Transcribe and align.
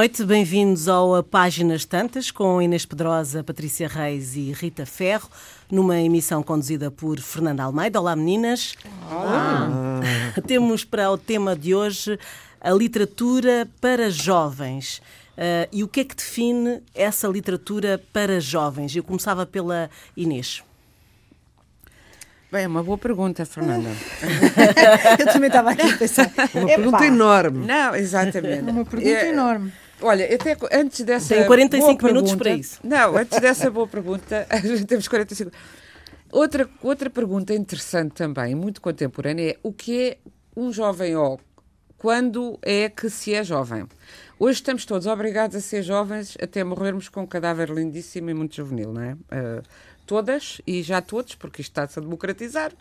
Boa 0.00 0.06
noite, 0.06 0.24
bem-vindos 0.24 0.88
ao 0.88 1.22
Páginas 1.22 1.84
Tantas 1.84 2.30
com 2.30 2.62
Inês 2.62 2.86
Pedrosa, 2.86 3.44
Patrícia 3.44 3.86
Reis 3.86 4.34
e 4.34 4.50
Rita 4.50 4.86
Ferro, 4.86 5.28
numa 5.70 6.00
emissão 6.00 6.42
conduzida 6.42 6.90
por 6.90 7.20
Fernanda 7.20 7.64
Almeida. 7.64 8.00
Olá, 8.00 8.16
meninas. 8.16 8.76
Olá. 9.10 9.68
Temos 10.46 10.84
para 10.84 11.10
o 11.10 11.18
tema 11.18 11.54
de 11.54 11.74
hoje 11.74 12.18
a 12.58 12.70
literatura 12.70 13.68
para 13.78 14.08
jovens. 14.08 15.02
Uh, 15.36 15.68
e 15.70 15.84
o 15.84 15.88
que 15.88 16.00
é 16.00 16.04
que 16.04 16.16
define 16.16 16.82
essa 16.94 17.28
literatura 17.28 18.02
para 18.10 18.40
jovens? 18.40 18.96
Eu 18.96 19.04
começava 19.04 19.44
pela 19.44 19.90
Inês. 20.16 20.62
Bem, 22.50 22.64
é 22.64 22.66
uma 22.66 22.82
boa 22.82 22.96
pergunta, 22.96 23.44
Fernanda. 23.44 23.90
eu 25.20 25.26
também 25.26 25.48
estava 25.48 25.72
aqui 25.72 25.92
a 25.92 25.96
pensar. 25.98 26.32
Uma 26.54 26.66
pergunta 26.66 27.04
enorme. 27.04 27.66
Não, 27.66 27.94
exatamente. 27.94 28.62
Uma 28.62 28.84
pergunta 28.86 29.08
é, 29.10 29.28
enorme. 29.28 29.70
Olha, 30.02 30.34
até 30.34 30.56
antes 30.72 31.04
dessa. 31.04 31.34
Tem 31.34 31.46
45 31.46 32.06
minutos 32.06 32.34
para 32.34 32.50
isso. 32.50 32.80
Não, 32.82 33.16
antes 33.16 33.38
dessa 33.40 33.70
boa 33.70 33.86
pergunta, 33.86 34.46
temos 34.86 35.08
45. 35.08 35.50
Outra, 36.32 36.68
outra 36.82 37.10
pergunta 37.10 37.52
interessante 37.52 38.12
também, 38.12 38.54
muito 38.54 38.80
contemporânea, 38.80 39.50
é 39.50 39.56
o 39.62 39.72
que 39.72 40.10
é 40.10 40.18
um 40.56 40.72
jovem 40.72 41.16
ou 41.16 41.40
quando 41.98 42.58
é 42.62 42.88
que 42.88 43.10
se 43.10 43.34
é 43.34 43.42
jovem? 43.42 43.84
Hoje 44.38 44.60
estamos 44.60 44.86
todos 44.86 45.06
obrigados 45.06 45.56
a 45.56 45.60
ser 45.60 45.82
jovens 45.82 46.36
até 46.40 46.64
morrermos 46.64 47.08
com 47.08 47.22
um 47.22 47.26
cadáver 47.26 47.68
lindíssimo 47.68 48.30
e 48.30 48.34
muito 48.34 48.56
juvenil, 48.56 48.92
não 48.92 49.02
é? 49.02 49.12
Uh, 49.12 49.62
todas 50.06 50.62
e 50.66 50.82
já 50.82 51.02
todos, 51.02 51.34
porque 51.34 51.60
isto 51.60 51.72
está-se 51.72 51.98
a 51.98 52.02
democratizar, 52.02 52.72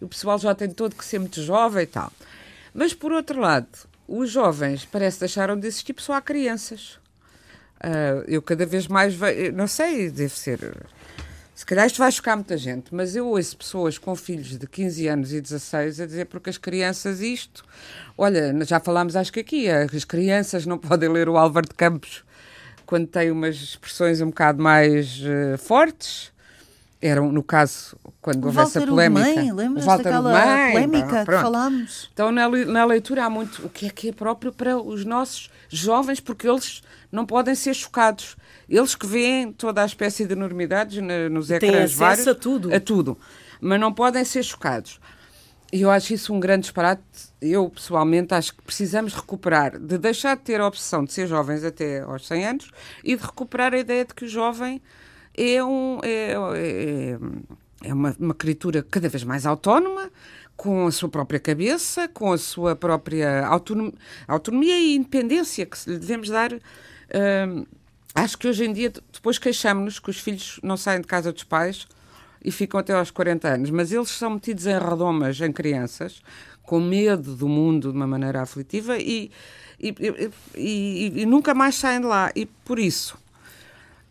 o 0.00 0.06
pessoal 0.08 0.38
já 0.38 0.54
tem 0.54 0.68
todo 0.68 0.94
que 0.94 1.04
ser 1.04 1.18
muito 1.18 1.40
jovem 1.42 1.84
e 1.84 1.86
tal. 1.86 2.12
Mas, 2.74 2.92
por 2.92 3.12
outro 3.12 3.40
lado, 3.40 3.66
os 4.08 4.30
jovens 4.30 4.84
parece 4.84 5.20
deixaram 5.20 5.58
de 5.58 5.66
existir, 5.66 5.94
só 5.98 6.14
há 6.14 6.20
crianças. 6.20 6.98
Uh, 7.78 8.24
eu 8.26 8.40
cada 8.40 8.64
vez 8.64 8.86
mais 8.86 9.14
vejo, 9.14 9.52
não 9.52 9.66
sei, 9.66 10.10
deve 10.10 10.32
ser. 10.32 10.86
Se 11.54 11.64
calhar 11.64 11.86
isto 11.86 11.98
vai 11.98 12.12
chocar 12.12 12.36
muita 12.36 12.56
gente, 12.56 12.94
mas 12.94 13.16
eu 13.16 13.26
ouço 13.26 13.56
pessoas 13.56 13.96
com 13.98 14.14
filhos 14.14 14.58
de 14.58 14.66
15 14.66 15.08
anos 15.08 15.32
e 15.32 15.40
16 15.40 16.00
a 16.00 16.06
dizer 16.06 16.26
porque 16.26 16.50
as 16.50 16.58
crianças 16.58 17.20
isto. 17.20 17.64
Olha, 18.16 18.54
já 18.64 18.78
falámos 18.78 19.16
acho 19.16 19.32
que 19.32 19.40
aqui, 19.40 19.68
as 19.68 20.04
crianças 20.04 20.66
não 20.66 20.76
podem 20.78 21.08
ler 21.08 21.28
o 21.28 21.36
Álvaro 21.36 21.66
de 21.66 21.74
Campos 21.74 22.24
quando 22.84 23.06
têm 23.06 23.30
umas 23.30 23.56
expressões 23.56 24.20
um 24.20 24.26
bocado 24.26 24.62
mais 24.62 25.18
uh, 25.20 25.58
fortes 25.58 26.32
eram, 27.06 27.30
no 27.32 27.42
caso, 27.42 27.96
quando 28.20 28.44
houve 28.44 28.56
Walter 28.56 28.78
essa 28.78 28.86
polémica. 28.86 29.34
Mãe, 29.34 29.52
lembras 29.52 29.86
daquela 29.86 30.32
Mãe, 30.32 30.72
polémica 30.72 31.24
pronto. 31.24 31.26
que 31.26 31.42
falámos? 31.42 32.10
Então, 32.12 32.32
na, 32.32 32.48
na 32.48 32.84
leitura 32.84 33.24
há 33.24 33.30
muito 33.30 33.64
o 33.64 33.68
que 33.68 33.86
é 33.86 33.90
que 33.90 34.08
é 34.08 34.12
próprio 34.12 34.52
para 34.52 34.76
os 34.76 35.04
nossos 35.04 35.50
jovens, 35.68 36.20
porque 36.20 36.48
eles 36.48 36.82
não 37.10 37.24
podem 37.24 37.54
ser 37.54 37.74
chocados. 37.74 38.36
Eles 38.68 38.94
que 38.94 39.06
veem 39.06 39.52
toda 39.52 39.82
a 39.82 39.86
espécie 39.86 40.26
de 40.26 40.32
enormidades 40.32 41.02
nos 41.30 41.50
ecrãs 41.50 41.94
vários. 41.94 42.26
a 42.26 42.34
tudo. 42.34 42.74
A 42.74 42.80
tudo. 42.80 43.18
Mas 43.60 43.80
não 43.80 43.92
podem 43.92 44.24
ser 44.24 44.42
chocados. 44.42 45.00
E 45.72 45.82
eu 45.82 45.90
acho 45.90 46.14
isso 46.14 46.32
um 46.32 46.40
grande 46.40 46.62
disparate. 46.62 47.02
Eu, 47.40 47.68
pessoalmente, 47.68 48.34
acho 48.34 48.54
que 48.54 48.62
precisamos 48.62 49.14
recuperar, 49.14 49.78
de 49.78 49.98
deixar 49.98 50.36
de 50.36 50.42
ter 50.42 50.60
a 50.60 50.66
opção 50.66 51.04
de 51.04 51.12
ser 51.12 51.26
jovens 51.26 51.64
até 51.64 52.00
aos 52.00 52.26
100 52.26 52.46
anos 52.46 52.70
e 53.02 53.16
de 53.16 53.22
recuperar 53.22 53.74
a 53.74 53.78
ideia 53.78 54.04
de 54.04 54.14
que 54.14 54.24
o 54.24 54.28
jovem 54.28 54.80
é, 55.36 55.62
um, 55.62 56.00
é, 56.02 56.32
é, 56.32 57.18
é 57.88 57.94
uma, 57.94 58.16
uma 58.18 58.34
criatura 58.34 58.82
cada 58.82 59.08
vez 59.08 59.22
mais 59.22 59.44
autónoma, 59.46 60.10
com 60.56 60.86
a 60.86 60.90
sua 60.90 61.08
própria 61.08 61.38
cabeça, 61.38 62.08
com 62.08 62.32
a 62.32 62.38
sua 62.38 62.74
própria 62.74 63.46
autonomia, 63.46 63.94
autonomia 64.26 64.78
e 64.78 64.96
independência 64.96 65.66
que 65.66 65.78
lhe 65.90 65.98
devemos 65.98 66.30
dar. 66.30 66.52
Uh, 66.52 67.66
acho 68.14 68.38
que 68.38 68.48
hoje 68.48 68.64
em 68.64 68.72
dia, 68.72 68.92
depois 69.12 69.38
queixamos-nos 69.38 69.98
que 69.98 70.08
os 70.08 70.18
filhos 70.18 70.58
não 70.62 70.76
saem 70.76 71.02
de 71.02 71.06
casa 71.06 71.30
dos 71.30 71.44
pais 71.44 71.86
e 72.42 72.50
ficam 72.50 72.80
até 72.80 72.94
aos 72.94 73.10
40 73.10 73.48
anos, 73.48 73.70
mas 73.70 73.92
eles 73.92 74.08
são 74.08 74.30
metidos 74.30 74.66
em 74.66 74.78
redomas 74.78 75.40
em 75.40 75.52
crianças, 75.52 76.22
com 76.62 76.80
medo 76.80 77.36
do 77.36 77.48
mundo 77.48 77.90
de 77.90 77.96
uma 77.96 78.06
maneira 78.06 78.40
aflitiva 78.40 78.98
e, 78.98 79.30
e, 79.78 79.94
e, 80.56 81.12
e 81.22 81.26
nunca 81.26 81.54
mais 81.54 81.74
saem 81.74 82.00
de 82.00 82.06
lá. 82.06 82.32
E 82.34 82.46
por 82.46 82.78
isso, 82.78 83.18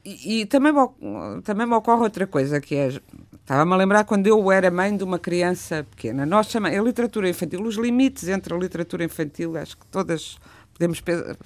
e, 0.06 0.46
também, 0.46 0.72
me, 0.72 1.42
também 1.42 1.66
me 1.66 1.74
ocorre 1.74 2.04
outra 2.04 2.28
coisa, 2.28 2.62
que 2.62 2.76
é. 2.76 2.90
Estava-me 3.34 3.74
a 3.74 3.76
lembrar 3.76 4.04
quando 4.06 4.28
eu 4.28 4.52
era 4.52 4.70
mãe 4.70 4.96
de 4.96 5.04
uma 5.04 5.18
criança 5.18 5.84
pequena. 5.84 6.26
Nós 6.26 6.48
chamamos. 6.48 6.78
A 6.78 6.82
literatura 6.82 7.28
infantil, 7.28 7.64
os 7.64 7.76
limites 7.76 8.28
entre 8.28 8.54
a 8.54 8.58
literatura 8.58 9.04
infantil, 9.04 9.58
acho 9.58 9.78
que 9.78 9.86
todas 9.88 10.38
podemos 10.74 11.02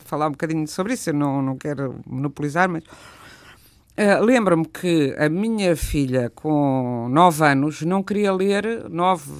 falar 0.05 0.27
um 0.27 0.31
bocadinho 0.31 0.67
sobre 0.67 0.93
isso, 0.93 1.11
eu 1.11 1.13
não, 1.13 1.41
não 1.41 1.57
quero 1.57 2.01
monopolizar, 2.05 2.67
mas. 2.69 2.83
Uh, 2.83 4.23
Lembro-me 4.23 4.65
que 4.65 5.13
a 5.17 5.27
minha 5.27 5.75
filha, 5.75 6.29
com 6.33 7.07
9 7.09 7.45
anos, 7.45 7.81
não 7.81 8.01
queria 8.01 8.31
ler, 8.33 8.89
9, 8.89 9.31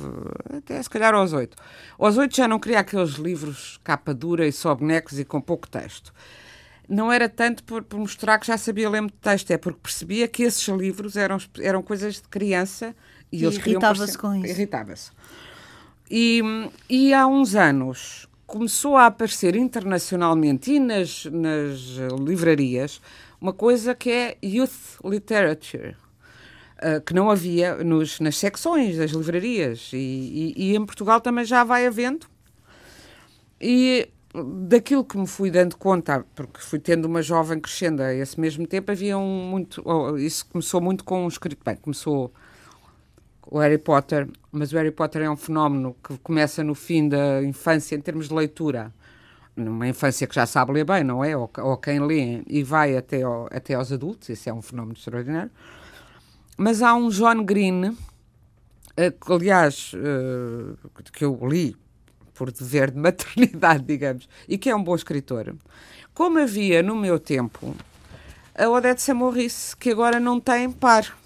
até 0.57 0.81
se 0.83 0.89
calhar 0.89 1.13
aos 1.13 1.31
8. 1.31 1.55
Aos 1.97 2.17
8 2.17 2.35
já 2.35 2.47
não 2.47 2.59
queria 2.59 2.79
aqueles 2.79 3.11
livros 3.11 3.79
capa 3.85 4.13
dura 4.13 4.45
e 4.45 4.51
só 4.51 4.75
bonecos 4.75 5.17
e 5.17 5.23
com 5.23 5.39
pouco 5.39 5.67
texto 5.67 6.13
não 6.89 7.11
era 7.11 7.29
tanto 7.29 7.63
por, 7.63 7.83
por, 7.83 7.99
mostrar 7.99 8.39
que 8.39 8.47
já 8.47 8.57
sabia 8.57 8.89
ler 8.89 9.01
muito 9.01 9.17
texto, 9.17 9.51
é 9.51 9.57
porque 9.57 9.79
percebia 9.81 10.27
que 10.27 10.41
esses 10.43 10.67
livros 10.67 11.15
eram, 11.15 11.37
eram 11.59 11.83
coisas 11.83 12.15
de 12.15 12.23
criança 12.23 12.95
e, 13.31 13.41
e 13.41 13.45
eles 13.45 13.57
irritava-se 13.57 14.17
com 14.17 14.35
isso. 14.35 14.47
Irritava-se. 14.47 15.11
E, 16.09 16.41
e 16.89 17.13
há 17.13 17.27
uns 17.27 17.53
anos 17.53 18.27
começou 18.47 18.97
a 18.97 19.05
aparecer 19.05 19.55
internacionalmente 19.55 20.73
e 20.73 20.79
nas, 20.79 21.25
nas 21.25 21.79
livrarias 22.25 22.99
uma 23.39 23.53
coisa 23.53 23.93
que 23.93 24.09
é 24.09 24.37
youth 24.43 24.99
literature. 25.05 25.95
Uh, 26.81 27.01
que 27.01 27.13
não 27.13 27.29
havia 27.29 27.75
nos, 27.83 28.21
nas 28.21 28.37
secções 28.37 28.95
das 28.95 29.11
livrarias 29.11 29.91
e, 29.91 29.97
e, 29.97 30.53
e 30.55 30.75
em 30.77 30.85
Portugal 30.85 31.19
também 31.19 31.43
já 31.43 31.61
vai 31.61 31.85
havendo 31.85 32.25
e 33.59 34.07
daquilo 34.33 35.03
que 35.03 35.17
me 35.17 35.27
fui 35.27 35.49
dando 35.49 35.75
conta, 35.75 36.25
porque 36.35 36.59
fui 36.59 36.79
tendo 36.79 37.05
uma 37.05 37.21
jovem 37.21 37.59
crescendo 37.59 38.03
a 38.03 38.13
esse 38.13 38.39
mesmo 38.39 38.67
tempo, 38.67 38.91
havia 38.91 39.17
um 39.17 39.49
muito. 39.49 39.81
Oh, 39.83 40.17
isso 40.17 40.45
começou 40.47 40.79
muito 40.79 41.03
com 41.03 41.25
um 41.25 41.27
escrito. 41.27 41.63
Bem, 41.65 41.75
começou 41.75 42.31
o 43.47 43.59
Harry 43.59 43.79
Potter, 43.79 44.29
mas 44.51 44.71
o 44.71 44.77
Harry 44.77 44.91
Potter 44.91 45.23
é 45.23 45.29
um 45.29 45.35
fenómeno 45.35 45.95
que 46.03 46.17
começa 46.19 46.63
no 46.63 46.75
fim 46.75 47.09
da 47.09 47.43
infância 47.43 47.95
em 47.95 48.01
termos 48.01 48.27
de 48.27 48.33
leitura. 48.33 48.93
Numa 49.55 49.87
infância 49.87 50.25
que 50.25 50.35
já 50.35 50.45
sabe 50.45 50.71
ler 50.71 50.85
bem, 50.85 51.03
não 51.03 51.23
é? 51.23 51.35
Ou, 51.35 51.49
ou 51.57 51.77
quem 51.77 51.99
lê 51.99 52.43
e 52.47 52.63
vai 52.63 52.95
até, 52.95 53.23
ao, 53.23 53.47
até 53.51 53.73
aos 53.73 53.91
adultos, 53.91 54.29
isso 54.29 54.47
é 54.47 54.53
um 54.53 54.61
fenómeno 54.61 54.93
extraordinário. 54.93 55.51
Mas 56.55 56.81
há 56.81 56.93
um 56.93 57.09
John 57.09 57.43
Green, 57.43 57.97
eh, 58.95 59.11
que, 59.11 59.33
aliás, 59.33 59.91
eh, 59.95 60.75
que 61.11 61.25
eu 61.25 61.37
li 61.41 61.75
por 62.39 62.53
dever 62.53 62.89
de 62.89 62.97
maternidade, 62.97 63.83
digamos, 63.85 64.29
e 64.47 64.57
que 64.57 64.69
é 64.69 64.75
um 64.75 64.81
bom 64.81 64.95
escritor. 64.95 65.53
Como 66.13 66.39
havia 66.39 66.81
no 66.81 66.95
meu 66.95 67.19
tempo 67.19 67.75
a 68.55 68.69
Odete 68.69 69.01
Samorrice, 69.01 69.75
que 69.75 69.89
agora 69.89 70.21
não 70.21 70.39
tem 70.39 70.71
par, 70.71 71.17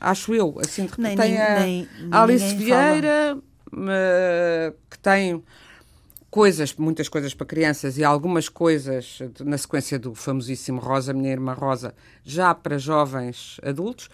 acho 0.00 0.34
eu, 0.34 0.58
assim 0.58 0.86
de 0.86 0.90
repente. 0.90 1.16
tem 1.18 1.38
a 1.38 1.60
nem, 1.60 1.88
Alice 2.10 2.54
Vieira, 2.54 3.36
uh, 3.36 4.76
que 4.90 4.98
tem 4.98 5.44
coisas, 6.30 6.74
muitas 6.74 7.10
coisas 7.10 7.34
para 7.34 7.46
crianças 7.46 7.98
e 7.98 8.04
algumas 8.04 8.48
coisas 8.48 9.18
na 9.40 9.58
sequência 9.58 9.98
do 9.98 10.14
famosíssimo 10.14 10.80
Rosa, 10.80 11.12
Minha 11.12 11.32
Irmã 11.32 11.52
Rosa, 11.52 11.94
já 12.24 12.54
para 12.54 12.78
jovens 12.78 13.60
adultos. 13.62 14.08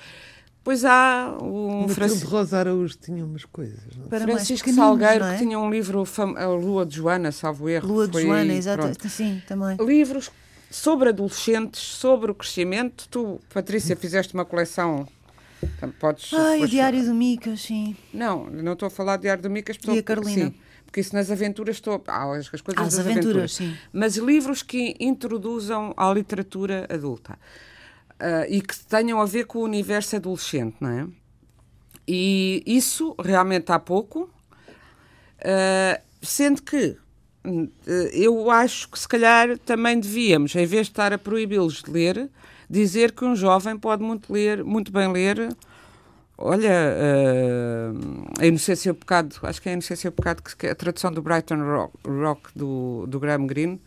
Pois 0.64 0.82
há 0.82 1.36
um 1.42 1.86
Francisco 1.88 2.30
Rosa 2.30 2.58
Araújo 2.58 2.96
tinha 2.96 3.22
umas 3.22 3.44
coisas. 3.44 3.78
Não? 3.98 4.08
Para 4.08 4.22
Francisco 4.22 4.72
Salgueiro 4.72 5.22
é? 5.22 5.32
que 5.34 5.38
tinha 5.40 5.58
um 5.58 5.70
livro 5.70 6.02
a 6.36 6.46
Lua 6.46 6.86
de 6.86 6.96
Joana, 6.96 7.30
salvo 7.30 7.68
erro. 7.68 7.86
Lua 7.86 8.08
de 8.08 8.22
Joana, 8.22 8.54
exato, 8.54 9.08
sim, 9.10 9.42
também. 9.46 9.76
Livros 9.78 10.30
sobre 10.70 11.10
adolescentes, 11.10 11.82
sobre 11.82 12.30
o 12.30 12.34
crescimento. 12.34 13.06
Tu, 13.10 13.38
Patrícia, 13.52 13.94
fizeste 13.94 14.32
uma 14.32 14.46
coleção. 14.46 15.06
Podes 16.00 16.32
Ai, 16.32 16.62
o 16.62 16.68
Diário 16.68 17.04
do 17.04 17.14
Micas, 17.14 17.60
sim. 17.60 17.94
Não, 18.12 18.46
não 18.46 18.72
estou 18.72 18.86
a 18.86 18.90
falar 18.90 19.18
do 19.18 19.22
Diário 19.22 19.42
do 19.42 19.50
Micas. 19.50 19.76
Estou... 19.76 19.94
E 19.94 19.98
a 19.98 20.02
Carolina. 20.02 20.46
Sim, 20.46 20.54
porque 20.86 21.00
isso 21.00 21.14
nas 21.14 21.30
aventuras 21.30 21.76
estou. 21.76 22.02
Ah, 22.06 22.24
as 22.34 22.48
coisas 22.48 22.62
as 22.68 22.94
das 22.94 22.98
aventuras, 22.98 23.26
aventuras, 23.26 23.54
sim. 23.54 23.76
Mas 23.92 24.16
livros 24.16 24.62
que 24.62 24.96
introduzam 24.98 25.92
a 25.94 26.10
literatura 26.10 26.86
adulta 26.88 27.38
uh, 28.20 28.46
e 28.48 28.60
que 28.60 28.78
tenham 28.86 29.20
a 29.20 29.26
ver 29.26 29.46
com 29.46 29.58
o 29.58 29.62
universo 29.62 30.16
adolescente, 30.16 30.76
não 30.80 30.90
é? 30.90 31.06
E 32.06 32.62
isso 32.66 33.14
realmente 33.18 33.72
há 33.72 33.78
pouco, 33.78 34.30
uh, 35.40 36.02
sendo 36.20 36.62
que 36.62 36.96
uh, 37.46 37.70
eu 38.12 38.50
acho 38.50 38.90
que 38.90 38.98
se 38.98 39.08
calhar 39.08 39.58
também 39.58 39.98
devíamos, 39.98 40.54
em 40.54 40.66
vez 40.66 40.86
de 40.86 40.92
estar 40.92 41.12
a 41.12 41.18
proibi-los 41.18 41.82
de 41.82 41.90
ler, 41.90 42.30
dizer 42.68 43.12
que 43.12 43.24
um 43.24 43.34
jovem 43.34 43.78
pode 43.78 44.02
muito, 44.02 44.32
ler, 44.32 44.62
muito 44.64 44.92
bem 44.92 45.10
ler. 45.10 45.48
Olha, 46.36 46.70
uh, 46.70 48.32
a 48.40 48.46
Inocência 48.46 48.88
e 48.88 48.92
o 48.92 48.94
Pecado, 48.94 49.36
acho 49.42 49.62
que 49.62 49.68
é 49.68 49.72
a 49.72 49.74
Inocência 49.74 50.08
e 50.08 50.10
o 50.10 50.12
Pecado, 50.12 50.42
que, 50.42 50.66
a 50.66 50.74
tradução 50.74 51.12
do 51.12 51.22
Brighton 51.22 51.62
Rock, 51.62 51.96
rock 52.06 52.42
do, 52.54 53.06
do 53.06 53.20
Graham 53.20 53.46
Greene, 53.46 53.80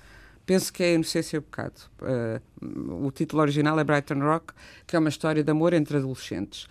penso 0.48 0.74
que 0.74 0.82
é 0.82 0.94
Inocência 0.96 1.36
e 1.36 1.40
o 1.40 1.42
Pecado. 1.44 1.80
Uh, 2.02 3.06
o 3.06 3.12
título 3.12 3.42
original 3.44 3.78
é 3.80 3.84
Brighton 3.84 4.20
Rock, 4.20 4.54
que 4.88 4.96
é 4.96 5.00
uma 5.00 5.10
história 5.10 5.44
de 5.44 5.52
amor 5.52 5.74
entre 5.74 5.98
adolescentes. 5.98 6.68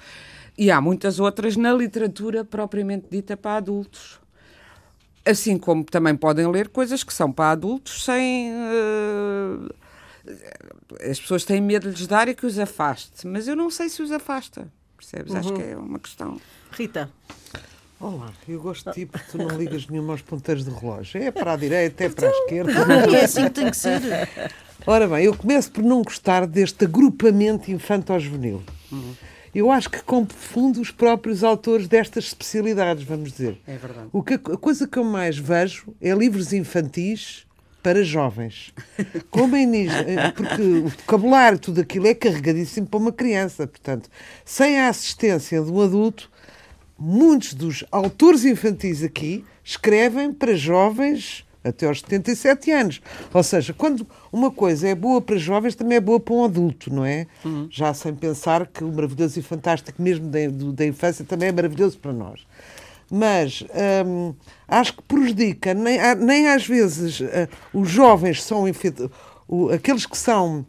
E 0.58 0.70
há 0.70 0.80
muitas 0.80 1.20
outras 1.20 1.56
na 1.56 1.72
literatura 1.72 2.42
propriamente 2.44 3.06
dita 3.10 3.36
para 3.36 3.58
adultos. 3.58 4.18
Assim 5.24 5.58
como 5.58 5.84
também 5.84 6.16
podem 6.16 6.50
ler 6.50 6.68
coisas 6.68 7.04
que 7.04 7.12
são 7.12 7.30
para 7.30 7.50
adultos 7.50 8.04
sem. 8.04 8.50
Uh, 8.52 9.74
as 11.08 11.20
pessoas 11.20 11.44
têm 11.44 11.60
medo 11.60 11.90
de 11.90 11.98
lhes 11.98 12.06
dar 12.06 12.28
e 12.28 12.34
que 12.34 12.46
os 12.46 12.58
afaste, 12.58 13.26
mas 13.26 13.46
eu 13.46 13.54
não 13.54 13.70
sei 13.70 13.88
se 13.88 14.02
os 14.02 14.10
afasta. 14.10 14.72
Percebes? 14.96 15.32
Uhum. 15.32 15.38
Acho 15.38 15.52
que 15.52 15.62
é 15.62 15.76
uma 15.76 15.98
questão. 15.98 16.40
Rita. 16.72 17.10
Olá, 17.98 18.30
eu 18.46 18.60
gosto 18.60 18.90
de 18.90 18.94
ti 18.94 19.06
porque 19.06 19.26
tu 19.30 19.38
não 19.38 19.48
ligas 19.56 19.86
nenhum 19.88 20.10
aos 20.10 20.20
ponteiros 20.20 20.64
de 20.64 20.70
relógio. 20.70 21.22
É 21.22 21.30
para 21.30 21.54
a 21.54 21.56
direita, 21.56 22.04
é 22.04 22.08
para 22.10 22.28
a 22.28 22.30
esquerda. 22.30 22.72
é 23.16 23.24
assim 23.24 23.44
que 23.44 23.50
tem 23.50 23.70
que 23.70 23.76
ser. 23.76 24.00
Ora 24.86 25.08
bem, 25.08 25.24
eu 25.24 25.34
começo 25.34 25.70
por 25.70 25.82
não 25.82 26.02
gostar 26.02 26.46
deste 26.46 26.84
agrupamento 26.84 27.70
infanto-juvenil. 27.70 28.62
Uhum. 28.92 29.14
Eu 29.54 29.70
acho 29.70 29.88
que 29.88 30.02
confunde 30.02 30.78
os 30.78 30.90
próprios 30.90 31.42
autores 31.42 31.88
destas 31.88 32.24
especialidades, 32.24 33.02
vamos 33.04 33.32
dizer. 33.32 33.58
É 33.66 33.78
verdade. 33.78 34.08
O 34.12 34.22
que, 34.22 34.34
a 34.34 34.58
coisa 34.58 34.86
que 34.86 34.98
eu 34.98 35.04
mais 35.04 35.38
vejo 35.38 35.94
é 35.98 36.12
livros 36.12 36.52
infantis 36.52 37.46
para 37.82 38.02
jovens. 38.02 38.74
Como 39.30 39.56
é 39.56 39.64
nisso? 39.64 39.94
Porque 40.34 40.60
o 40.60 40.88
vocabulário, 40.88 41.58
tudo 41.58 41.80
aquilo 41.80 42.06
é 42.06 42.14
carregadíssimo 42.14 42.86
para 42.86 42.98
uma 42.98 43.12
criança. 43.12 43.66
Portanto, 43.66 44.10
sem 44.44 44.78
a 44.80 44.88
assistência 44.88 45.62
de 45.62 45.70
um 45.70 45.80
adulto, 45.80 46.30
muitos 46.98 47.54
dos 47.54 47.84
autores 47.90 48.44
infantis 48.44 49.02
aqui 49.02 49.44
escrevem 49.64 50.32
para 50.32 50.54
jovens 50.54 51.44
até 51.68 51.86
aos 51.86 52.00
77 52.00 52.70
anos. 52.70 53.02
Ou 53.32 53.42
seja, 53.42 53.72
quando 53.72 54.06
uma 54.32 54.50
coisa 54.50 54.88
é 54.88 54.94
boa 54.94 55.20
para 55.20 55.36
jovens, 55.36 55.74
também 55.74 55.96
é 55.96 56.00
boa 56.00 56.20
para 56.20 56.34
um 56.34 56.44
adulto, 56.44 56.92
não 56.92 57.04
é? 57.04 57.26
Uhum. 57.44 57.66
Já 57.70 57.92
sem 57.92 58.14
pensar 58.14 58.66
que 58.66 58.84
o 58.84 58.92
maravilhoso 58.92 59.38
e 59.38 59.42
fantástico, 59.42 60.00
mesmo 60.00 60.28
da, 60.28 60.38
da 60.72 60.86
infância, 60.86 61.24
também 61.24 61.48
é 61.48 61.52
maravilhoso 61.52 61.98
para 61.98 62.12
nós. 62.12 62.46
Mas 63.10 63.64
hum, 64.04 64.34
acho 64.66 64.94
que 64.96 65.02
prejudica, 65.02 65.72
nem, 65.74 65.98
nem 66.16 66.48
às 66.48 66.66
vezes 66.66 67.20
uh, 67.20 67.48
os 67.72 67.88
jovens 67.88 68.42
são 68.42 68.64
o, 69.46 69.68
aqueles 69.68 70.06
que 70.06 70.18
são 70.18 70.66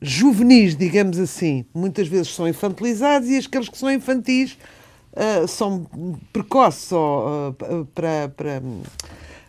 juvenis, 0.00 0.76
digamos 0.76 1.18
assim, 1.18 1.64
muitas 1.72 2.08
vezes 2.08 2.34
são 2.34 2.46
infantilizados 2.46 3.28
e 3.30 3.38
aqueles 3.38 3.70
que 3.70 3.78
são 3.78 3.90
infantis 3.90 4.58
uh, 5.12 5.46
são 5.46 5.86
precoces 6.32 6.92
ou, 6.92 7.50
uh, 7.50 7.84
para, 7.94 8.28
para, 8.36 8.62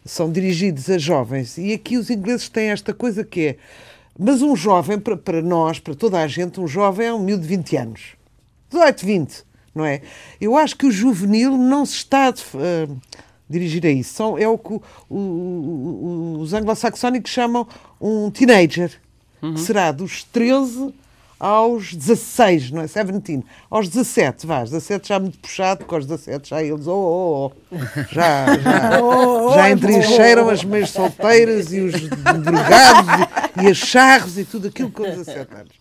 são 0.05 0.31
dirigidos 0.31 0.89
a 0.89 0.97
jovens. 0.97 1.57
E 1.57 1.73
aqui 1.73 1.97
os 1.97 2.09
ingleses 2.09 2.49
têm 2.49 2.69
esta 2.69 2.93
coisa 2.93 3.23
que 3.23 3.47
é. 3.47 3.57
Mas 4.17 4.41
um 4.41 4.55
jovem, 4.55 4.99
para, 4.99 5.17
para 5.17 5.41
nós, 5.41 5.79
para 5.79 5.95
toda 5.95 6.19
a 6.19 6.27
gente, 6.27 6.59
um 6.59 6.67
jovem 6.67 7.07
é 7.07 7.13
um 7.13 7.19
miúdo 7.19 7.41
de 7.41 7.47
20 7.47 7.77
anos. 7.77 8.01
18, 8.69 9.05
20, 9.05 9.43
não 9.73 9.85
é? 9.85 10.01
Eu 10.39 10.57
acho 10.57 10.75
que 10.75 10.85
o 10.85 10.91
juvenil 10.91 11.57
não 11.57 11.85
se 11.85 11.95
está 11.95 12.27
a 12.27 12.29
uh, 12.29 13.01
dirigir 13.49 13.85
a 13.85 13.89
isso. 13.89 14.13
São, 14.13 14.37
é 14.37 14.47
o 14.47 14.57
que 14.57 14.73
o, 14.73 14.81
o, 15.09 16.37
os 16.39 16.53
anglo-saxónicos 16.53 17.31
chamam 17.31 17.67
um 17.99 18.29
teenager. 18.29 18.91
Uhum. 19.41 19.55
Que 19.55 19.59
será 19.59 19.91
dos 19.91 20.23
13 20.23 20.93
aos 21.39 21.93
16, 21.93 22.71
não 22.71 22.81
é? 22.81 22.85
17. 22.85 23.45
Aos 23.69 23.89
17, 23.89 24.47
vá, 24.47 24.63
17 24.63 25.07
já 25.07 25.19
muito 25.19 25.39
puxado, 25.39 25.79
porque 25.79 25.95
aos 25.95 26.05
17 26.05 26.49
já 26.49 26.63
eles, 26.63 26.87
oh, 26.87 26.91
oh, 26.91 27.51
oh. 27.71 27.77
já, 28.11 28.57
já, 28.57 29.01
oh, 29.03 29.49
oh, 29.49 29.53
já 29.53 29.69
entrincheiram 29.69 30.49
as 30.49 30.63
meias 30.63 30.89
solteiras 30.91 31.73
e 31.73 31.81
os 31.81 31.93
drogados 31.93 33.27
e, 33.57 33.65
e 33.65 33.67
as 33.67 33.77
charros 33.77 34.37
e 34.37 34.45
tudo 34.45 34.67
aquilo 34.67 34.91
com 34.91 35.03
17 35.03 35.53
anos. 35.53 35.73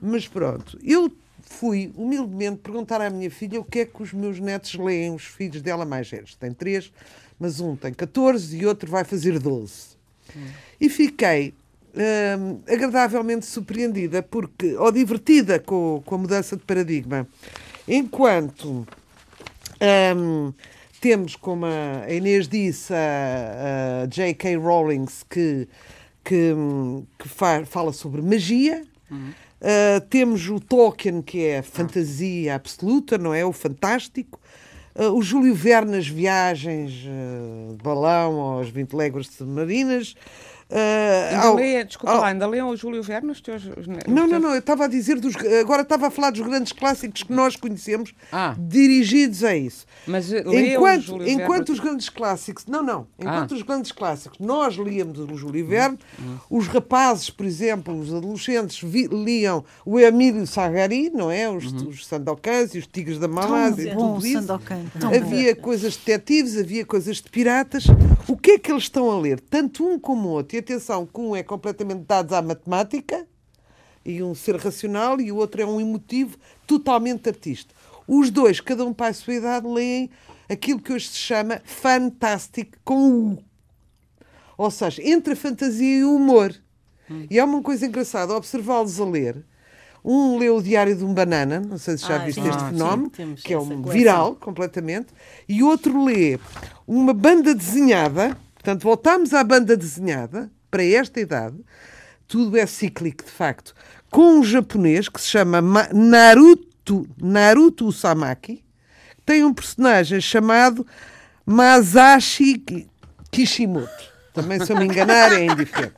Mas 0.00 0.26
pronto, 0.26 0.78
eu 0.82 1.12
fui 1.40 1.92
humildemente 1.94 2.58
perguntar 2.58 3.00
à 3.00 3.08
minha 3.08 3.30
filha 3.30 3.60
o 3.60 3.64
que 3.64 3.80
é 3.80 3.86
que 3.86 4.02
os 4.02 4.12
meus 4.12 4.40
netos 4.40 4.74
leem, 4.74 5.14
os 5.14 5.24
filhos 5.24 5.62
dela 5.62 5.84
mais 5.84 6.10
velhos. 6.10 6.34
Tem 6.34 6.52
três, 6.52 6.92
mas 7.38 7.60
um 7.60 7.76
tem 7.76 7.92
14 7.94 8.56
e 8.56 8.66
outro 8.66 8.90
vai 8.90 9.04
fazer 9.04 9.38
12. 9.38 9.72
Hum. 10.36 10.40
E 10.80 10.88
fiquei 10.88 11.54
hum, 11.94 12.60
agradavelmente 12.68 13.46
surpreendida, 13.46 14.22
porque, 14.22 14.74
ou 14.76 14.90
divertida 14.90 15.58
com, 15.58 16.02
com 16.04 16.14
a 16.14 16.18
mudança 16.18 16.56
de 16.56 16.62
paradigma. 16.62 17.26
Enquanto 17.86 18.86
hum, 20.16 20.52
temos, 21.00 21.34
como 21.34 21.66
a 21.66 22.12
Inês 22.12 22.46
disse, 22.46 22.94
a, 22.94 24.02
a 24.04 24.06
J.K. 24.06 24.56
Rowling, 24.56 25.06
que, 25.28 25.68
que, 26.24 26.54
que 27.18 27.28
fa 27.28 27.64
fala 27.66 27.92
sobre 27.92 28.22
magia. 28.22 28.84
Uhum. 29.10 29.30
Uh, 29.62 30.00
temos 30.08 30.48
o 30.48 30.58
Tolkien, 30.58 31.22
que 31.22 31.44
é 31.44 31.62
fantasia 31.62 32.54
absoluta, 32.54 33.16
não 33.16 33.32
é? 33.32 33.44
O 33.44 33.52
fantástico. 33.52 34.40
Uh, 34.94 35.12
o 35.16 35.22
Júlio 35.22 35.54
Verne, 35.54 35.96
as 35.96 36.08
viagens 36.08 36.92
uh, 37.04 37.76
de 37.76 37.82
balão 37.82 38.40
aos 38.40 38.68
20 38.68 38.92
léguas 38.92 39.26
submarinas. 39.28 40.14
Uh, 40.72 41.36
ao, 41.38 41.54
lê, 41.54 41.84
desculpa 41.84 42.14
ao, 42.14 42.22
lá, 42.22 42.28
ainda 42.28 42.46
leem 42.46 42.62
o 42.62 42.74
Júlio 42.74 43.02
Verne 43.02 43.30
os 43.30 43.42
teus. 43.42 43.62
Os 43.76 43.86
não, 43.86 44.26
não, 44.26 44.40
não, 44.40 44.50
eu 44.52 44.58
estava 44.58 44.86
a 44.86 44.88
dizer 44.88 45.20
dos. 45.20 45.36
Agora 45.60 45.82
estava 45.82 46.06
a 46.06 46.10
falar 46.10 46.30
dos 46.30 46.40
grandes 46.40 46.72
clássicos 46.72 47.22
que 47.22 47.32
nós 47.32 47.56
conhecemos, 47.56 48.14
ah. 48.32 48.54
dirigidos 48.58 49.44
a 49.44 49.54
isso. 49.54 49.84
Mas 50.06 50.32
eh, 50.32 50.42
enquanto, 50.46 51.22
enquanto 51.28 51.68
os 51.72 51.78
grandes 51.78 52.08
clássicos. 52.08 52.64
Não, 52.66 52.82
não. 52.82 53.06
Enquanto 53.18 53.52
ah. 53.52 53.56
os 53.56 53.62
grandes 53.62 53.92
clásicos 53.92 54.38
nós 54.38 54.74
líamos 54.74 55.18
o 55.18 55.36
Júlio 55.36 55.66
Verne, 55.66 55.98
hum. 56.18 56.36
os 56.48 56.66
rapazes, 56.68 57.28
por 57.28 57.44
exemplo, 57.44 57.94
os 57.98 58.12
adolescentes, 58.12 58.80
vi, 58.82 59.06
liam 59.08 59.62
o 59.84 60.00
Emílio 60.00 60.46
Sagari, 60.46 61.10
não 61.10 61.30
é? 61.30 61.50
Os, 61.50 61.70
uhum. 61.70 61.88
os 61.88 62.06
Sandocans 62.06 62.74
e 62.74 62.78
os 62.78 62.86
Tigres 62.86 63.18
da 63.18 63.28
Mamás 63.28 63.78
e 63.78 63.90
tudo 63.90 64.26
isso. 64.26 64.40
Sandokan. 64.40 64.84
Havia 65.14 65.54
coisas 65.54 65.92
de 65.92 65.98
detetives, 65.98 66.56
havia 66.56 66.86
coisas 66.86 67.16
de 67.16 67.28
piratas. 67.28 67.84
O 68.26 68.36
que 68.36 68.52
é 68.52 68.58
que 68.58 68.70
eles 68.70 68.84
estão 68.84 69.10
a 69.10 69.20
ler? 69.20 69.38
Tanto 69.38 69.86
um 69.86 69.98
como 69.98 70.28
o 70.28 70.32
outro 70.32 70.61
atenção 70.62 71.06
que 71.06 71.20
um 71.20 71.36
é 71.36 71.42
completamente 71.42 72.04
dado 72.06 72.32
à 72.34 72.40
matemática 72.40 73.26
e 74.04 74.22
um 74.22 74.34
ser 74.34 74.56
racional 74.56 75.20
e 75.20 75.30
o 75.30 75.36
outro 75.36 75.62
é 75.62 75.66
um 75.66 75.80
emotivo 75.80 76.36
totalmente 76.66 77.28
artista. 77.28 77.74
Os 78.06 78.30
dois, 78.30 78.60
cada 78.60 78.84
um 78.84 78.92
para 78.92 79.08
a 79.08 79.14
sua 79.14 79.34
idade, 79.34 79.66
leem 79.66 80.10
aquilo 80.48 80.80
que 80.80 80.92
hoje 80.92 81.08
se 81.08 81.18
chama 81.18 81.60
fantástico 81.64 82.76
com 82.84 83.10
U. 83.10 83.44
Ou 84.56 84.70
seja, 84.70 85.02
entre 85.02 85.32
a 85.32 85.36
fantasia 85.36 85.98
e 85.98 86.04
o 86.04 86.14
humor. 86.16 86.54
Hum. 87.10 87.26
E 87.30 87.38
é 87.38 87.44
uma 87.44 87.62
coisa 87.62 87.86
engraçada 87.86 88.34
observá-los 88.34 89.00
a 89.00 89.04
ler. 89.04 89.44
Um 90.04 90.36
lê 90.36 90.50
o 90.50 90.60
Diário 90.60 90.96
de 90.96 91.04
um 91.04 91.14
Banana, 91.14 91.60
não 91.60 91.78
sei 91.78 91.96
se 91.96 92.06
já 92.06 92.16
ah, 92.16 92.24
viste 92.24 92.42
sim. 92.42 92.48
este 92.48 92.60
ah, 92.60 92.68
fenómeno, 92.70 93.12
sim, 93.14 93.34
que 93.36 93.54
é 93.54 93.58
um 93.58 93.82
viral 93.82 94.34
completamente, 94.34 95.08
e 95.48 95.62
outro 95.62 96.04
lê 96.04 96.40
uma 96.88 97.14
banda 97.14 97.54
desenhada 97.54 98.36
Portanto, 98.62 98.84
voltamos 98.84 99.34
à 99.34 99.42
banda 99.42 99.76
desenhada, 99.76 100.48
para 100.70 100.84
esta 100.84 101.18
idade, 101.18 101.56
tudo 102.28 102.56
é 102.56 102.64
cíclico, 102.64 103.24
de 103.24 103.30
facto, 103.30 103.74
com 104.08 104.38
um 104.38 104.44
japonês 104.44 105.08
que 105.08 105.20
se 105.20 105.26
chama 105.26 105.60
Naruto, 105.92 107.06
Naruto 107.20 107.86
Usamaki, 107.86 108.64
tem 109.26 109.44
um 109.44 109.52
personagem 109.52 110.20
chamado 110.20 110.86
Masashi 111.44 112.62
Kishimoto. 113.32 114.12
Também, 114.32 114.64
se 114.64 114.72
eu 114.72 114.78
me 114.78 114.84
enganar, 114.84 115.32
é 115.32 115.44
indiferente. 115.44 115.94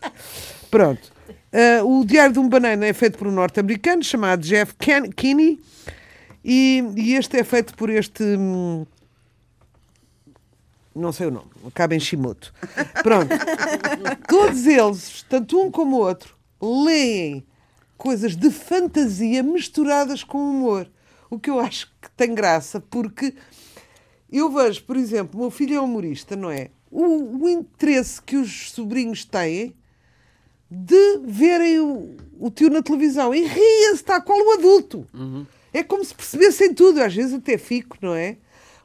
Pronto. 0.70 1.12
Uh, 1.52 2.00
o 2.00 2.04
Diário 2.04 2.32
de 2.32 2.38
um 2.38 2.48
Banana 2.48 2.86
é 2.86 2.92
feito 2.92 3.18
por 3.18 3.28
um 3.28 3.30
norte-americano 3.30 4.02
chamado 4.02 4.40
Jeff 4.42 4.74
Kinney 5.14 5.60
e, 6.44 6.82
e, 6.96 7.14
este 7.14 7.38
é 7.38 7.44
feito 7.44 7.74
por 7.74 7.88
este 7.90 8.22
hum, 8.22 8.84
não 10.94 11.12
sei 11.12 11.26
o 11.26 11.30
nome, 11.30 11.50
acaba 11.66 11.94
em 11.94 12.00
Shimoto. 12.00 12.54
Pronto. 13.02 13.30
Todos 14.28 14.66
eles, 14.66 15.24
tanto 15.28 15.60
um 15.60 15.70
como 15.70 15.96
o 15.96 16.00
outro, 16.00 16.36
leem 16.60 17.44
coisas 17.96 18.36
de 18.36 18.50
fantasia 18.50 19.42
misturadas 19.42 20.22
com 20.22 20.38
humor. 20.38 20.90
O 21.30 21.38
que 21.38 21.50
eu 21.50 21.58
acho 21.58 21.92
que 22.00 22.10
tem 22.16 22.34
graça, 22.34 22.80
porque 22.80 23.34
eu 24.30 24.50
vejo, 24.50 24.84
por 24.84 24.96
exemplo, 24.96 25.38
o 25.38 25.42
meu 25.42 25.50
filho 25.50 25.76
é 25.76 25.80
humorista, 25.80 26.36
não 26.36 26.50
é? 26.50 26.70
O, 26.90 27.44
o 27.44 27.48
interesse 27.48 28.22
que 28.22 28.36
os 28.36 28.70
sobrinhos 28.70 29.24
têm 29.24 29.74
de 30.70 31.18
verem 31.24 31.80
o, 31.80 32.16
o 32.38 32.50
tio 32.50 32.70
na 32.70 32.82
televisão 32.82 33.34
e 33.34 33.44
riem-se, 33.44 33.94
está 33.94 34.20
qual 34.20 34.38
o 34.38 34.52
adulto. 34.52 35.06
Uhum. 35.12 35.46
É 35.72 35.82
como 35.82 36.04
se 36.04 36.14
percebessem 36.14 36.72
tudo, 36.72 37.02
às 37.02 37.14
vezes 37.14 37.34
até 37.34 37.58
fico, 37.58 37.96
não 38.00 38.14
é? 38.14 38.36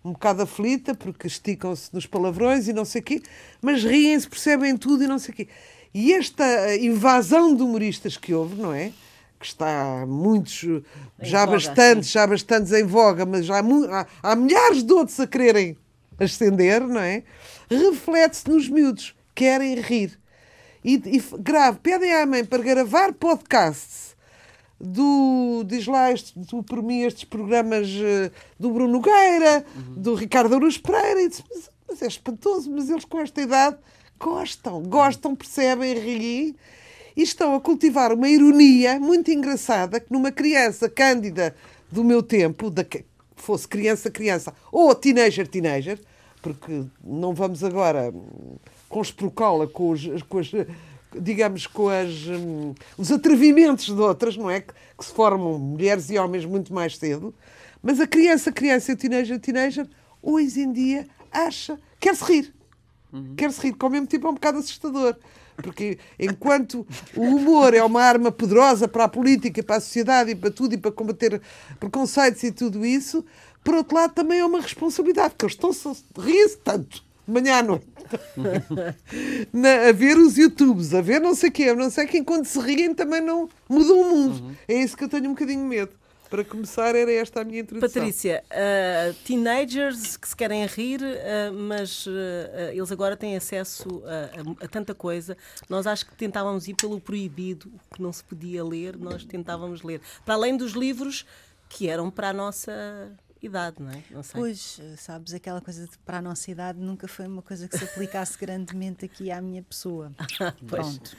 Um 0.03 0.12
bocado 0.13 0.44
aflita, 0.44 0.94
porque 0.96 1.27
esticam-se 1.27 1.94
nos 1.94 2.06
palavrões 2.06 2.68
e 2.68 2.74
não 2.74 2.86
sei 2.86 3.01
o 3.01 3.03
quê, 3.03 3.22
mas 3.62 3.84
riem-se, 3.84 4.27
percebem 4.27 4.77
tudo 4.77 5.03
e 5.03 5.08
não 5.08 5.20
sei 5.20 5.34
o 5.34 5.36
quê. 5.36 5.48
E 5.94 6.13
esta 6.13 6.75
invasão 6.75 7.56
de 7.56 7.63
humoristas 7.63 8.15
que 8.15 8.34
houve, 8.34 8.62
não 8.62 8.74
é? 8.74 8.91
Que 9.39 9.46
está 9.46 10.06
muitos, 10.08 10.63
em 10.63 10.84
já 11.22 11.46
voga, 11.46 11.51
bastantes, 11.53 12.08
sim. 12.08 12.13
já 12.13 12.27
bastantes 12.27 12.72
em 12.72 12.84
voga, 12.84 13.25
mas 13.25 13.46
já 13.46 13.60
há, 13.60 13.62
há, 13.62 14.32
há 14.32 14.36
milhares 14.36 14.84
de 14.84 14.94
outros 14.94 15.20
a 15.20 15.27
quererem 15.27 15.77
ascender, 16.20 16.82
não 16.82 17.00
é? 17.00 17.24
Reflete-se 17.70 18.48
nos 18.50 18.70
miúdos, 18.70 19.15
querem 19.34 19.79
rir. 19.79 20.20
e, 20.84 20.96
e 20.96 21.24
grave, 21.39 21.79
pedem 21.82 22.13
à 22.13 22.25
mãe 22.25 22.46
para 22.46 22.62
gravar 22.62 23.13
podcasts 23.13 24.09
do, 24.80 25.64
diz 25.66 25.86
lá, 25.88 26.12
este, 26.12 26.38
do, 26.38 26.64
por 26.64 26.82
mim, 26.82 27.02
estes 27.02 27.26
programas 27.26 27.90
uh, 27.90 28.32
do 28.58 28.72
Bruno 28.72 28.94
Nogueira, 28.94 29.66
uhum. 29.76 30.02
do 30.02 30.16
Ricardo 30.16 30.56
Aruz 30.56 30.78
Pereira, 30.78 31.22
e 31.22 31.30
disse, 31.30 31.44
mas, 31.50 31.70
mas, 31.88 32.02
é 32.02 32.08
espantoso, 32.08 32.72
mas 32.72 32.90
eles 32.90 33.06
com 33.06 33.20
esta 33.20 33.42
idade 33.42 33.78
gostam, 34.18 34.82
gostam, 34.84 35.36
percebem, 35.36 35.98
riem, 35.98 36.56
e 37.16 37.22
estão 37.22 37.56
a 37.56 37.60
cultivar 37.60 38.14
uma 38.14 38.30
ironia 38.30 39.00
muito 39.00 39.32
engraçada 39.32 40.00
que 40.00 40.12
numa 40.12 40.32
criança 40.32 40.90
cândida 40.90 41.56
do 41.92 42.04
meu 42.04 42.24
tempo, 42.24 42.70
da, 42.70 42.86
fosse 43.36 43.68
criança, 43.68 44.10
criança, 44.10 44.54
ou 44.72 44.94
teenager, 44.96 45.48
teenager, 45.48 46.00
porque 46.42 46.86
não 47.04 47.34
vamos 47.34 47.64
agora 47.64 48.14
com 48.88 49.02
esprocola, 49.02 49.68
com 49.68 49.90
os, 49.90 50.24
com 50.24 50.40
as, 50.40 50.52
digamos, 51.18 51.68
com 51.68 51.89
as, 51.89 52.28
um, 52.28 52.74
os 52.98 53.12
atrevimentos 53.12 53.86
de 53.86 54.01
outras, 54.01 54.38
não 54.38 54.50
é? 54.50 54.62
Que, 54.62 54.74
que, 54.98 55.06
se 55.06 55.13
formam 55.13 55.58
mulheres 55.58 56.10
e 56.10 56.18
homens 56.18 56.46
muito 56.46 56.74
mais 56.74 56.98
cedo. 56.98 57.34
Mas 57.82 58.00
a 58.00 58.08
criança, 58.08 58.51
criança 58.51 58.92
e 58.92 58.94
o 58.96 58.98
teenager, 58.98 59.39
teenager, 59.39 59.88
hoje 60.22 60.62
em 60.62 60.72
dia 60.72 61.08
acha, 61.32 61.80
quer-se 62.00 62.24
rir. 62.24 62.54
Uhum. 63.12 63.36
Quer-se 63.36 63.62
rir, 63.62 63.74
que 63.74 63.86
ao 63.86 63.89
mesmo 63.89 64.08
tempo 64.08 64.28
é 64.28 64.30
um 64.30 64.34
bocado 64.34 64.60
assustador. 64.60 65.16
Porque 65.56 65.98
enquanto 66.18 66.88
o 67.16 67.22
humor 67.22 67.74
é 67.74 67.84
uma 67.84 68.01
arma 68.01 68.32
poderosa 68.32 68.88
para 68.88 69.06
a 69.06 69.10
política, 69.10 69.62
para 69.62 69.78
a 69.78 69.82
sociedade 69.82 70.32
e 70.32 70.36
para 70.36 70.51
tudo, 70.51 70.74
e 70.74 70.78
para 70.78 70.92
combater 70.92 71.42
preconceitos 71.80 72.44
e 72.44 72.51
tudo 72.51 72.86
isso, 72.86 73.25
por 73.63 73.75
outro 73.75 73.96
lado 73.96 74.13
também 74.13 74.39
é 74.39 74.46
uma 74.46 74.62
responsabilidade, 74.62 75.34
porque 75.36 75.46
eles 75.46 75.75
estão 75.75 75.92
a 75.92 76.22
rir 76.22 76.58
tanto, 76.63 77.04
de 77.30 77.42
manhã 77.42 77.60
à 77.60 77.64
noite. 77.64 77.88
Na, 79.54 79.90
a 79.90 79.92
ver 79.92 80.18
os 80.18 80.38
YouTubes, 80.38 80.94
a 80.94 81.02
ver 81.02 81.22
não 81.22 81.36
sei 81.36 81.52
quê, 81.52 81.74
não 81.74 81.90
sei 81.90 82.08
quem, 82.08 82.24
quando 82.24 82.46
se 82.46 82.60
riem 82.60 82.94
também 82.94 83.22
não 83.22 83.48
mudam 83.70 84.02
o 84.02 84.10
mundo. 84.10 84.44
Uhum. 84.44 84.56
É 84.68 84.74
isso 84.82 84.98
que 84.98 85.04
eu 85.04 85.10
tenho 85.10 85.26
um 85.26 85.34
bocadinho 85.34 85.64
medo. 85.64 85.92
Para 86.30 86.44
começar, 86.44 86.96
era 86.96 87.12
esta 87.12 87.42
a 87.42 87.44
minha 87.44 87.62
introdução. 87.62 88.04
Patrícia, 88.04 88.44
uh, 88.52 89.14
teenagers 89.26 90.16
que 90.16 90.28
se 90.28 90.36
querem 90.36 90.64
rir, 90.68 91.02
uh, 91.02 91.52
mas 91.52 92.06
uh, 92.06 92.12
eles 92.72 92.92
agora 92.92 93.18
têm 93.18 93.36
acesso 93.36 94.04
a, 94.06 94.64
a, 94.64 94.66
a, 94.66 94.68
tanta 94.68 94.94
coisa. 94.94 95.36
Nós 95.68 95.88
acho 95.88 96.06
que 96.06 96.16
tentávamos 96.16 96.68
ir 96.68 96.76
pelo 96.76 97.02
proibido, 97.02 97.72
o 97.92 97.96
que 97.96 98.02
não 98.02 98.14
se 98.14 98.24
podia 98.24 98.64
ler, 98.64 98.96
nós 98.96 99.26
tentávamos 99.26 99.82
ler. 99.82 100.02
Para 100.24 100.36
além 100.36 100.56
dos 100.56 100.74
livros 100.74 101.26
que 101.68 101.90
eram 101.90 102.12
para 102.12 102.30
a 102.30 102.34
nossa 102.34 103.12
idade, 103.41 103.77
não 103.79 103.89
é? 103.89 104.03
Não 104.12 104.22
pois, 104.34 104.79
sabes, 104.98 105.34
aquela 105.34 105.62
coisa 105.62 105.86
de 105.88 105.98
para 106.00 106.17
a 106.17 106.22
nossa 106.22 106.50
idade 106.51 106.79
nunca 106.79 107.08
foi 107.08 107.27
uma 107.27 107.41
coisa 107.41 107.67
que 107.67 107.77
se 107.77 107.84
aplicasse 107.84 108.38
grandemente 108.39 109.05
aqui 109.05 109.31
à 109.31 109.41
minha 109.41 109.63
pessoa. 109.63 110.12
Pronto. 110.67 111.15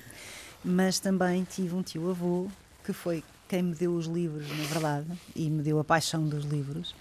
Mas 0.64 0.98
também 0.98 1.44
tive 1.44 1.74
um 1.74 1.82
tio-avô 1.82 2.48
que 2.84 2.92
foi 2.92 3.24
quem 3.48 3.62
me 3.62 3.74
deu 3.74 3.94
os 3.94 4.06
livros, 4.06 4.48
na 4.48 4.64
verdade, 4.64 5.06
e 5.34 5.50
me 5.50 5.62
deu 5.62 5.78
a 5.80 5.84
paixão 5.84 6.28
dos 6.28 6.44
livros, 6.44 6.94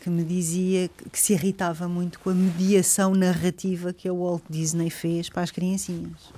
que 0.00 0.10
me 0.10 0.22
dizia 0.22 0.88
que 0.88 1.18
se 1.18 1.32
irritava 1.32 1.88
muito 1.88 2.18
com 2.18 2.28
a 2.28 2.34
mediação 2.34 3.14
narrativa 3.14 3.92
que 3.92 4.08
a 4.08 4.12
Walt 4.12 4.42
Disney 4.50 4.90
fez 4.90 5.30
para 5.30 5.42
as 5.42 5.50
criancinhas. 5.50 6.30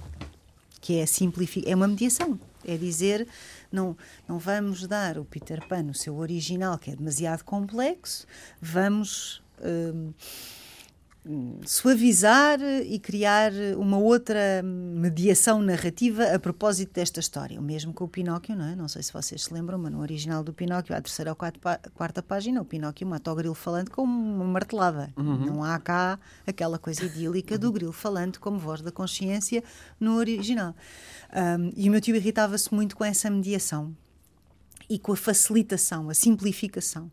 Que 0.80 0.98
é 0.98 1.06
simplificar, 1.06 1.72
é 1.72 1.74
uma 1.74 1.88
mediação, 1.88 2.38
é 2.66 2.76
dizer 2.76 3.26
não, 3.70 3.96
não 4.28 4.38
vamos 4.38 4.87
dar 4.87 5.18
o 5.18 5.25
Peter 5.25 5.66
Pan 5.66 5.85
o 5.85 5.94
seu 5.94 6.16
original, 6.16 6.78
que 6.78 6.90
é 6.90 6.96
demasiado 6.96 7.44
complexo, 7.44 8.26
vamos. 8.61 9.42
Hum, 9.62 10.12
suavizar 11.64 12.61
e 12.62 12.99
criar 12.99 13.52
uma 13.76 13.99
outra 13.99 14.62
mediação 14.62 15.61
narrativa 15.61 16.25
a 16.35 16.38
propósito 16.38 16.92
desta 16.92 17.21
história. 17.21 17.59
O 17.59 17.62
mesmo 17.62 17.92
com 17.92 18.04
o 18.04 18.09
Pinóquio, 18.09 18.54
não 18.54 18.64
é? 18.64 18.76
Não 18.76 18.88
sei 18.88 19.02
se 19.02 19.12
vocês 19.12 19.45
se 19.45 19.52
lembram, 19.52 19.78
mas 19.78 19.92
no 19.92 20.00
original 20.00 20.45
do 20.45 20.52
Pinóquio, 20.52 20.95
à 20.95 21.00
terceira 21.00 21.30
ou 21.30 21.37
quarta 21.37 22.23
página, 22.23 22.61
o 22.61 22.64
Pinóquio 22.64 23.06
mata 23.06 23.33
o 23.33 23.35
grilo 23.35 23.54
falando 23.54 23.90
com 23.90 24.02
uma 24.02 24.45
martelada. 24.45 25.12
Uhum. 25.16 25.47
Não 25.47 25.64
há 25.64 25.78
cá 25.78 26.18
aquela 26.47 26.78
coisa 26.78 27.04
idílica 27.04 27.59
do 27.59 27.73
grilo 27.73 27.92
falando 27.92 28.38
como 28.38 28.59
voz 28.59 28.80
da 28.80 28.92
consciência 28.92 29.62
no 29.99 30.16
original. 30.16 30.75
Um, 31.33 31.73
e 31.76 31.88
o 31.88 31.92
meu 31.92 32.00
tio 32.00 32.14
irritava-se 32.14 32.73
muito 32.73 32.97
com 32.97 33.04
essa 33.04 33.28
mediação 33.28 33.95
e 34.88 34.98
com 34.98 35.12
a 35.12 35.16
facilitação, 35.16 36.08
a 36.08 36.14
simplificação, 36.14 37.10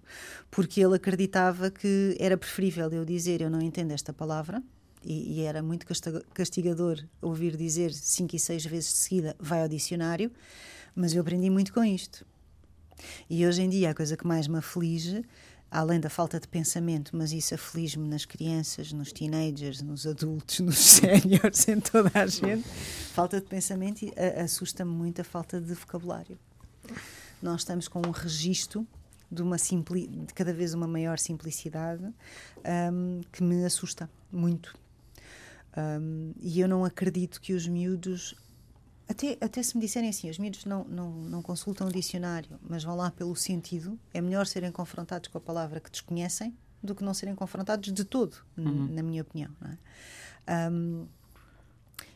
porque 0.52 0.82
ele 0.82 0.96
acreditava 0.96 1.72
que 1.72 2.16
era 2.20 2.38
preferível 2.38 2.90
eu 2.92 3.04
dizer 3.04 3.42
eu 3.42 3.50
não 3.50 3.62
entendo 3.62 3.92
esta 3.92 4.14
palavra, 4.14 4.62
e, 5.06 5.40
e, 5.40 5.42
era 5.42 5.62
muito 5.62 5.86
castigador 6.34 7.04
ouvir 7.22 7.58
dizer 7.58 7.94
cinco 7.94 8.38
e 8.38 8.40
seis 8.40 8.66
vezes 8.66 8.94
de 8.94 9.00
seguida 9.00 9.36
vai 9.38 9.62
ao 9.62 9.68
dicionário, 9.68 10.32
mas 10.96 11.14
eu 11.14 11.22
aprendi 11.22 11.50
muito 11.50 11.74
com 11.74 11.84
isto. 11.84 12.26
E 13.30 13.46
hoje 13.46 13.64
em 13.64 13.70
dia 13.70 13.90
a 13.90 13.94
coisa 13.94 14.16
que 14.16 14.26
mais 14.26 14.48
me 14.48 14.60
aflige, 14.60 15.26
além 15.70 16.00
da 16.00 16.10
falta 16.10 16.40
de 16.40 16.48
pensamento, 16.48 17.18
mas 17.18 17.34
isso 17.34 17.54
aflige-me 17.54 18.08
nas 18.08 18.24
crianças, 18.24 18.94
nos 18.94 19.12
teenagers, 19.12 19.82
nos 19.82 20.08
adultos, 20.08 20.60
nos 20.62 20.78
séniores, 20.78 21.68
em 21.68 21.82
toda 21.82 22.10
a 22.14 22.26
gente, 22.26 22.64
falta 23.14 23.42
de 23.42 23.48
pensamento 23.48 24.06
assusta-me 24.42 24.92
muito 24.92 25.20
a 25.20 25.26
falta 25.26 25.60
de 25.60 25.74
vocabulário 25.74 26.40
nós 27.44 27.62
estamos 27.62 27.88
com 27.88 28.00
um 28.00 28.12
registro 28.12 28.88
de 29.30 29.42
uma 29.42 29.58
simpli 29.58 30.08
de 30.08 30.34
cada 30.34 30.54
vez 30.54 30.74
uma 30.74 30.88
maior 30.88 31.20
simplicidade 31.20 32.04
um, 32.92 33.22
que 33.32 33.44
me 33.44 33.66
assusta 33.66 34.10
muito. 34.32 34.78
Um, 35.76 36.34
e 36.40 36.60
eu 36.60 36.68
não 36.68 36.86
acredito 36.86 37.42
que 37.42 37.54
os 37.54 37.68
miúdos 37.68 38.36
até, 39.10 39.38
até 39.42 39.62
se 39.62 39.76
me 39.76 39.82
disserem 39.82 40.10
assim, 40.10 40.30
os 40.30 40.38
miúdos 40.38 40.64
não, 40.66 40.86
não, 40.86 41.12
não 41.12 41.42
consultam 41.42 41.88
o 41.88 41.92
dicionário, 41.92 42.58
mas 42.62 42.84
vão 42.84 42.96
lá 42.96 43.12
pelo 43.12 43.36
sentido, 43.36 44.00
é 44.14 44.22
melhor 44.22 44.48
serem 44.48 44.72
confrontados 44.72 45.28
com 45.28 45.38
a 45.38 45.42
palavra 45.42 45.80
que 45.80 45.92
desconhecem 45.92 46.56
do 46.82 46.96
que 46.96 47.04
não 47.04 47.14
serem 47.14 47.36
confrontados 47.36 47.92
de 47.92 48.04
todo, 48.06 48.38
uhum. 48.58 48.88
na 48.88 49.04
minha 49.04 49.22
opinião. 49.22 49.52
Não 49.60 49.72
é? 49.72 50.70
um, 50.72 51.08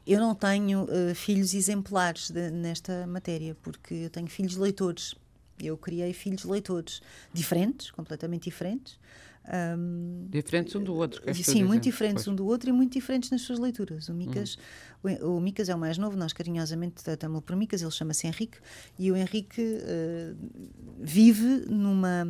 eu 0.08 0.22
não 0.22 0.34
tenho 0.34 0.84
uh, 0.84 1.14
filhos 1.14 1.54
exemplares 1.54 2.32
de, 2.32 2.50
nesta 2.50 3.06
matéria, 3.06 3.56
porque 3.62 3.94
eu 3.94 4.10
tenho 4.10 4.28
filhos 4.28 4.56
leitores. 4.56 5.14
Eu 5.62 5.76
criei 5.76 6.14
filhos 6.14 6.46
leitores 6.46 7.02
diferentes, 7.34 7.92
completamente 7.92 8.44
diferentes. 8.44 8.98
Um, 9.48 10.28
diferentes 10.30 10.76
um 10.76 10.84
do 10.84 10.94
outro. 10.96 11.22
Sim, 11.34 11.64
muito 11.64 11.84
diferentes 11.84 12.26
pois. 12.26 12.34
um 12.34 12.36
do 12.36 12.46
outro 12.46 12.70
e 12.70 12.74
muito 12.74 12.94
diferentes 12.94 13.32
nas 13.32 13.42
suas 13.42 13.60
leituras. 13.60 14.08
O 14.08 14.14
Micas, 14.14 14.58
o, 15.04 15.36
o, 15.36 15.42
Micas 15.42 15.68
é 15.68 15.76
o 15.76 15.80
mais 15.80 15.98
novo, 15.98 16.16
nós 16.16 16.32
carinhosamente 16.32 17.04
tratamos 17.04 17.42
por 17.44 17.56
Micas, 17.56 17.82
ele 17.82 17.92
chama-se 17.92 18.28
Henrique, 18.28 18.58
e 19.00 19.12
o 19.12 19.16
Henrique 19.16 19.62
uh, 19.62 20.38
vive 21.00 21.66
numa 21.70 22.28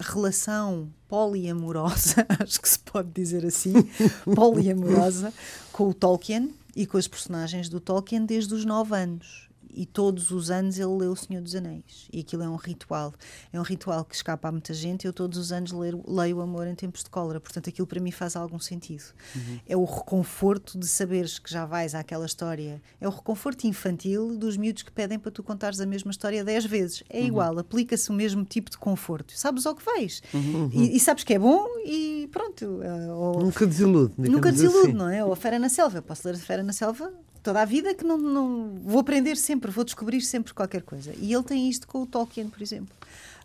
relação 0.00 0.92
poliamorosa, 1.08 2.26
acho 2.40 2.60
que 2.60 2.68
se 2.68 2.78
pode 2.78 3.10
dizer 3.10 3.44
assim, 3.44 3.74
poliamorosa, 4.34 5.32
com 5.72 5.88
o 5.88 5.94
Tolkien 5.94 6.54
e 6.74 6.86
com 6.86 6.96
as 6.96 7.08
personagens 7.08 7.68
do 7.68 7.80
Tolkien 7.80 8.24
desde 8.24 8.54
os 8.54 8.64
9 8.64 8.94
anos 8.94 9.47
e 9.78 9.86
todos 9.86 10.32
os 10.32 10.50
anos 10.50 10.76
ele 10.76 10.90
lê 10.90 11.06
O 11.06 11.14
Senhor 11.14 11.40
dos 11.40 11.54
Anéis. 11.54 12.08
E 12.12 12.18
aquilo 12.18 12.42
é 12.42 12.48
um 12.48 12.56
ritual. 12.56 13.14
É 13.52 13.60
um 13.60 13.62
ritual 13.62 14.04
que 14.04 14.12
escapa 14.12 14.48
a 14.48 14.52
muita 14.52 14.74
gente. 14.74 15.06
Eu 15.06 15.12
todos 15.12 15.38
os 15.38 15.52
anos 15.52 15.70
leio, 15.70 16.02
leio 16.04 16.38
O 16.38 16.40
Amor 16.40 16.66
em 16.66 16.74
Tempos 16.74 17.04
de 17.04 17.10
Cólera. 17.10 17.38
Portanto, 17.38 17.70
aquilo 17.70 17.86
para 17.86 18.00
mim 18.00 18.10
faz 18.10 18.34
algum 18.34 18.58
sentido. 18.58 19.04
Uhum. 19.36 19.60
É 19.68 19.76
o 19.76 19.84
reconforto 19.84 20.76
de 20.76 20.88
saberes 20.88 21.38
que 21.38 21.48
já 21.48 21.64
vais 21.64 21.94
àquela 21.94 22.26
história. 22.26 22.82
É 23.00 23.06
o 23.06 23.10
reconforto 23.12 23.68
infantil 23.68 24.36
dos 24.36 24.56
miúdos 24.56 24.82
que 24.82 24.90
pedem 24.90 25.16
para 25.16 25.30
tu 25.30 25.44
contares 25.44 25.80
a 25.80 25.86
mesma 25.86 26.10
história 26.10 26.44
dez 26.44 26.66
vezes. 26.66 27.04
É 27.08 27.20
uhum. 27.20 27.26
igual, 27.26 27.58
aplica-se 27.60 28.10
o 28.10 28.12
mesmo 28.12 28.44
tipo 28.44 28.72
de 28.72 28.78
conforto. 28.78 29.32
Sabes 29.36 29.64
ao 29.64 29.76
que 29.76 29.84
vais. 29.84 30.20
Uhum. 30.34 30.70
E, 30.72 30.96
e, 30.96 30.98
sabes 30.98 31.22
que 31.22 31.34
é 31.34 31.38
bom 31.38 31.68
e 31.84 32.28
pronto. 32.32 32.64
Uh, 32.64 33.14
ou, 33.14 33.42
nunca 33.44 33.64
desilude. 33.64 34.14
Nunca 34.18 34.50
desilude, 34.50 34.88
assim. 34.88 34.92
não 34.92 35.08
é? 35.08 35.24
Ou 35.24 35.32
A 35.32 35.36
Fera 35.36 35.56
na 35.56 35.68
Selva. 35.68 35.98
Eu 35.98 36.02
posso 36.02 36.26
ler 36.26 36.34
A 36.34 36.38
Fera 36.38 36.64
na 36.64 36.72
Selva 36.72 37.12
toda 37.42 37.62
a 37.62 37.64
vida 37.64 37.94
que 37.94 38.04
não, 38.04 38.18
não 38.18 38.74
vou 38.84 39.00
aprender 39.00 39.36
sempre, 39.36 39.70
vou 39.70 39.84
descobrir 39.84 40.20
sempre 40.20 40.52
qualquer 40.52 40.82
coisa. 40.82 41.14
E 41.16 41.32
ele 41.32 41.42
tem 41.42 41.68
isto 41.68 41.86
com 41.86 42.02
o 42.02 42.06
Tolkien, 42.06 42.48
por 42.48 42.62
exemplo. 42.62 42.94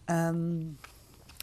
Um, 0.10 0.74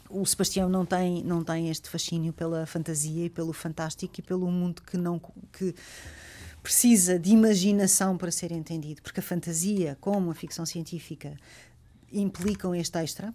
o 0.09 0.25
Sebastião 0.25 0.67
não 0.67 0.85
tem 0.85 1.23
não 1.23 1.43
tem 1.43 1.69
este 1.69 1.89
fascínio 1.89 2.33
pela 2.33 2.65
fantasia 2.65 3.25
e 3.25 3.29
pelo 3.29 3.53
fantástico 3.53 4.13
e 4.19 4.21
pelo 4.21 4.51
mundo 4.51 4.81
que 4.81 4.97
não 4.97 5.21
que 5.53 5.73
precisa 6.61 7.17
de 7.17 7.31
imaginação 7.31 8.17
para 8.17 8.29
ser 8.29 8.51
entendido, 8.51 9.01
porque 9.01 9.19
a 9.19 9.23
fantasia, 9.23 9.97
como 9.99 10.29
a 10.29 10.35
ficção 10.35 10.65
científica, 10.65 11.35
implicam 12.11 12.75
este 12.75 12.97
extra 12.99 13.33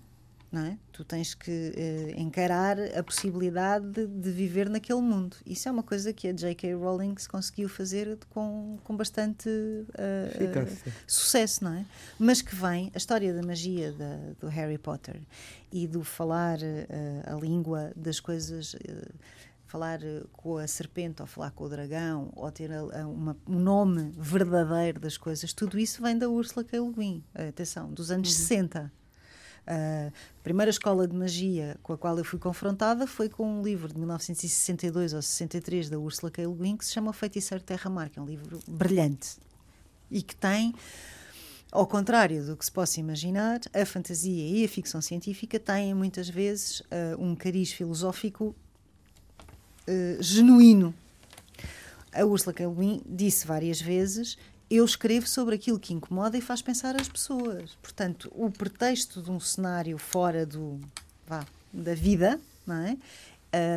é? 0.55 0.79
Tu 0.93 1.05
tens 1.05 1.35
que 1.35 1.51
uh, 1.51 2.21
encarar 2.21 2.79
a 2.97 3.03
possibilidade 3.03 3.87
de, 3.91 4.07
de, 4.07 4.31
viver 4.31 4.71
naquele 4.71 5.01
mundo. 5.01 5.37
Isso 5.45 5.69
é 5.69 5.73
uma 5.73 5.83
coisa 5.83 6.13
que 6.13 6.29
a 6.29 6.33
J.K. 6.33 6.75
Rowling 6.75 7.15
conseguiu 7.29 7.69
fazer 7.69 8.17
com, 8.31 8.79
com 8.85 8.97
bastante 8.97 9.49
uh, 9.49 9.53
uh, 9.53 10.93
sucesso, 11.07 11.65
não 11.65 11.75
é? 11.75 11.85
Mas 12.19 12.43
que 12.43 12.55
vem 12.55 12.91
a 12.95 12.97
história 12.97 13.35
da 13.35 13.43
magia 13.43 13.93
da, 13.93 14.17
do 14.39 14.47
Harry 14.47 14.79
Potter 14.79 15.21
e 15.73 15.87
do 15.87 16.05
falar 16.05 16.59
a 17.27 17.35
língua 17.35 17.93
das 17.97 18.21
coisas 18.21 18.77
falar 19.67 19.99
com 20.33 20.59
a 20.59 20.67
serpente 20.67 21.21
ou 21.21 21.27
falar 21.27 21.51
com 21.51 21.65
o 21.65 21.69
dragão 21.69 22.33
ou 22.37 22.51
ter 22.53 22.73
a, 22.73 23.03
a, 23.03 23.07
uma, 23.07 23.37
um 23.47 23.59
nome 23.59 24.13
verdadeiro 24.17 25.01
das 25.01 25.19
coisas, 25.19 25.53
tudo 25.53 25.77
isso 25.79 26.01
vem 26.01 26.17
da 26.17 26.29
Ursula 26.29 26.65
K. 26.65 26.79
Le 26.79 26.93
Guin, 26.93 27.25
atenção, 27.35 27.93
dos 27.93 28.11
anos 28.11 28.31
uhum. 28.31 28.37
60. 28.37 28.93
A 29.67 30.13
primeira 30.43 30.71
escola 30.71 31.09
de 31.09 31.15
magia 31.15 31.77
com 31.83 31.93
a 31.93 31.99
qual 31.99 32.17
eu 32.17 32.25
fui 32.25 32.39
confrontada 32.39 33.07
foi 33.07 33.29
com 33.29 33.59
um 33.59 33.63
livro 33.63 33.89
de 33.89 33.99
1962 33.99 35.13
ou 35.13 35.21
63 35.21 35.91
da 35.91 35.99
Ursula 35.99 36.31
K. 36.31 36.47
Le 36.47 36.55
Guin 36.55 36.77
que 36.77 36.85
se 36.85 36.93
chama 36.93 37.13
Feiticeiro 37.13 37.63
Terra-Mar, 37.65 38.09
que 38.09 38.19
é 38.19 38.23
um 38.23 38.27
livro 38.27 38.61
brilhante 38.69 39.39
e 40.11 40.23
que 40.23 40.37
tem 40.37 40.73
ao 41.71 41.87
contrário 41.87 42.45
do 42.45 42.57
que 42.57 42.65
se 42.65 42.71
possa 42.71 43.01
imaginar, 43.01 43.61
a 43.75 43.85
fantasia 43.85 44.57
e 44.57 44.65
a 44.65 44.69
ficção 44.69 45.03
científica 45.03 45.59
têm 45.59 45.93
muitas 45.95 46.29
vezes 46.29 46.81
uh, 46.81 46.85
um 47.19 47.35
cariz 47.35 47.73
filosófico 47.73 48.55
uh, 49.87 50.23
genuíno. 50.23 50.95
A 52.13 52.25
Ursula 52.25 52.55
K. 52.55 52.67
Le 52.67 52.75
Guin 52.75 53.03
disse 53.05 53.47
várias 53.47 53.81
vezes 53.81 54.39
eu 54.71 54.85
escrevo 54.85 55.27
sobre 55.27 55.55
aquilo 55.55 55.79
que 55.79 55.95
incomoda 55.95 56.37
e 56.37 56.41
faz 56.41 56.61
pensar 56.63 57.01
as 57.01 57.09
pessoas. 57.09 57.77
Portanto, 57.83 58.31
o 58.35 58.51
pretexto 58.51 59.23
de 59.23 59.31
um 59.31 59.39
cenário 59.39 59.97
fora 59.99 60.45
do, 60.45 60.81
vá, 61.27 61.45
da 61.73 61.95
vida 61.95 62.41
não, 62.67 62.75
é? 62.75 62.97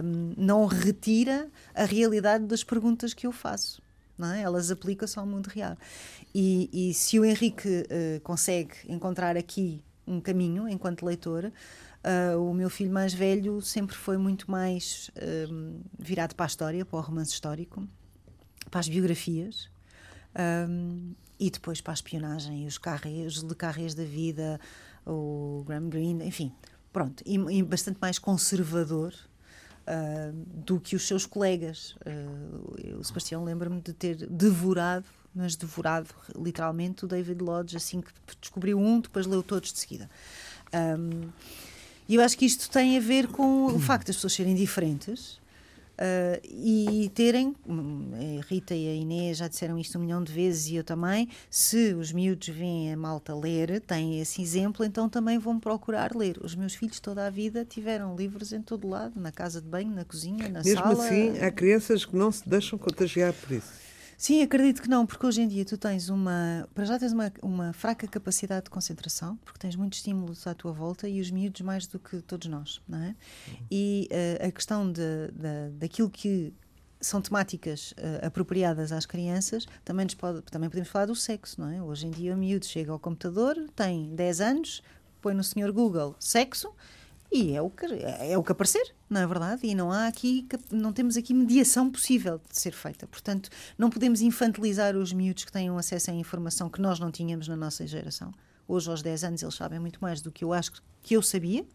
Um, 0.03 0.33
não 0.35 0.65
retira 0.65 1.47
a 1.75 1.85
realidade 1.85 2.45
das 2.45 2.63
perguntas 2.63 3.13
que 3.13 3.27
eu 3.27 3.31
faço. 3.31 3.81
Não 4.17 4.33
é? 4.33 4.41
Elas 4.41 4.71
aplicam-se 4.71 5.17
ao 5.17 5.25
mundo 5.25 5.47
real. 5.47 5.77
E, 6.35 6.69
e 6.73 6.93
se 6.93 7.19
o 7.19 7.23
Henrique 7.23 7.67
uh, 7.69 8.19
consegue 8.21 8.73
encontrar 8.87 9.37
aqui 9.37 9.81
um 10.05 10.19
caminho 10.19 10.67
enquanto 10.67 11.05
leitor, 11.05 11.45
uh, 11.45 12.49
o 12.49 12.53
meu 12.53 12.69
filho 12.69 12.91
mais 12.91 13.13
velho 13.13 13.61
sempre 13.61 13.95
foi 13.95 14.17
muito 14.17 14.49
mais 14.51 15.09
uh, 15.15 15.79
virado 15.97 16.35
para 16.35 16.45
a 16.45 16.47
história, 16.47 16.83
para 16.83 16.97
o 16.97 17.01
romance 17.01 17.31
histórico, 17.31 17.87
para 18.69 18.81
as 18.81 18.89
biografias. 18.89 19.69
Um, 20.37 21.13
e 21.39 21.49
depois 21.49 21.79
para 21.79 21.93
a 21.93 21.95
espionagem 21.95 22.67
os 22.67 22.77
carreiros 22.77 23.41
de 23.41 23.55
carreiras 23.55 23.93
da 23.93 24.03
vida, 24.03 24.59
o 25.05 25.63
Graham 25.65 25.89
Greene, 25.89 26.25
enfim, 26.25 26.51
pronto, 26.91 27.23
e, 27.25 27.35
e 27.35 27.63
bastante 27.63 27.97
mais 28.01 28.19
conservador 28.19 29.13
uh, 29.87 30.33
do 30.65 30.79
que 30.79 30.95
os 30.95 31.07
seus 31.07 31.25
colegas. 31.25 31.95
Uh, 32.05 32.99
o 32.99 33.03
Sebastião 33.03 33.43
lembra-me 33.43 33.81
de 33.81 33.93
ter 33.93 34.15
devorado, 34.27 35.05
mas 35.33 35.55
devorado 35.55 36.09
literalmente, 36.35 37.05
o 37.05 37.07
David 37.07 37.41
Lodge 37.41 37.77
assim 37.77 38.01
que 38.01 38.11
descobriu 38.41 38.77
um, 38.77 38.99
depois 38.99 39.25
leu 39.25 39.41
todos 39.41 39.71
de 39.71 39.79
seguida. 39.79 40.09
Um, 40.73 41.29
e 42.07 42.15
eu 42.15 42.21
acho 42.21 42.37
que 42.37 42.45
isto 42.45 42.69
tem 42.69 42.97
a 42.97 42.99
ver 42.99 43.27
com 43.27 43.67
o 43.67 43.79
facto 43.79 44.07
das 44.07 44.15
pessoas 44.15 44.33
serem 44.33 44.55
diferentes 44.55 45.39
Uh, 45.99 46.39
e 46.45 47.11
terem, 47.13 47.53
a 47.67 48.45
Rita 48.47 48.73
e 48.73 48.87
a 48.87 48.93
Inês 48.93 49.37
já 49.37 49.49
disseram 49.49 49.77
isto 49.77 49.97
um 49.97 50.01
milhão 50.01 50.23
de 50.23 50.31
vezes 50.31 50.69
e 50.69 50.75
eu 50.75 50.83
também, 50.83 51.27
se 51.49 51.93
os 51.93 52.13
miúdos 52.13 52.47
veem 52.47 52.93
a 52.93 52.95
malta 52.95 53.35
ler, 53.35 53.81
têm 53.81 54.21
esse 54.21 54.41
exemplo, 54.41 54.85
então 54.85 55.09
também 55.09 55.37
vão 55.37 55.59
procurar 55.59 56.15
ler. 56.15 56.37
Os 56.41 56.55
meus 56.55 56.73
filhos 56.73 57.01
toda 57.01 57.27
a 57.27 57.29
vida 57.29 57.65
tiveram 57.65 58.15
livros 58.15 58.53
em 58.53 58.61
todo 58.61 58.87
lado, 58.87 59.19
na 59.19 59.29
casa 59.29 59.61
de 59.61 59.67
banho, 59.67 59.91
na 59.91 60.05
cozinha, 60.05 60.47
na 60.47 60.63
Mesmo 60.63 60.81
sala. 60.81 61.03
Mesmo 61.03 61.31
assim, 61.31 61.43
há 61.43 61.51
crianças 61.51 62.05
que 62.05 62.15
não 62.15 62.31
se 62.31 62.47
deixam 62.47 62.79
contagiar 62.79 63.33
por 63.33 63.51
isso. 63.51 63.88
Sim, 64.19 64.41
acredito 64.41 64.81
que 64.81 64.89
não, 64.89 65.05
porque 65.05 65.25
hoje 65.25 65.41
em 65.41 65.47
dia 65.47 65.63
tu 65.63 65.77
tens 65.77 66.09
uma. 66.09 66.67
Para 66.75 66.83
já 66.83 66.99
tens 66.99 67.13
uma, 67.13 67.31
uma 67.41 67.71
fraca 67.71 68.05
capacidade 68.05 68.65
de 68.65 68.69
concentração, 68.69 69.37
porque 69.37 69.57
tens 69.57 69.77
muitos 69.77 69.99
estímulos 69.99 70.45
à 70.45 70.53
tua 70.53 70.73
volta 70.73 71.07
e 71.07 71.21
os 71.21 71.31
miúdos 71.31 71.61
mais 71.61 71.87
do 71.87 71.97
que 71.97 72.21
todos 72.23 72.49
nós, 72.49 72.81
não 72.85 72.97
é? 72.97 73.15
E 73.71 74.09
uh, 74.11 74.47
a 74.47 74.51
questão 74.51 74.91
de, 74.91 75.31
de, 75.31 75.69
daquilo 75.77 76.09
que 76.09 76.53
são 76.99 77.21
temáticas 77.21 77.93
uh, 77.93 78.27
apropriadas 78.27 78.91
às 78.91 79.05
crianças, 79.05 79.65
também, 79.85 80.05
pode, 80.07 80.41
também 80.41 80.69
podemos 80.69 80.89
falar 80.89 81.05
do 81.05 81.15
sexo, 81.15 81.61
não 81.61 81.69
é? 81.69 81.81
Hoje 81.81 82.07
em 82.07 82.11
dia 82.11 82.33
o 82.33 82.37
miúdo 82.37 82.65
chega 82.65 82.91
ao 82.91 82.99
computador, 82.99 83.55
tem 83.73 84.13
10 84.13 84.41
anos, 84.41 84.83
põe 85.21 85.33
no 85.33 85.45
senhor 85.45 85.71
Google 85.71 86.13
sexo 86.19 86.75
e 87.31 87.53
é 87.55 87.61
o 87.61 87.69
que, 87.69 87.85
é 87.85 88.35
o 88.37 88.43
que 88.43 88.51
aparecer, 88.51 88.95
não 89.07 89.21
é 89.21 89.27
verdade? 89.27 89.67
E 89.67 89.75
não 89.75 89.91
há 89.91 90.07
aqui, 90.07 90.47
não 90.71 90.91
temos 90.91 91.15
aqui 91.15 91.31
mediação 91.31 91.89
possível 91.91 92.41
de 92.49 92.59
ser 92.59 92.71
feita. 92.71 93.05
Portanto, 93.05 93.51
não 93.77 93.91
podemos 93.91 94.21
infantilizar 94.21 94.97
os 94.97 95.13
miúdos 95.13 95.45
que 95.45 95.51
tenham 95.51 95.77
acesso 95.77 96.09
à 96.09 96.13
informação 96.13 96.69
que 96.69 96.81
nós 96.81 96.99
não 96.99 97.11
tínhamos 97.11 97.47
na 97.47 97.55
nossa 97.55 97.85
geração. 97.85 98.33
Hoje, 98.67 98.89
aos 98.89 99.03
10 99.03 99.23
anos, 99.23 99.43
eles 99.43 99.53
sabem 99.53 99.79
muito 99.79 99.99
mais 100.01 100.21
do 100.21 100.31
que 100.31 100.43
eu 100.43 100.53
acho 100.53 100.71
que 101.03 101.15
eu 101.15 101.21
sabia. 101.21 101.65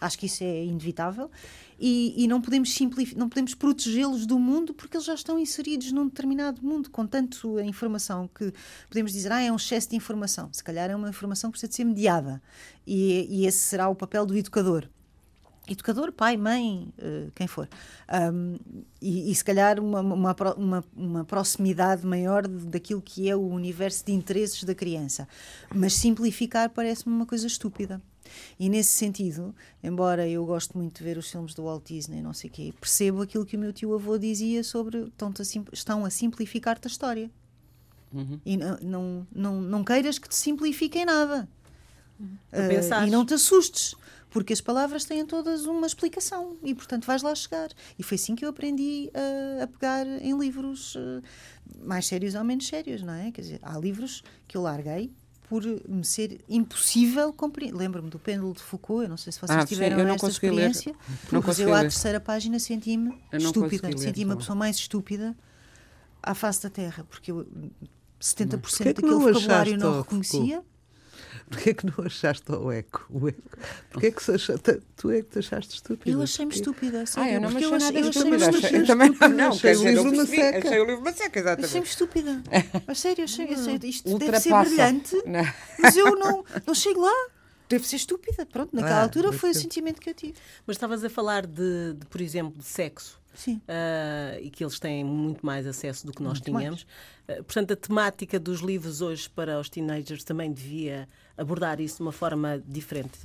Acho 0.00 0.18
que 0.18 0.26
isso 0.26 0.42
é 0.42 0.64
inevitável. 0.64 1.30
E, 1.78 2.14
e 2.16 2.26
não 2.26 2.40
podemos 2.40 2.76
não 3.14 3.28
podemos 3.28 3.54
protegê-los 3.54 4.26
do 4.26 4.38
mundo 4.38 4.74
porque 4.74 4.96
eles 4.96 5.06
já 5.06 5.14
estão 5.14 5.38
inseridos 5.38 5.92
num 5.92 6.06
determinado 6.06 6.62
mundo, 6.62 6.90
com 6.90 7.06
tanto 7.06 7.60
informação 7.60 8.28
que 8.28 8.52
podemos 8.88 9.12
dizer, 9.12 9.32
ah, 9.32 9.40
é 9.40 9.52
um 9.52 9.56
excesso 9.56 9.90
de 9.90 9.96
informação. 9.96 10.50
Se 10.52 10.64
calhar 10.64 10.90
é 10.90 10.96
uma 10.96 11.08
informação 11.08 11.50
que 11.50 11.52
precisa 11.52 11.70
de 11.70 11.76
ser 11.76 11.84
mediada. 11.84 12.42
E, 12.86 13.26
e 13.30 13.46
esse 13.46 13.58
será 13.58 13.88
o 13.88 13.94
papel 13.94 14.26
do 14.26 14.36
educador 14.36 14.88
educador, 15.68 16.12
pai, 16.12 16.36
mãe, 16.36 16.92
uh, 16.98 17.30
quem 17.34 17.46
for. 17.46 17.68
Um, 18.32 18.56
e, 19.00 19.30
e, 19.30 19.34
se 19.34 19.44
calhar 19.44 19.80
uma, 19.80 20.00
uma, 20.00 20.36
uma, 20.56 20.84
uma, 20.96 21.24
proximidade 21.24 22.06
maior 22.06 22.46
daquilo 22.46 23.02
que 23.02 23.28
é 23.28 23.36
o 23.36 23.48
universo 23.48 24.04
de 24.04 24.12
interesses 24.12 24.62
da 24.64 24.74
criança. 24.74 25.28
Mas 25.74 25.94
simplificar 25.94 26.70
parece-me 26.70 27.14
uma 27.14 27.26
coisa 27.26 27.46
estúpida. 27.46 28.00
E 28.58 28.68
nesse 28.68 28.90
sentido, 28.90 29.54
embora 29.82 30.28
eu 30.28 30.44
goste 30.44 30.76
muito 30.76 30.98
de 30.98 31.04
ver 31.04 31.16
os 31.16 31.30
filmes 31.30 31.54
do 31.54 31.64
Walt 31.64 31.84
Disney, 31.86 32.20
não 32.20 32.32
sei 32.32 32.50
o 32.50 32.52
quê, 32.52 32.74
percebo 32.80 33.22
aquilo 33.22 33.46
que 33.46 33.56
o 33.56 33.60
meu 33.60 33.72
tio 33.72 33.94
avô 33.94 34.18
dizia 34.18 34.64
sobre 34.64 34.98
estão 34.98 35.28
a, 35.28 35.42
estão 35.72 36.04
a 36.04 36.10
simplificar-te 36.10 36.86
a 36.86 36.90
história. 36.90 37.30
Uhum. 38.12 38.40
E 38.44 38.56
não, 38.56 38.78
não, 38.80 39.26
não, 39.32 39.60
não 39.60 39.84
queiras 39.84 40.18
que 40.18 40.28
te 40.28 40.34
simplifiquem 40.34 41.04
nada. 41.04 41.48
Uhum. 42.18 42.36
Uh, 42.52 43.06
e 43.06 43.10
não 43.10 43.24
te 43.26 43.34
assustes 43.34 43.94
porque 44.36 44.52
as 44.52 44.60
palavras 44.60 45.06
têm 45.06 45.24
todas 45.24 45.64
uma 45.64 45.86
explicação 45.86 46.58
e, 46.62 46.74
portanto, 46.74 47.06
vais 47.06 47.22
lá 47.22 47.34
chegar. 47.34 47.70
E 47.98 48.02
foi 48.02 48.16
assim 48.16 48.36
que 48.36 48.44
eu 48.44 48.50
aprendi 48.50 49.10
a, 49.14 49.62
a 49.62 49.66
pegar 49.66 50.06
em 50.06 50.38
livros 50.38 50.94
uh, 50.94 51.22
mais 51.82 52.06
sérios 52.06 52.34
ou 52.34 52.44
menos 52.44 52.68
sérios, 52.68 53.00
não 53.00 53.14
é? 53.14 53.30
Quer 53.32 53.40
dizer, 53.40 53.58
há 53.62 53.78
livros 53.78 54.22
que 54.46 54.54
eu 54.54 54.60
larguei 54.60 55.10
por 55.48 55.62
me 55.88 56.04
ser 56.04 56.38
impossível 56.50 57.32
compreender. 57.32 57.78
Lembro-me 57.78 58.10
do 58.10 58.18
Pêndulo 58.18 58.52
de 58.52 58.62
Foucault, 58.62 59.04
eu 59.04 59.08
não 59.08 59.16
sei 59.16 59.32
se 59.32 59.40
vocês 59.40 59.58
ah, 59.58 59.64
tiveram 59.64 59.96
sim, 59.96 60.14
esta 60.14 60.28
experiência, 60.28 60.94
não 61.32 61.40
mas 61.42 61.58
eu 61.58 61.72
à 61.72 61.80
terceira 61.80 62.20
página 62.20 62.58
senti-me 62.58 63.18
estúpida, 63.32 63.96
senti-me 63.96 64.32
a 64.32 64.36
pessoa 64.36 64.54
mais 64.54 64.76
estúpida 64.76 65.34
à 66.22 66.34
face 66.34 66.62
da 66.62 66.68
Terra, 66.68 67.06
porque 67.08 67.30
eu 67.30 67.46
70% 68.20 68.60
Porquê 68.60 68.92
daquele 68.92 69.14
vocabulário 69.14 69.78
não 69.78 70.02
reconhecia. 70.02 70.56
Foucault? 70.56 70.75
Porquê 71.50 71.70
é 71.70 71.74
que 71.74 71.86
não 71.86 72.04
achaste 72.04 72.50
o 72.52 72.72
eco? 72.72 73.06
O 73.10 73.28
eco? 73.28 73.40
Porquê 73.90 74.06
é 74.08 74.10
que 74.10 74.30
achaste, 74.30 74.82
tu 74.96 75.10
é 75.10 75.22
que 75.22 75.30
te 75.30 75.38
achaste 75.38 75.74
estúpida? 75.74 76.10
Eu 76.10 76.22
achei-me 76.22 76.52
estúpida. 76.52 77.04
Ah, 77.16 77.30
eu 77.30 77.40
não 77.40 77.50
me 77.50 77.56
achei 77.56 77.78
nada 77.78 77.98
eu 77.98 78.10
estúpida. 78.10 78.48
Achei, 78.48 78.80
eu 78.80 78.86
também 78.86 79.10
não, 79.10 79.28
não 79.28 79.48
achei 79.48 79.76
o 79.76 79.84
livro 79.84 80.10
uma 80.12 80.26
seca. 80.26 80.58
Achei 80.68 80.80
o 80.80 80.84
livro 80.84 81.00
uma 81.00 81.12
seca, 81.12 81.38
exatamente. 81.38 81.66
Achei-me 81.66 81.86
estúpida. 81.86 82.42
A 82.86 82.94
sério, 82.94 83.24
achei, 83.24 83.44
achei 83.46 83.78
isto 83.84 84.08
Ultrapassa. 84.08 84.50
deve 84.50 84.64
ser 84.68 84.76
brilhante, 84.76 85.16
não. 85.26 85.52
mas 85.78 85.96
eu 85.96 86.16
não, 86.16 86.44
não 86.66 86.74
chego 86.74 87.00
lá 87.00 87.14
deve 87.68 87.86
ser 87.86 87.96
estúpida. 87.96 88.46
Pronto, 88.46 88.74
naquela 88.74 89.00
ah, 89.00 89.02
altura 89.02 89.32
foi 89.32 89.50
o 89.50 89.54
sentimento 89.54 90.00
que 90.00 90.10
eu 90.10 90.14
tive. 90.14 90.34
Mas 90.66 90.76
estavas 90.76 91.04
a 91.04 91.10
falar 91.10 91.46
de, 91.46 91.94
de 91.94 92.06
por 92.06 92.20
exemplo, 92.20 92.56
de 92.56 92.64
sexo. 92.64 93.20
Sim. 93.36 93.60
Uh, 93.68 94.40
e 94.40 94.50
que 94.50 94.64
eles 94.64 94.78
têm 94.78 95.04
muito 95.04 95.44
mais 95.44 95.66
acesso 95.66 96.06
do 96.06 96.12
que 96.12 96.22
nós 96.22 96.40
muito 96.40 96.44
tínhamos. 96.44 96.82
Uh, 97.28 97.44
portanto, 97.44 97.72
a 97.72 97.76
temática 97.76 98.40
dos 98.40 98.60
livros 98.60 99.00
hoje 99.00 99.28
para 99.28 99.60
os 99.60 99.68
teenagers 99.68 100.24
também 100.24 100.52
devia 100.52 101.08
abordar 101.36 101.80
isso 101.80 101.96
de 101.96 102.02
uma 102.02 102.12
forma 102.12 102.62
diferente. 102.66 103.18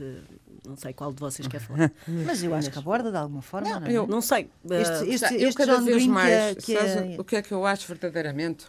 Não 0.67 0.75
sei 0.75 0.93
qual 0.93 1.11
de 1.13 1.19
vocês 1.19 1.47
quer 1.47 1.59
falar. 1.59 1.91
Mas 2.25 2.43
eu 2.43 2.53
acho 2.53 2.69
que 2.69 2.77
aborda 2.77 3.09
de 3.09 3.17
alguma 3.17 3.41
forma, 3.41 3.69
não, 3.69 3.79
não 3.79 3.87
é? 3.87 3.91
Eu 3.93 4.07
não 4.07 4.21
sei. 4.21 4.49
Este, 4.69 5.09
este, 5.09 5.33
eu 5.41 5.49
este 5.49 5.57
cada 5.57 5.77
John 5.77 5.85
vez 5.85 6.05
mais, 6.05 6.63
que 6.63 6.75
é, 6.75 6.83
que 6.83 7.13
é... 7.13 7.15
o 7.19 7.23
que 7.23 7.35
é 7.37 7.41
que 7.41 7.51
eu 7.51 7.65
acho 7.65 7.87
verdadeiramente? 7.87 8.67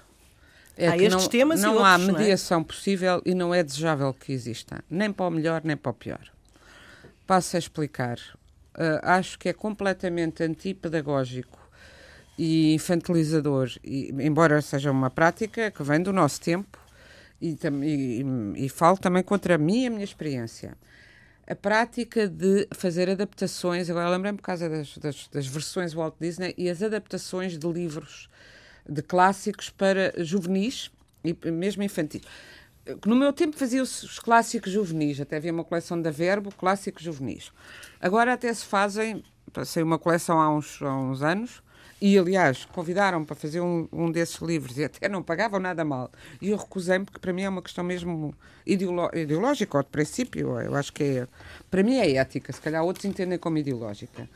É 0.76 0.88
há 0.88 0.96
que 0.96 1.04
estes 1.04 1.22
não, 1.22 1.30
temas 1.30 1.60
não 1.60 1.74
e 1.74 1.76
outros, 1.76 1.92
há 1.92 1.98
mediação 1.98 2.58
não 2.58 2.64
é? 2.64 2.66
possível 2.66 3.22
e 3.26 3.34
não 3.34 3.54
é 3.54 3.62
desejável 3.62 4.14
que 4.14 4.32
exista, 4.32 4.82
nem 4.88 5.12
para 5.12 5.26
o 5.26 5.30
melhor 5.30 5.60
nem 5.64 5.76
para 5.76 5.90
o 5.90 5.94
pior. 5.94 6.32
Passo 7.26 7.56
a 7.56 7.58
explicar. 7.58 8.18
Uh, 8.74 8.98
acho 9.02 9.38
que 9.38 9.48
é 9.50 9.52
completamente 9.52 10.42
antipedagógico 10.42 11.58
e 12.38 12.74
infantilizador, 12.74 13.70
e, 13.84 14.08
embora 14.20 14.62
seja 14.62 14.90
uma 14.90 15.10
prática 15.10 15.70
que 15.70 15.82
vem 15.82 16.02
do 16.02 16.12
nosso 16.12 16.40
tempo, 16.40 16.78
e, 17.40 17.58
e, 17.82 18.64
e 18.64 18.68
falo 18.68 18.96
também 18.96 19.22
contra 19.22 19.58
mim 19.58 19.82
e 19.82 19.86
a 19.86 19.90
minha 19.90 20.04
experiência. 20.04 20.74
A 21.46 21.54
prática 21.54 22.28
de 22.28 22.68
fazer 22.72 23.10
adaptações, 23.10 23.90
agora 23.90 24.08
lembrei-me 24.08 24.38
por 24.38 24.44
causa 24.44 24.68
das, 24.68 24.96
das, 24.96 25.28
das 25.28 25.46
versões 25.46 25.92
Walt 25.92 26.14
Disney 26.20 26.54
e 26.56 26.70
as 26.70 26.82
adaptações 26.82 27.58
de 27.58 27.66
livros 27.66 28.28
de 28.88 29.02
clássicos 29.02 29.68
para 29.68 30.12
juvenis 30.24 30.90
e 31.24 31.50
mesmo 31.50 31.82
infantis. 31.82 32.22
No 33.06 33.14
meu 33.14 33.32
tempo 33.32 33.56
fazia-se 33.56 34.04
os 34.04 34.18
clássicos 34.18 34.72
juvenis, 34.72 35.20
até 35.20 35.36
havia 35.36 35.52
uma 35.52 35.62
coleção 35.62 36.00
da 36.00 36.10
Verbo, 36.10 36.52
clássicos 36.52 37.02
juvenis. 37.02 37.52
Agora 38.00 38.32
até 38.32 38.52
se 38.52 38.64
fazem 38.64 39.22
saiu 39.64 39.86
uma 39.86 39.98
coleção 39.98 40.40
há 40.40 40.48
uns, 40.50 40.80
há 40.82 40.96
uns 40.96 41.22
anos. 41.22 41.62
E, 42.00 42.18
aliás, 42.18 42.64
convidaram-me 42.64 43.24
para 43.24 43.36
fazer 43.36 43.60
um, 43.60 43.86
um 43.92 44.10
desses 44.10 44.40
livros 44.40 44.76
e 44.76 44.82
até 44.82 45.08
não 45.08 45.22
pagavam 45.22 45.60
nada 45.60 45.84
mal. 45.84 46.10
E 46.40 46.48
eu 46.50 46.56
recusei-me, 46.56 47.04
porque 47.04 47.20
para 47.20 47.32
mim 47.32 47.42
é 47.42 47.48
uma 47.48 47.62
questão 47.62 47.84
mesmo 47.84 48.34
ideológica, 48.66 49.76
ou 49.76 49.84
de 49.84 49.88
princípio. 49.88 50.58
Eu 50.58 50.74
acho 50.74 50.92
que 50.92 51.04
é. 51.04 51.28
Para 51.70 51.84
mim 51.84 51.98
é 51.98 52.16
ética, 52.16 52.52
se 52.52 52.60
calhar 52.60 52.82
outros 52.82 53.04
entendem 53.04 53.38
como 53.38 53.56
ideológica 53.56 54.28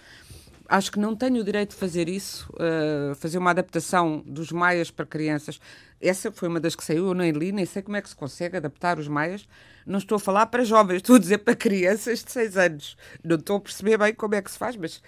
acho 0.68 0.92
que 0.92 0.98
não 0.98 1.14
tenho 1.14 1.40
o 1.40 1.44
direito 1.44 1.70
de 1.70 1.76
fazer 1.76 2.08
isso, 2.08 2.48
uh, 2.54 3.14
fazer 3.14 3.38
uma 3.38 3.50
adaptação 3.50 4.22
dos 4.26 4.52
maias 4.52 4.90
para 4.90 5.06
crianças. 5.06 5.60
Essa 6.00 6.30
foi 6.30 6.48
uma 6.48 6.60
das 6.60 6.74
que 6.74 6.84
saiu, 6.84 7.08
eu 7.08 7.14
nem 7.14 7.32
li, 7.32 7.52
nem 7.52 7.64
sei 7.64 7.82
como 7.82 7.96
é 7.96 8.02
que 8.02 8.08
se 8.08 8.16
consegue 8.16 8.56
adaptar 8.56 8.98
os 8.98 9.08
maias. 9.08 9.48
Não 9.86 9.98
estou 9.98 10.16
a 10.16 10.18
falar 10.18 10.46
para 10.46 10.64
jovens, 10.64 10.96
estou 10.96 11.16
a 11.16 11.18
dizer 11.18 11.38
para 11.38 11.54
crianças 11.54 12.22
de 12.22 12.30
6 12.30 12.56
anos. 12.56 12.96
Não 13.22 13.36
estou 13.36 13.56
a 13.56 13.60
perceber 13.60 13.98
bem 13.98 14.14
como 14.14 14.34
é 14.34 14.42
que 14.42 14.50
se 14.50 14.58
faz, 14.58 14.76
mas, 14.76 15.02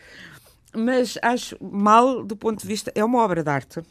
mas 0.75 1.19
acho 1.23 1.57
mal 1.61 2.25
do 2.25 2.37
ponto 2.37 2.61
de 2.61 2.67
vista. 2.67 2.93
É 2.95 3.05
uma 3.05 3.19
obra 3.19 3.43
de 3.43 3.51
arte. 3.51 3.83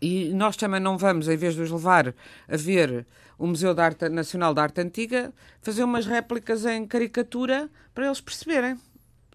E 0.00 0.32
nós 0.32 0.56
também 0.56 0.80
não 0.80 0.96
vamos, 0.96 1.28
em 1.28 1.36
vez 1.36 1.54
de 1.54 1.60
os 1.60 1.70
levar 1.70 2.14
a 2.48 2.56
ver 2.56 3.06
o 3.38 3.46
Museu 3.46 3.74
da 3.74 3.84
Arte 3.84 4.08
Nacional 4.08 4.54
da 4.54 4.62
Arte 4.62 4.80
Antiga, 4.80 5.32
fazer 5.60 5.84
umas 5.84 6.06
réplicas 6.06 6.64
em 6.64 6.86
caricatura 6.86 7.70
para 7.94 8.06
eles 8.06 8.20
perceberem. 8.20 8.78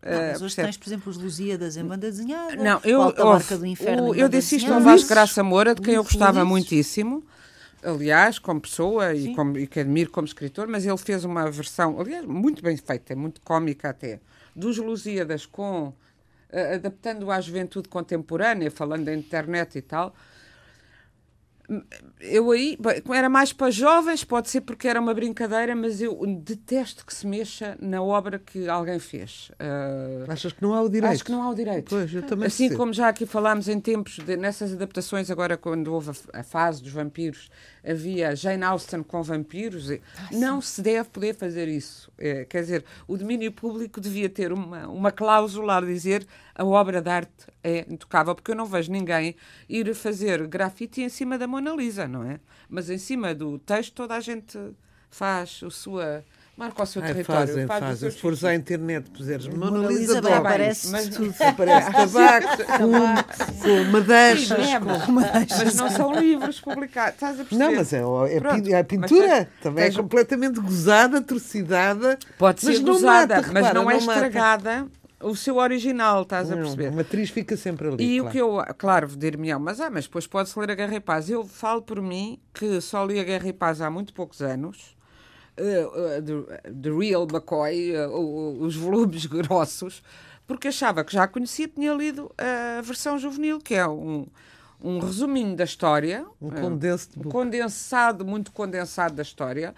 Não, 0.06 0.20
mas 0.20 0.42
hoje 0.42 0.56
tens, 0.56 0.78
por 0.78 0.88
exemplo, 0.88 1.12
os 1.12 1.18
Lusíadas 1.18 1.76
em 1.78 1.84
banda 1.84 2.10
desenhada, 2.12 2.56
não, 2.56 2.80
eu, 2.84 3.00
o 3.00 3.02
Alta 3.02 3.26
Marca 3.26 3.58
do 3.58 3.66
Inferno. 3.66 4.10
O, 4.10 4.16
eu 4.16 4.30
disse 4.30 4.58
isto 4.58 4.72
ao 4.72 4.80
Vasco 4.80 5.10
Graça 5.10 5.44
Moura, 5.44 5.74
de 5.74 5.82
quem 5.82 5.96
eu 5.96 6.04
gostava 6.04 6.46
muitíssimo, 6.46 7.26
aliás, 7.84 8.38
como 8.38 8.62
pessoa 8.62 9.16
e, 9.16 9.34
como, 9.34 9.58
e 9.58 9.66
que 9.66 9.80
admiro 9.80 10.12
como 10.12 10.28
escritor, 10.28 10.68
mas 10.68 10.86
ele 10.86 10.98
fez 10.98 11.26
uma 11.26 11.50
versão, 11.50 12.00
aliás, 12.00 12.24
muito 12.24 12.62
bem 12.62 12.78
feita, 12.78 13.16
muito 13.16 13.42
cómica 13.42 13.90
até, 13.90 14.20
dos 14.56 14.78
Lusíadas 14.78 15.46
com. 15.46 15.92
Uh, 16.54 16.76
adaptando 16.76 17.30
à 17.32 17.42
juventude 17.42 17.90
contemporânea, 17.90 18.70
falando 18.70 19.06
da 19.06 19.14
internet 19.14 19.80
e 19.80 19.82
tal, 19.82 20.16
eu 22.22 22.52
aí, 22.52 22.78
era 23.14 23.30
mais 23.30 23.52
para 23.52 23.72
jovens, 23.72 24.24
pode 24.24 24.50
ser 24.50 24.62
porque 24.62 24.88
era 24.88 25.00
uma 25.00 25.14
brincadeira, 25.14 25.76
mas 25.76 26.02
eu 26.02 26.20
detesto 26.40 27.06
que 27.06 27.14
se 27.14 27.26
mexa 27.26 27.78
na 27.80 28.02
obra 28.02 28.40
que 28.40 28.68
alguém 28.68 29.00
fez. 29.00 29.52
Uh, 29.54 30.32
Achas 30.32 30.54
que 30.54 30.62
não 30.62 30.74
há 30.74 30.82
o 30.82 30.90
direito? 30.90 31.14
Acho 31.14 31.26
que 31.26 31.32
não 31.32 31.44
há 31.44 31.50
o 31.50 31.56
direito. 31.56 31.90
Pois, 31.90 32.14
eu 32.14 32.24
também 32.24 32.48
assim 32.48 32.68
sei. 32.68 32.78
como 32.78 32.94
já 32.94 33.10
aqui 33.10 33.26
falámos 33.26 33.68
em 33.68 33.80
tempos, 33.80 34.20
de, 34.20 34.38
nessas 34.38 34.74
adaptações, 34.74 35.32
agora 35.32 35.58
quando 35.58 35.94
houve 35.94 36.12
a, 36.12 36.40
a, 36.40 36.44
fase 36.44 36.82
dos 36.82 36.92
vampiros, 36.92 37.50
havia 37.84 38.36
Jane 38.36 38.64
Austen 38.64 39.04
com 39.04 39.24
vampiros. 39.24 39.92
Ah, 39.92 39.98
não 40.32 40.62
se 40.62 40.82
deve 40.82 41.10
poder 41.10 41.36
fazer 41.36 41.68
isso. 41.68 42.12
É, 42.18 42.46
quer 42.46 42.62
dizer, 42.62 42.86
o 43.08 43.18
domínio 43.18 43.52
público 43.52 44.00
devia 44.00 44.30
ter 44.30 44.52
uma, 44.52 44.88
uma 44.88 45.12
cláusula 45.12 45.78
a 45.78 45.82
dizer 45.82 46.26
a 46.58 46.64
obra 46.66 47.02
de 47.02 47.10
arte 47.10 47.32
é 47.64 47.86
intocável, 47.90 48.34
porque 48.34 48.52
eu 48.52 48.56
não 48.56 48.66
vejo 48.66 48.92
ninguém 48.92 49.36
ir 49.68 49.94
fazer 49.94 50.48
grafite 50.48 51.02
em 51.02 51.10
cima 51.10 51.38
da 51.38 51.48
Mona 51.48 51.72
Lisa, 51.76 52.08
não 52.08 52.24
é? 52.24 52.40
Mas 52.70 52.90
em 52.90 52.98
cima 52.98 53.36
do 53.36 53.60
texto 53.60 53.94
toda 53.94 54.16
a 54.16 54.20
gente 54.20 54.58
faz 55.10 55.62
a 55.66 55.70
sua 55.70 56.24
marca 56.58 56.84
o 56.84 56.86
seu 56.86 57.02
Ai, 57.02 57.10
território. 57.14 57.48
Fazem, 57.48 57.68
faz 57.68 57.80
fazem. 57.84 58.12
Se 58.12 58.18
fores 58.20 58.44
à 58.46 58.56
internet, 58.56 59.10
puseres 59.12 59.48
Mona, 59.48 59.72
Mona 59.72 59.88
Lisa, 59.90 60.00
Lisa 60.00 60.22
Dog, 60.22 60.34
aparece 60.34 60.88
mas- 60.90 61.10
tudo. 61.10 61.36
aparece 61.42 61.92
tabaco, 61.94 62.64
com 63.62 63.92
madeixas. 63.92 64.60
É, 64.60 64.80
mas, 64.80 65.08
mas 65.10 65.76
não 65.76 65.90
são 65.90 66.14
livros 66.18 66.62
publicados. 66.62 67.16
Estás 67.16 67.40
a 67.40 67.44
perceber? 67.44 67.64
Não, 67.64 67.76
mas 67.76 67.92
é, 67.94 67.98
é, 67.98 68.40
Pronto, 68.40 68.64
pin- 68.64 68.74
a 68.74 68.78
mas 68.78 68.88
pintura 68.88 69.28
tens- 69.28 69.48
também 69.62 69.84
é 69.84 69.88
tens- 69.88 69.98
completamente 69.98 70.60
gozada, 70.62 71.22
torcidada. 71.22 72.18
Pode 72.38 72.62
ser 72.62 72.68
mas 72.68 72.80
não 72.80 72.94
gozada, 72.94 73.36
mata, 73.36 73.48
mas 73.52 73.56
repara, 73.66 73.74
não 73.74 73.92
é 73.92 73.94
não 74.00 74.06
mata. 74.06 74.88
O 75.22 75.36
seu 75.36 75.58
original, 75.58 76.24
estás 76.24 76.52
a 76.52 76.56
perceber? 76.56 76.88
a 76.88 76.92
matriz 76.92 77.30
fica 77.30 77.56
sempre 77.58 77.88
ali. 77.88 78.04
E 78.04 78.20
claro. 78.20 78.30
o 78.30 78.32
que 78.32 78.38
eu, 78.42 78.76
claro, 78.78 79.08
dir-me, 79.08 79.54
mas 79.58 79.80
ah, 79.80 79.90
mas 79.90 80.06
depois 80.06 80.28
pode-se 80.28 80.58
ler 80.60 80.72
a 80.72 80.76
Guerra 80.76 80.96
e 80.96 81.00
Paz. 81.00 81.30
Eu 81.30 81.46
falo 81.46 81.82
por 81.82 82.02
mim 82.02 82.40
que 82.54 82.80
só 82.82 83.06
li 83.06 83.20
a 83.20 83.24
Guerra 83.24 83.48
e 83.48 83.54
Paz 83.54 83.82
há 83.82 83.90
muito 83.90 84.14
poucos 84.14 84.42
anos, 84.42 84.96
eh, 85.58 86.22
de, 86.22 86.72
de 86.74 86.90
Real 86.92 87.24
McCoy, 87.24 87.96
o- 88.10 88.58
os 88.62 88.76
volumes 88.76 89.26
grossos, 89.28 90.04
porque 90.46 90.68
achava 90.68 91.04
que 91.04 91.14
já 91.14 91.28
conhecia, 91.28 91.68
tinha 91.68 91.94
lido 91.94 92.32
a 92.38 92.82
versão 92.82 93.18
juvenil, 93.18 93.60
que 93.60 93.74
é 93.74 93.88
um, 93.88 94.28
um 94.84 95.00
resuminho 95.00 95.56
da 95.56 95.64
história. 95.64 96.26
Um 96.42 96.50
eh, 96.52 96.62
um 97.18 97.30
condensado, 97.30 98.26
muito 98.26 98.52
condensado 98.52 99.16
da 99.16 99.24
história. 99.24 99.74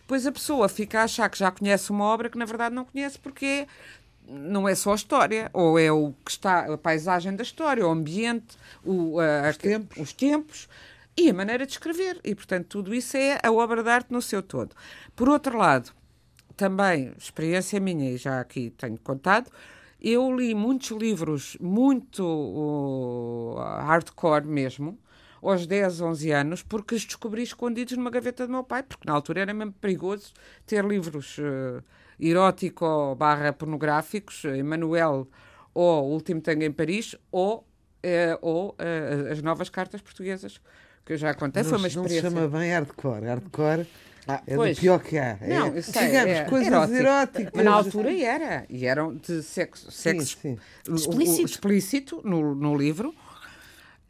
Depois 0.00 0.26
a 0.26 0.32
pessoa 0.32 0.68
fica 0.68 1.00
a 1.00 1.04
achar 1.04 1.28
que 1.30 1.38
já 1.38 1.52
conhece 1.52 1.92
uma 1.92 2.04
obra 2.04 2.28
que 2.28 2.36
na 2.36 2.44
verdade 2.44 2.74
não 2.74 2.84
conhece 2.84 3.16
porque 3.16 3.46
é- 3.46 3.66
não 4.30 4.68
é 4.68 4.74
só 4.74 4.92
a 4.92 4.94
história, 4.94 5.50
ou 5.52 5.78
é 5.78 5.90
o 5.90 6.12
que 6.24 6.30
está, 6.30 6.72
a 6.72 6.78
paisagem 6.78 7.34
da 7.34 7.42
história, 7.42 7.86
o 7.86 7.90
ambiente, 7.90 8.56
o, 8.84 9.18
a- 9.20 9.50
Os 9.50 9.56
tempos. 9.56 9.96
os 9.98 10.12
tempos 10.12 10.68
e 11.16 11.28
a 11.30 11.34
maneira 11.34 11.66
de 11.66 11.72
escrever. 11.72 12.20
E, 12.24 12.34
portanto, 12.34 12.66
tudo 12.68 12.94
isso 12.94 13.16
é 13.16 13.38
a 13.42 13.50
obra 13.50 13.82
de 13.82 13.90
arte 13.90 14.12
no 14.12 14.22
seu 14.22 14.42
todo. 14.42 14.74
Por 15.16 15.28
outro 15.28 15.58
lado, 15.58 15.90
também, 16.56 17.12
experiência 17.18 17.80
minha, 17.80 18.10
e 18.10 18.16
já 18.16 18.40
aqui 18.40 18.70
tenho 18.70 18.98
contado, 18.98 19.50
eu 20.00 20.34
li 20.34 20.54
muitos 20.54 20.90
livros 20.90 21.56
muito 21.60 22.22
uh, 22.24 23.56
hardcore 23.58 24.46
mesmo, 24.46 24.98
aos 25.42 25.66
10, 25.66 26.00
11 26.00 26.30
anos, 26.32 26.62
porque 26.62 26.94
os 26.94 27.04
descobri 27.04 27.42
escondidos 27.42 27.96
numa 27.96 28.10
gaveta 28.10 28.46
do 28.46 28.52
meu 28.52 28.62
pai, 28.64 28.82
porque 28.82 29.06
na 29.06 29.12
altura 29.14 29.40
era 29.40 29.54
mesmo 29.54 29.72
perigoso 29.72 30.32
ter 30.66 30.84
livros 30.84 31.38
uh, 31.38 31.82
erótico 32.18 33.14
barra 33.16 33.52
pornográficos, 33.52 34.44
Emanuel 34.44 35.26
ou 35.74 36.08
O 36.08 36.12
Último 36.14 36.40
Tango 36.40 36.62
em 36.64 36.72
Paris, 36.72 37.14
ou, 37.30 37.64
eh, 38.02 38.36
ou 38.42 38.74
eh, 38.78 39.30
as 39.30 39.40
novas 39.40 39.68
cartas 39.70 40.00
portuguesas, 40.00 40.60
que 41.06 41.12
eu 41.12 41.16
já 41.16 41.32
contei. 41.32 41.62
Foi 41.62 41.72
uma 41.78 41.82
não 41.84 41.90
se 41.90 41.96
experiência. 41.98 42.28
chama 42.30 42.48
bem 42.48 42.72
hardcore. 42.72 43.24
Hardcore 43.24 43.86
Ah, 44.26 44.42
é 44.48 44.56
pois. 44.56 44.76
do 44.76 44.80
pior 44.80 44.98
que 45.00 45.16
há. 45.16 45.38
Não, 45.40 45.68
é, 45.68 45.80
sei, 45.80 46.06
digamos, 46.06 46.30
é 46.32 46.44
coisas 46.44 46.68
erótico. 46.72 46.96
eróticas. 46.98 47.52
Mas 47.54 47.64
na 47.64 47.70
altura 47.72 48.12
era. 48.20 48.66
E 48.68 48.84
eram 48.84 49.14
de 49.14 49.42
sexo, 49.44 49.90
Sim, 49.92 50.18
sexo 50.20 50.38
sim. 50.42 50.58
o- 50.88 50.92
o- 50.92 50.94
Explícito. 50.96 51.46
explícito 51.46 52.20
no, 52.24 52.54
no 52.54 52.76
livro. 52.76 53.14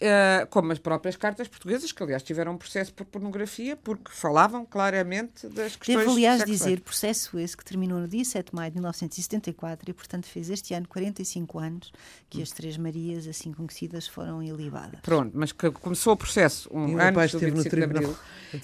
Eh, 0.03 0.47
como 0.49 0.73
as 0.73 0.79
próprias 0.79 1.15
cartas 1.15 1.47
portuguesas, 1.47 1.93
que 1.93 2.03
aliás 2.03 2.23
tiveram 2.23 2.53
um 2.53 2.57
processo 2.57 2.91
por 2.95 3.05
pornografia, 3.05 3.77
porque 3.77 4.11
falavam 4.11 4.65
claramente 4.65 5.47
das 5.49 5.77
questões 5.77 5.99
Devo, 5.99 6.13
aliás, 6.13 6.39
sexuais. 6.39 6.59
dizer, 6.59 6.81
processo 6.81 7.39
esse 7.39 7.55
que 7.55 7.63
terminou 7.63 8.01
no 8.01 8.09
dia 8.09 8.25
7 8.25 8.49
de 8.51 8.57
maio 8.57 8.71
de 8.71 8.77
1974 8.79 9.91
e, 9.91 9.93
portanto, 9.93 10.25
fez 10.25 10.49
este 10.49 10.73
ano 10.73 10.89
45 10.89 11.59
anos 11.59 11.93
que 12.31 12.41
as 12.41 12.51
Três 12.51 12.79
Marias, 12.79 13.27
assim 13.27 13.53
conhecidas, 13.53 14.09
foram 14.09 14.43
ilibadas. 14.43 15.01
Pronto, 15.03 15.33
mas 15.35 15.53
que 15.53 15.71
começou 15.71 16.15
o 16.15 16.17
processo 16.17 16.71
um 16.73 16.85
o 16.85 16.89
meu 16.89 17.13
pai 17.13 17.25
antes 17.27 17.33
do 17.33 17.47
esteve 17.47 17.51
no 17.51 17.63
25 17.63 17.77
de 17.77 17.85
Abril. 17.85 18.17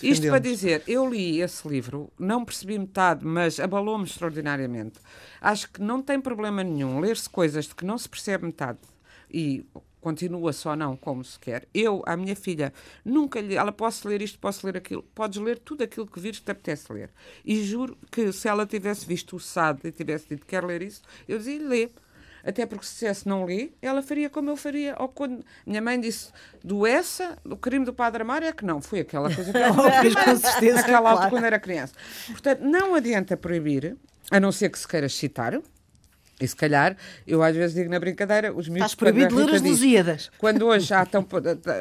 Isto 0.02 0.28
para 0.28 0.38
dizer, 0.38 0.82
eu 0.86 1.06
li 1.06 1.42
esse 1.42 1.68
livro, 1.68 2.10
não 2.18 2.46
percebi 2.46 2.78
metade, 2.78 3.26
mas 3.26 3.60
abalou-me 3.60 4.04
extraordinariamente. 4.04 4.98
Acho 5.38 5.70
que 5.70 5.82
não 5.82 6.00
tem 6.00 6.18
problema 6.18 6.64
nenhum 6.64 6.98
ler-se 6.98 7.28
coisas 7.28 7.66
de 7.66 7.74
que 7.74 7.84
não 7.84 7.98
se 7.98 8.08
percebe 8.08 8.46
metade 8.46 8.78
e 9.30 9.66
continua 10.06 10.52
só 10.52 10.76
não 10.76 10.96
como 10.96 11.24
se 11.24 11.36
quer. 11.36 11.66
Eu, 11.74 12.00
à 12.06 12.16
minha 12.16 12.36
filha, 12.36 12.72
nunca 13.04 13.40
lhe... 13.40 13.56
Ela, 13.56 13.72
posso 13.72 14.06
ler 14.06 14.22
isto, 14.22 14.38
posso 14.38 14.64
ler 14.64 14.76
aquilo. 14.76 15.02
Podes 15.02 15.42
ler 15.42 15.58
tudo 15.58 15.82
aquilo 15.82 16.06
que 16.06 16.20
vires 16.20 16.38
que 16.38 16.44
te 16.44 16.52
apetece 16.52 16.92
ler. 16.92 17.10
E 17.44 17.60
juro 17.64 17.98
que 18.12 18.30
se 18.30 18.46
ela 18.46 18.64
tivesse 18.64 19.04
visto 19.04 19.34
o 19.34 19.40
SAD 19.40 19.80
e 19.82 19.90
tivesse 19.90 20.28
dito 20.28 20.46
quer 20.46 20.64
ler 20.64 20.80
isso, 20.80 21.02
eu 21.26 21.38
dizia 21.38 21.60
lê. 21.60 21.90
Até 22.44 22.64
porque 22.64 22.86
se 22.86 22.92
dissesse 22.92 23.26
não 23.26 23.44
lê, 23.44 23.72
ela 23.82 24.00
faria 24.00 24.30
como 24.30 24.48
eu 24.48 24.56
faria. 24.56 24.94
Ou 25.00 25.08
quando 25.08 25.44
minha 25.66 25.82
mãe 25.82 25.98
disse 25.98 26.30
do 26.62 26.86
essa, 26.86 27.36
do 27.44 27.56
crime 27.56 27.84
do 27.84 27.92
Padre 27.92 28.22
Amaro, 28.22 28.44
é 28.44 28.52
que 28.52 28.64
não. 28.64 28.80
Foi 28.80 29.00
aquela 29.00 29.34
coisa 29.34 29.50
que 29.50 29.58
ela 29.58 29.74
Pois, 29.74 30.14
com 30.14 30.36
certeza, 30.36 30.76
naquela 30.76 31.10
altura 31.10 31.16
claro. 31.16 31.30
quando 31.30 31.44
era 31.46 31.58
criança. 31.58 31.94
Portanto, 32.28 32.60
não 32.60 32.94
adianta 32.94 33.36
proibir, 33.36 33.96
a 34.30 34.38
não 34.38 34.52
ser 34.52 34.70
que 34.70 34.78
se 34.78 34.86
queira 34.86 35.08
citar. 35.08 35.60
E 36.40 36.46
se 36.46 36.54
calhar, 36.54 36.96
eu 37.26 37.42
às 37.42 37.56
vezes 37.56 37.74
digo 37.74 37.88
na 37.90 37.98
brincadeira, 37.98 38.52
os 38.52 38.68
miúdos... 38.68 38.92
Estás 38.92 38.94
proibido 38.94 39.28
de 39.28 39.34
quando 39.34 39.48
a 39.48 39.52
ler 39.52 39.56
as 39.56 39.62
Lusíadas. 39.62 40.30
quando 40.38 40.66
hoje 40.66 40.92
há, 40.92 41.06
tão, 41.06 41.26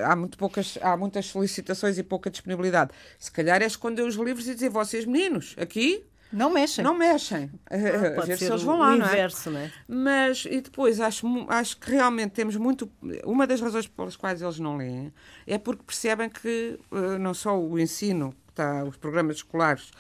há, 0.06 0.16
muito 0.16 0.38
poucas, 0.38 0.78
há 0.82 0.96
muitas 0.96 1.26
solicitações 1.26 1.98
e 1.98 2.04
pouca 2.04 2.30
disponibilidade, 2.30 2.92
se 3.20 3.32
calhar 3.32 3.62
é 3.62 3.66
esconder 3.66 4.04
os 4.04 4.16
livros 4.16 4.48
e 4.48 4.54
dizer, 4.54 4.70
vocês 4.70 5.06
meninos, 5.06 5.56
aqui 5.60 6.06
Não 6.32 6.54
mexem. 6.54 6.84
não 6.86 6.98
mexem. 6.98 7.52
a 7.70 7.76
Ah, 7.76 8.12
Pode 8.16 8.28
ver 8.28 8.38
se 8.38 8.46
eles 8.46 8.62
vão 8.64 8.80
lá, 8.80 8.96
não 8.96 9.06
é? 9.06 9.10
inverso, 9.10 9.50
não 9.52 9.60
é? 9.60 9.72
Mas, 9.90 10.46
e 10.50 10.62
depois, 10.62 11.02
acho, 11.02 11.28
acho 11.50 11.78
que 11.78 11.92
realmente 11.92 12.32
temos 12.32 12.56
muito. 12.56 12.90
Uma 13.26 13.46
das 13.46 13.60
razões 13.60 13.88
pelas 13.88 14.16
quais 14.16 14.42
eles 14.42 14.58
não 14.58 14.78
leem 14.78 15.12
é 15.46 15.58
porque 15.58 15.84
percebem 15.84 16.30
que 16.30 16.80
eh, 16.94 17.18
não 17.18 17.34
só 17.34 17.60
o 17.60 17.78
ensino, 17.78 18.32
que 18.48 18.52
está, 18.54 18.84
os 18.86 18.96
programas 18.98 19.38
escolares, 19.38 19.92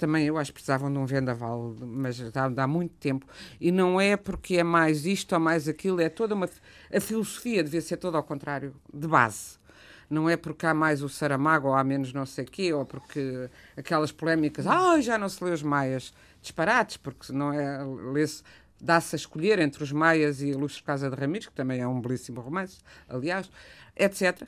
também 0.00 0.26
eu 0.26 0.38
acho 0.38 0.50
que 0.50 0.54
precisavam 0.54 0.90
de 0.90 0.98
um 0.98 1.04
vendaval, 1.04 1.76
mas 1.78 2.16
já 2.16 2.48
dá 2.48 2.66
muito 2.66 2.94
tempo, 2.94 3.26
e 3.60 3.70
não 3.70 4.00
é 4.00 4.16
porque 4.16 4.56
é 4.56 4.64
mais 4.64 5.04
isto 5.04 5.34
ou 5.34 5.40
mais 5.40 5.68
aquilo, 5.68 6.00
é 6.00 6.08
toda 6.08 6.34
uma. 6.34 6.48
A 6.92 7.00
filosofia 7.00 7.62
devia 7.62 7.82
ser 7.82 7.98
toda 7.98 8.16
ao 8.16 8.24
contrário, 8.24 8.74
de 8.92 9.06
base. 9.06 9.60
Não 10.08 10.28
é 10.28 10.36
porque 10.36 10.66
há 10.66 10.74
mais 10.74 11.02
o 11.02 11.08
Saramago 11.08 11.68
ou 11.68 11.74
há 11.74 11.84
menos 11.84 12.12
não 12.12 12.26
sei 12.26 12.44
quê, 12.44 12.72
ou 12.72 12.84
porque 12.84 13.48
aquelas 13.76 14.10
polémicas, 14.10 14.66
ah, 14.66 15.00
já 15.00 15.16
não 15.18 15.28
se 15.28 15.44
lê 15.44 15.52
os 15.52 15.62
maias. 15.62 16.12
Disparates, 16.42 16.96
porque 16.96 17.32
não 17.32 17.52
é. 17.52 17.84
Lê-se 18.12 18.42
dá-se 18.80 19.14
a 19.14 19.18
escolher 19.18 19.58
entre 19.58 19.82
os 19.82 19.92
Maias 19.92 20.40
e 20.40 20.54
Luz 20.54 20.80
Casa 20.80 21.10
de 21.10 21.16
Ramires, 21.16 21.46
que 21.46 21.52
também 21.52 21.80
é 21.80 21.86
um 21.86 22.00
belíssimo 22.00 22.40
romance, 22.40 22.78
aliás, 23.08 23.50
etc. 23.94 24.42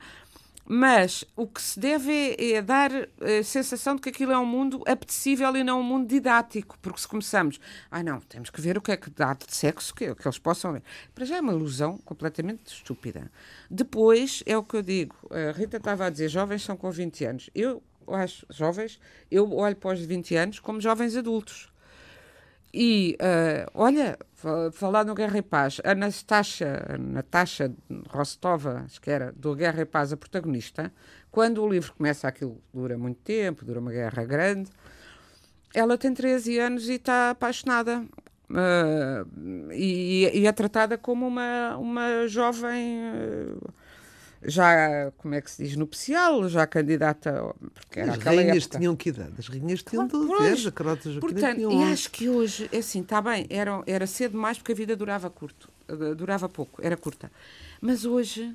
Mas 0.64 1.24
o 1.36 1.46
que 1.46 1.60
se 1.60 1.78
deve 1.78 2.12
é, 2.12 2.52
é 2.52 2.62
dar 2.62 2.90
a 2.92 3.42
sensação 3.42 3.96
de 3.96 4.02
que 4.02 4.08
aquilo 4.10 4.32
é 4.32 4.38
um 4.38 4.46
mundo 4.46 4.82
apetecível 4.86 5.54
e 5.56 5.64
não 5.64 5.80
um 5.80 5.82
mundo 5.82 6.06
didático, 6.06 6.78
porque 6.80 7.00
se 7.00 7.08
começamos, 7.08 7.58
ah 7.90 8.02
não, 8.02 8.20
temos 8.20 8.48
que 8.48 8.60
ver 8.60 8.78
o 8.78 8.80
que 8.80 8.92
é 8.92 8.96
que 8.96 9.10
dá 9.10 9.34
de 9.34 9.44
sexo 9.54 9.94
que, 9.94 10.14
que 10.14 10.26
eles 10.26 10.38
possam 10.38 10.72
ver. 10.72 10.82
Para 11.14 11.24
já 11.24 11.36
é 11.36 11.40
uma 11.40 11.52
ilusão 11.52 11.98
completamente 11.98 12.72
estúpida. 12.72 13.30
Depois, 13.70 14.42
é 14.46 14.56
o 14.56 14.62
que 14.62 14.76
eu 14.76 14.82
digo, 14.82 15.16
a 15.30 15.52
Rita 15.52 15.78
estava 15.78 16.06
a 16.06 16.10
dizer, 16.10 16.28
jovens 16.28 16.62
são 16.62 16.76
com 16.76 16.90
20 16.90 17.24
anos. 17.24 17.50
Eu 17.54 17.82
acho, 18.08 18.46
jovens, 18.50 19.00
eu 19.30 19.52
olho 19.52 19.76
para 19.76 19.94
os 19.94 20.00
20 20.00 20.36
anos 20.36 20.60
como 20.60 20.80
jovens 20.80 21.16
adultos. 21.16 21.71
E, 22.74 23.18
uh, 23.20 23.70
olha, 23.74 24.18
falar 24.72 25.04
no 25.04 25.14
Guerra 25.14 25.38
e 25.38 25.42
Paz, 25.42 25.78
a 25.84 25.94
Natasha, 25.94 26.96
Natasha 26.98 27.70
Rostova, 28.08 28.84
acho 28.86 29.00
que 29.00 29.10
era, 29.10 29.30
do 29.32 29.54
Guerra 29.54 29.82
e 29.82 29.84
Paz, 29.84 30.10
a 30.12 30.16
protagonista, 30.16 30.90
quando 31.30 31.62
o 31.62 31.68
livro 31.68 31.92
começa, 31.92 32.26
aquilo 32.26 32.62
dura 32.72 32.96
muito 32.96 33.18
tempo, 33.18 33.64
dura 33.64 33.78
uma 33.78 33.92
guerra 33.92 34.24
grande, 34.24 34.70
ela 35.74 35.98
tem 35.98 36.14
13 36.14 36.58
anos 36.58 36.88
e 36.88 36.94
está 36.94 37.30
apaixonada. 37.30 38.04
Uh, 38.50 39.72
e, 39.72 40.30
e, 40.34 40.46
é 40.46 40.52
tratada 40.52 40.98
como 40.98 41.26
uma, 41.26 41.76
uma 41.78 42.26
jovem. 42.26 42.98
Uh, 43.00 43.72
já, 44.44 45.12
como 45.18 45.34
é 45.34 45.40
que 45.40 45.50
se 45.50 45.62
diz, 45.64 45.76
nupcial, 45.76 46.48
já 46.48 46.66
candidata. 46.66 47.54
Porque 47.74 48.00
era 48.00 48.12
As 48.12 48.18
rainhas 48.18 48.64
época. 48.64 48.78
tinham 48.78 48.96
que 48.96 49.08
idade? 49.10 49.32
As 49.38 49.48
rainhas 49.48 49.82
tinham 49.82 50.06
12 50.06 50.32
anos, 50.32 50.66
a 50.66 50.72
Carota 50.72 51.10
Portanto, 51.20 51.56
tinham 51.56 51.72
e 51.72 51.92
acho 51.92 52.10
que 52.10 52.28
hoje, 52.28 52.68
é 52.72 52.78
assim, 52.78 53.00
está 53.00 53.20
bem, 53.20 53.46
era, 53.48 53.82
era 53.86 54.06
cedo 54.06 54.32
demais 54.32 54.58
porque 54.58 54.72
a 54.72 54.74
vida 54.74 54.96
durava 54.96 55.30
curto, 55.30 55.68
eh, 55.88 56.14
durava 56.14 56.48
pouco, 56.48 56.84
era 56.84 56.96
curta. 56.96 57.30
Mas 57.80 58.04
hoje 58.04 58.54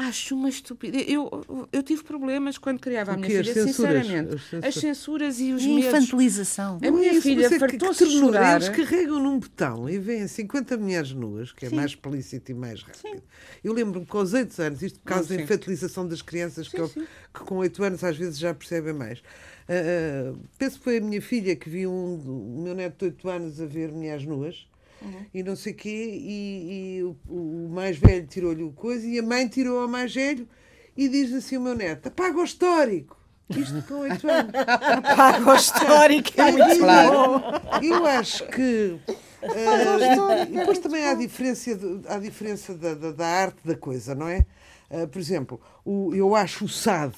Acho 0.00 0.36
uma 0.36 0.48
estupidez. 0.48 1.06
Eu, 1.08 1.68
eu 1.72 1.82
tive 1.82 2.04
problemas 2.04 2.56
quando 2.56 2.78
criava 2.78 3.14
a 3.14 3.16
minha 3.16 3.28
filha, 3.28 3.50
as 3.50 3.68
sinceramente. 3.68 4.36
As 4.36 4.42
censuras. 4.42 4.64
as 4.64 4.74
censuras 4.76 5.40
e 5.40 5.52
os 5.52 5.64
e 5.64 5.68
medos. 5.70 5.86
infantilização. 5.86 6.78
A 6.80 6.90
minha 6.92 7.20
filha 7.20 7.50
fartou-se 7.58 8.06
de 8.06 8.12
chorar. 8.12 8.62
Eles 8.62 8.68
carregam 8.68 9.18
num 9.20 9.40
botão 9.40 9.90
e 9.90 9.98
vêm 9.98 10.28
50 10.28 10.76
mulheres 10.76 11.10
nuas, 11.10 11.50
que 11.50 11.66
é 11.66 11.68
sim. 11.68 11.74
mais 11.74 11.90
explícito 11.90 12.52
e 12.52 12.54
mais 12.54 12.80
rápido. 12.80 13.10
Sim. 13.10 13.22
Eu 13.64 13.72
lembro-me 13.72 14.06
com 14.06 14.18
os 14.18 14.32
8 14.34 14.62
anos, 14.62 14.82
isto 14.82 15.00
por 15.00 15.06
causa 15.06 15.36
da 15.36 15.42
infantilização 15.42 16.06
das 16.06 16.22
crianças, 16.22 16.68
sim, 16.68 16.76
que, 16.76 16.80
eu, 16.80 16.88
que, 16.88 17.40
com 17.44 17.56
8 17.56 17.82
anos 17.82 18.04
às 18.04 18.16
vezes 18.16 18.38
já 18.38 18.54
percebem 18.54 18.92
mais. 18.92 19.18
Uh, 19.18 20.38
penso 20.56 20.78
que 20.78 20.84
foi 20.84 20.98
a 20.98 21.00
minha 21.00 21.20
filha 21.20 21.56
que 21.56 21.68
viu 21.68 21.90
um, 21.90 22.60
o 22.60 22.62
meu 22.62 22.74
neto 22.76 22.98
de 22.98 23.04
8 23.06 23.28
anos 23.28 23.60
a 23.60 23.66
ver 23.66 23.90
mulheres 23.90 24.24
nuas 24.24 24.64
uhum. 25.02 25.26
e 25.32 25.42
não 25.42 25.56
sei 25.56 25.72
o 25.72 25.76
quê, 25.76 26.10
e, 26.12 26.98
e 26.98 27.02
o, 27.02 27.16
o, 27.28 27.68
mais 27.70 27.96
velho 27.96 28.26
tirou-lhe 28.26 28.62
o 28.62 28.72
coisa 28.72 29.06
e 29.06 29.18
a 29.18 29.22
mãe 29.22 29.48
tirou 29.48 29.80
ao 29.80 29.88
mais 29.88 30.14
velho 30.14 30.48
e 30.96 31.08
diz 31.08 31.32
assim 31.32 31.56
o 31.56 31.60
meu 31.60 31.74
neto, 31.74 32.08
apaga 32.08 32.38
o 32.38 32.44
histórico. 32.44 33.16
Isto 33.50 33.82
com 33.82 34.00
8 34.00 34.28
anos. 34.30 34.52
Apaga 34.54 35.50
o 35.50 35.54
histórico. 35.54 36.28
É 36.36 36.52
muito 36.52 36.78
claro. 36.80 37.42
Eu 37.82 38.04
acho 38.04 38.46
que. 38.48 38.98
Uh, 39.42 40.42
e 40.50 40.58
depois 40.58 40.78
também 40.80 41.04
há 41.04 41.12
a 41.12 41.14
diferença, 41.14 41.74
de, 41.74 42.00
há 42.08 42.16
a 42.16 42.18
diferença 42.18 42.74
da, 42.74 42.94
da, 42.94 43.12
da, 43.12 43.26
arte 43.26 43.58
da 43.64 43.76
coisa, 43.76 44.14
não 44.14 44.28
é? 44.28 44.44
Uh, 44.90 45.06
por 45.08 45.18
exemplo, 45.18 45.60
o, 45.84 46.14
eu 46.14 46.34
acho 46.34 46.64
o 46.64 46.68
SAD. 46.68 47.14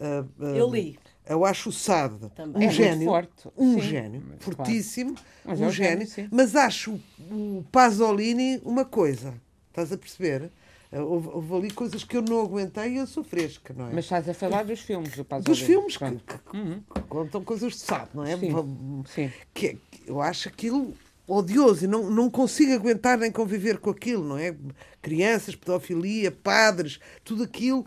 Uh, 0.00 0.44
eu 0.44 0.70
li. 0.70 0.98
Eu 1.26 1.44
acho 1.44 1.70
o 1.70 1.72
Sade 1.72 2.30
um 2.54 2.62
é 2.62 2.70
gênio, 2.70 3.10
um 3.56 3.74
sim, 3.74 3.80
gênio, 3.80 4.22
fortíssimo, 4.40 5.14
claro. 5.42 5.60
um 5.60 5.68
é 5.68 5.70
gênio, 5.70 6.06
gênio 6.06 6.30
mas 6.30 6.54
acho 6.54 7.00
o 7.30 7.64
Pasolini 7.72 8.60
uma 8.62 8.84
coisa, 8.84 9.34
estás 9.70 9.90
a 9.90 9.96
perceber? 9.96 10.50
Houve, 10.92 11.28
houve, 11.28 11.54
ali 11.56 11.70
coisas 11.70 12.04
que 12.04 12.16
eu 12.16 12.22
não 12.22 12.40
aguentei 12.40 12.92
e 12.92 12.96
eu 12.98 13.06
sou 13.06 13.24
fresca, 13.24 13.74
não 13.76 13.88
é? 13.88 13.92
Mas 13.92 14.04
estás 14.04 14.28
a 14.28 14.34
falar 14.34 14.64
dos 14.64 14.80
filmes 14.80 15.16
do 15.16 15.24
Pasolini. 15.24 15.50
Dos 15.50 15.60
filmes 15.60 15.96
que, 15.96 16.04
que, 16.04 16.56
uhum. 16.56 16.82
contam 17.08 17.42
coisas 17.42 17.72
de 17.72 17.78
Sade, 17.80 18.10
não 18.14 18.24
é? 18.24 18.36
Sim. 18.36 19.04
sim. 19.06 19.32
Que, 19.52 19.78
eu 20.06 20.20
acho 20.20 20.48
aquilo 20.48 20.94
odioso 21.26 21.84
e 21.84 21.88
não, 21.88 22.10
não 22.10 22.30
consigo 22.30 22.72
aguentar 22.74 23.18
nem 23.18 23.32
conviver 23.32 23.78
com 23.78 23.90
aquilo, 23.90 24.24
não 24.24 24.38
é? 24.38 24.54
Crianças, 25.02 25.56
pedofilia, 25.56 26.30
padres, 26.30 27.00
tudo 27.24 27.42
aquilo 27.42 27.84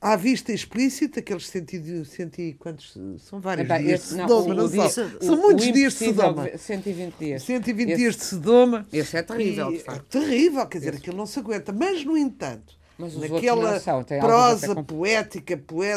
à 0.00 0.16
vista 0.16 0.52
explícita, 0.52 1.20
aqueles 1.20 1.46
cento, 1.46 1.72
cento 2.06 2.40
quantos 2.58 2.96
são 3.18 3.38
vários 3.38 3.66
Epá, 3.66 3.78
dias 3.78 4.00
esse, 4.00 4.14
de 4.14 4.20
Sodoma, 4.20 4.54
não, 4.54 4.68
não 4.68 4.88
são? 4.88 5.10
são 5.20 5.36
muitos 5.36 5.72
dias 5.72 5.92
de 5.92 6.06
Sodoma. 6.06 6.48
120 6.56 7.14
dias. 7.16 7.42
120 7.42 7.88
esse, 7.88 7.96
dias 7.98 8.16
de 8.16 8.24
Sodoma. 8.24 8.86
Esse 8.92 9.16
é 9.18 9.22
terrível, 9.22 9.70
de 9.70 9.78
facto. 9.80 10.16
É 10.16 10.20
terrível, 10.20 10.66
quer 10.66 10.78
dizer, 10.78 10.94
esse. 10.94 11.02
aquilo 11.02 11.16
não 11.16 11.26
se 11.26 11.38
aguenta. 11.38 11.72
Mas, 11.72 12.02
no 12.04 12.16
entanto, 12.16 12.78
Mas 12.98 13.14
naquela 13.14 13.78
prosa 14.20 14.82
poética, 14.82 15.56
poé, 15.58 15.94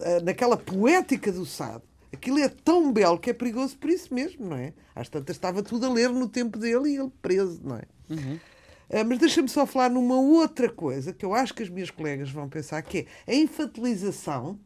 eh, 0.00 0.20
naquela 0.22 0.56
poética 0.56 1.32
do 1.32 1.44
Sado, 1.44 1.82
aquilo 2.12 2.38
é 2.38 2.48
tão 2.48 2.92
belo 2.92 3.18
que 3.18 3.30
é 3.30 3.32
perigoso 3.32 3.76
por 3.78 3.90
isso 3.90 4.14
mesmo, 4.14 4.46
não 4.46 4.56
é? 4.56 4.72
Às 4.94 5.08
tantas 5.08 5.34
estava 5.34 5.60
tudo 5.60 5.86
a 5.86 5.92
ler 5.92 6.10
no 6.10 6.28
tempo 6.28 6.56
dele 6.56 6.90
e 6.90 6.96
ele 6.96 7.10
preso, 7.20 7.60
não 7.64 7.76
é? 7.76 7.82
Uhum. 8.08 8.38
Uh, 8.88 9.04
mas 9.06 9.18
deixa-me 9.18 9.48
só 9.48 9.66
falar 9.66 9.90
numa 9.90 10.18
outra 10.18 10.70
coisa 10.70 11.12
que 11.12 11.24
eu 11.24 11.34
acho 11.34 11.54
que 11.54 11.62
as 11.62 11.68
minhas 11.68 11.90
colegas 11.90 12.30
vão 12.30 12.48
pensar, 12.48 12.80
que 12.82 13.06
é 13.26 13.32
a 13.32 13.34
infantilização 13.34 14.58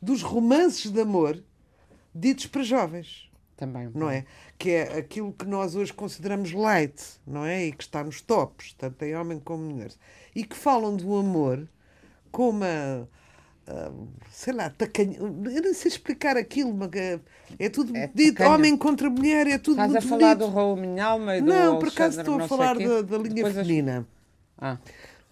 dos 0.00 0.22
romances 0.22 0.90
de 0.90 1.00
amor 1.00 1.42
ditos 2.14 2.46
para 2.46 2.62
jovens. 2.62 3.26
Também. 3.56 3.90
Não 3.94 4.10
é? 4.10 4.26
Que 4.58 4.70
é 4.70 4.98
aquilo 4.98 5.32
que 5.32 5.46
nós 5.46 5.74
hoje 5.74 5.90
consideramos 5.90 6.52
light, 6.52 7.02
não 7.26 7.42
é? 7.44 7.64
E 7.66 7.72
que 7.72 7.82
está 7.82 8.04
nos 8.04 8.20
tops, 8.20 8.74
tanto 8.74 9.02
em 9.02 9.16
homem 9.16 9.40
como 9.40 9.64
em 9.64 9.72
mulheres. 9.72 9.98
E 10.34 10.44
que 10.44 10.54
falam 10.54 10.94
do 10.94 11.16
amor 11.16 11.66
com 12.30 12.50
uma 12.50 13.08
sei 14.30 14.52
lá, 14.52 14.70
tacanho, 14.70 15.14
eu 15.16 15.62
não 15.62 15.74
sei 15.74 15.90
explicar 15.90 16.36
aquilo, 16.36 16.72
mas 16.72 16.90
é 17.58 17.68
tudo 17.68 17.96
é 17.96 18.10
dito, 18.14 18.42
homem 18.44 18.76
contra 18.76 19.10
mulher, 19.10 19.46
é 19.46 19.58
tudo 19.58 19.82
Estás 19.82 20.04
muito 20.04 20.06
a 20.06 20.08
falar 20.08 20.34
do 20.34 20.48
Raul 20.48 20.76
Minhalma 20.76 21.36
e 21.36 21.40
do 21.40 21.46
Não, 21.46 21.78
por 21.78 21.88
acaso 21.88 22.20
estou 22.20 22.40
a 22.40 22.48
falar 22.48 22.78
da, 22.78 23.02
da, 23.02 23.18
linha 23.18 23.34
Depois 23.34 23.54
feminina. 23.54 24.06
Ah. 24.56 24.78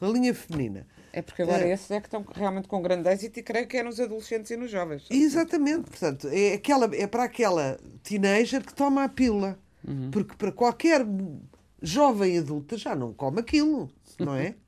Da 0.01 0.09
linha 0.09 0.35
feminina. 0.35 0.87
É 1.12 1.23
porque 1.23 1.42
agora 1.42 1.64
é. 1.64 1.73
esses 1.73 1.88
é 1.92 2.01
que 2.01 2.09
estão 2.09 2.27
realmente 2.35 2.66
com 2.66 2.83
grande 2.83 3.09
êxito 3.09 3.38
e 3.38 3.42
creio 3.42 3.68
que 3.68 3.77
é 3.77 3.85
nos 3.85 4.01
adolescentes 4.01 4.51
e 4.51 4.57
nos 4.57 4.68
jovens. 4.68 5.07
Exatamente, 5.09 5.88
portanto, 5.88 6.29
é, 6.33 6.55
aquela, 6.55 6.90
é 6.92 7.07
para 7.07 7.23
aquela 7.23 7.79
teenager 8.03 8.64
que 8.64 8.75
toma 8.75 9.05
a 9.05 9.09
pílula. 9.09 9.57
Uhum. 9.87 10.11
Porque 10.11 10.35
para 10.35 10.51
qualquer 10.51 11.07
jovem 11.81 12.38
adulta 12.38 12.77
já 12.77 12.97
não 12.97 13.12
come 13.12 13.38
aquilo, 13.38 13.88
não 14.18 14.35
é? 14.35 14.57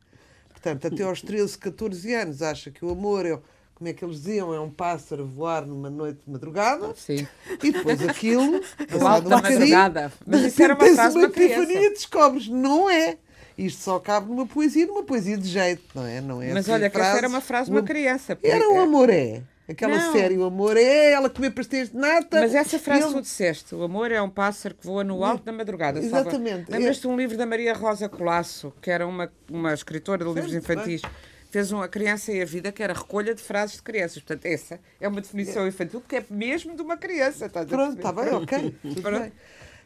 Portanto, 0.51 0.87
até 0.87 1.03
aos 1.03 1.21
13, 1.21 1.59
14 1.59 2.15
anos 2.15 2.43
acha 2.43 2.71
que 2.71 2.85
o 2.85 2.91
amor 2.91 3.27
é 3.27 3.39
como 3.77 3.91
é 3.91 3.93
que 3.93 4.03
eles 4.03 4.23
diziam, 4.23 4.55
é 4.55 4.59
um 4.59 4.71
pássaro 4.71 5.27
voar 5.27 5.67
numa 5.67 5.91
noite 5.91 6.21
de 6.25 6.33
madrugada. 6.33 6.95
Sim. 6.97 7.29
E 7.63 7.71
depois 7.71 8.03
aquilo, 8.09 8.63
passado 8.89 9.27
um 9.27 9.31
madrugada. 9.31 10.13
Mas 10.27 10.45
isso 10.45 10.63
era 10.63 10.75
uma 10.75 10.95
frase 10.95 11.19
uma 11.19 11.27
epifania 11.27 11.91
descobres, 11.91 12.49
não 12.49 12.89
é. 12.89 13.19
Isto 13.57 13.83
só 13.83 13.99
cabe 13.99 14.29
numa 14.29 14.47
poesia, 14.47 14.87
numa 14.87 15.03
poesia 15.03 15.37
de 15.37 15.47
jeito, 15.47 15.83
não 15.95 16.07
é? 16.07 16.23
Não 16.23 16.41
é 16.41 16.55
Mas 16.55 16.65
assim, 16.65 16.73
olha, 16.73 16.89
que 16.89 16.99
essa 16.99 17.19
era 17.19 17.29
uma 17.29 17.43
frase 17.43 17.71
de 17.71 17.77
uma 17.77 17.83
criança. 17.83 18.39
Era 18.43 18.67
o 18.67 18.81
amor 18.81 19.11
é. 19.11 19.43
Aquela 19.69 19.99
não. 19.99 20.13
série, 20.13 20.39
o 20.39 20.45
amor 20.45 20.79
é 20.79 21.13
ela 21.13 21.29
comer 21.29 21.51
pastéis 21.51 21.91
de 21.91 21.99
nata. 21.99 22.41
Mas 22.41 22.55
essa 22.55 22.79
frase 22.79 23.05
ele... 23.05 23.13
tu 23.13 23.21
disseste, 23.21 23.75
o 23.75 23.83
amor 23.83 24.11
é 24.11 24.23
um 24.23 24.31
pássaro 24.31 24.75
que 24.75 24.87
voa 24.87 25.05
no 25.05 25.23
alto 25.23 25.45
da 25.45 25.53
madrugada. 25.53 25.99
Exatamente. 25.99 26.71
Lembras-te 26.71 27.03
de 27.03 27.09
um 27.09 27.17
livro 27.17 27.37
da 27.37 27.45
Maria 27.45 27.75
Rosa 27.75 28.09
Colasso, 28.09 28.73
que 28.81 28.91
era 28.91 29.07
uma, 29.07 29.31
uma 29.51 29.75
escritora 29.75 30.25
de 30.25 30.33
livros 30.33 30.55
infantis. 30.55 31.03
Bem 31.03 31.36
fez 31.51 31.73
uma 31.73 31.89
criança 31.89 32.33
e 32.33 32.41
a 32.41 32.45
vida 32.45 32.73
que 32.73 32.83
era 32.83 32.93
recolha 32.93 33.35
de 33.35 33.43
frases 33.43 33.77
de 33.77 33.83
crianças. 33.83 34.23
Portanto, 34.23 34.47
essa 34.47 34.81
é 35.01 35.09
uma 35.09 35.21
definição 35.21 35.67
infantil 35.67 36.03
que 36.07 36.17
é 36.17 36.25
mesmo 36.31 36.77
de 36.77 36.83
uma 36.83 36.97
criança. 36.97 37.47
Estás 37.47 37.67
Pronto, 37.67 37.97
está 37.97 38.13
bem, 38.13 38.33
ok. 38.33 38.75
Bem. 38.85 39.33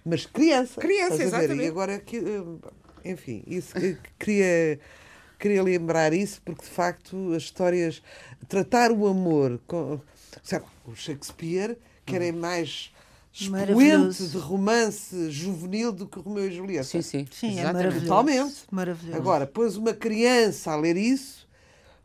Mas 0.05 0.27
criança. 0.27 0.81
Criança, 0.81 1.23
exatamente. 1.23 1.65
E 1.65 1.69
agora, 1.69 1.95
eh, 1.95 3.11
enfim, 3.11 3.43
isso, 3.47 3.77
eh, 3.77 3.97
queria, 4.19 4.81
queria 5.39 5.63
lembrar 5.63 6.13
isso 6.13 6.41
porque, 6.45 6.63
de 6.63 6.71
facto, 6.71 7.33
as 7.35 7.43
histórias. 7.43 8.03
Tratar 8.49 8.91
o 8.91 9.07
amor. 9.07 9.61
Com, 9.67 10.01
sabe, 10.43 10.65
o 10.87 10.95
Shakespeare, 10.95 11.77
que 12.07 12.17
era 12.17 12.33
mais 12.33 12.93
expoente 13.33 14.27
de 14.27 14.39
romance 14.39 15.31
juvenil 15.31 15.93
do 15.93 16.07
que 16.07 16.19
Romeu 16.19 16.49
e 16.49 16.53
Julieta. 16.53 16.85
Sim, 16.85 17.03
sim. 17.03 17.27
sim 17.31 17.61
é 17.61 17.65
maravilhoso. 17.65 18.01
Totalmente. 18.07 18.57
Maravilhoso. 18.71 19.17
Agora, 19.17 19.47
pôs 19.47 19.77
uma 19.77 19.95
criança 19.95 20.73
a 20.73 20.77
ler 20.77 20.97
isso 20.97 21.40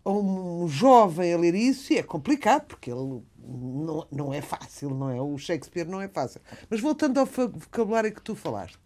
um 0.05 0.67
jovem 0.67 1.33
a 1.33 1.37
ler 1.37 1.55
isso 1.55 1.93
e 1.93 1.97
é 1.97 2.03
complicado, 2.03 2.65
porque 2.67 2.91
ele 2.91 3.23
não, 3.37 4.07
não 4.11 4.33
é 4.33 4.41
fácil, 4.41 4.91
não 4.91 5.09
é? 5.09 5.19
O 5.19 5.37
Shakespeare 5.37 5.87
não 5.87 6.01
é 6.01 6.07
fácil. 6.07 6.41
Mas 6.69 6.79
voltando 6.79 7.19
ao 7.19 7.25
vocabulário 7.25 8.13
que 8.13 8.21
tu 8.21 8.35
falaste, 8.35 8.77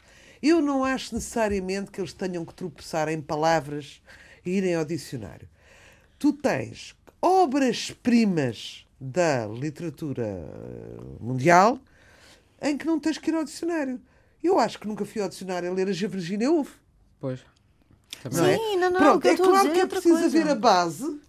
eu 0.42 0.62
não 0.62 0.84
acho 0.84 1.14
necessariamente 1.14 1.92
que 1.92 2.00
eles 2.00 2.14
tenham 2.14 2.46
que 2.46 2.54
tropeçar 2.54 3.10
em 3.10 3.22
palavras 3.22 4.02
e 4.46 4.52
irem 4.52 4.76
ao 4.76 4.86
dicionário. 4.86 5.50
Tu 6.18 6.34
tens 6.34 6.96
obras-primas 7.22 8.86
da 9.00 9.46
literatura 9.48 10.26
mundial 11.20 11.80
em 12.62 12.78
que 12.78 12.86
não 12.86 13.00
tens 13.00 13.18
que 13.18 13.30
ir 13.30 13.36
ao 13.36 13.44
dicionário. 13.44 14.00
Eu 14.44 14.60
acho 14.60 14.80
que 14.80 14.88
nunca 14.88 15.06
fui 15.06 15.22
ao 15.22 15.30
dicionário 15.30 15.70
a 15.70 15.74
ler 15.74 15.88
a. 15.88 16.08
Virginia 16.08 16.50
Woolf. 16.50 16.76
Pois. 17.20 17.42
É? 18.26 18.30
Sim, 18.58 18.78
não, 18.78 18.90
não, 18.92 19.00
o 19.00 19.04
Pronto, 19.20 19.26
é 19.26 19.38
claro 19.38 19.72
que 19.72 19.80
é 19.80 19.86
preciso 19.86 20.16
coisa. 20.20 20.26
haver 20.28 20.50
a 20.52 20.56
base. 20.56 21.20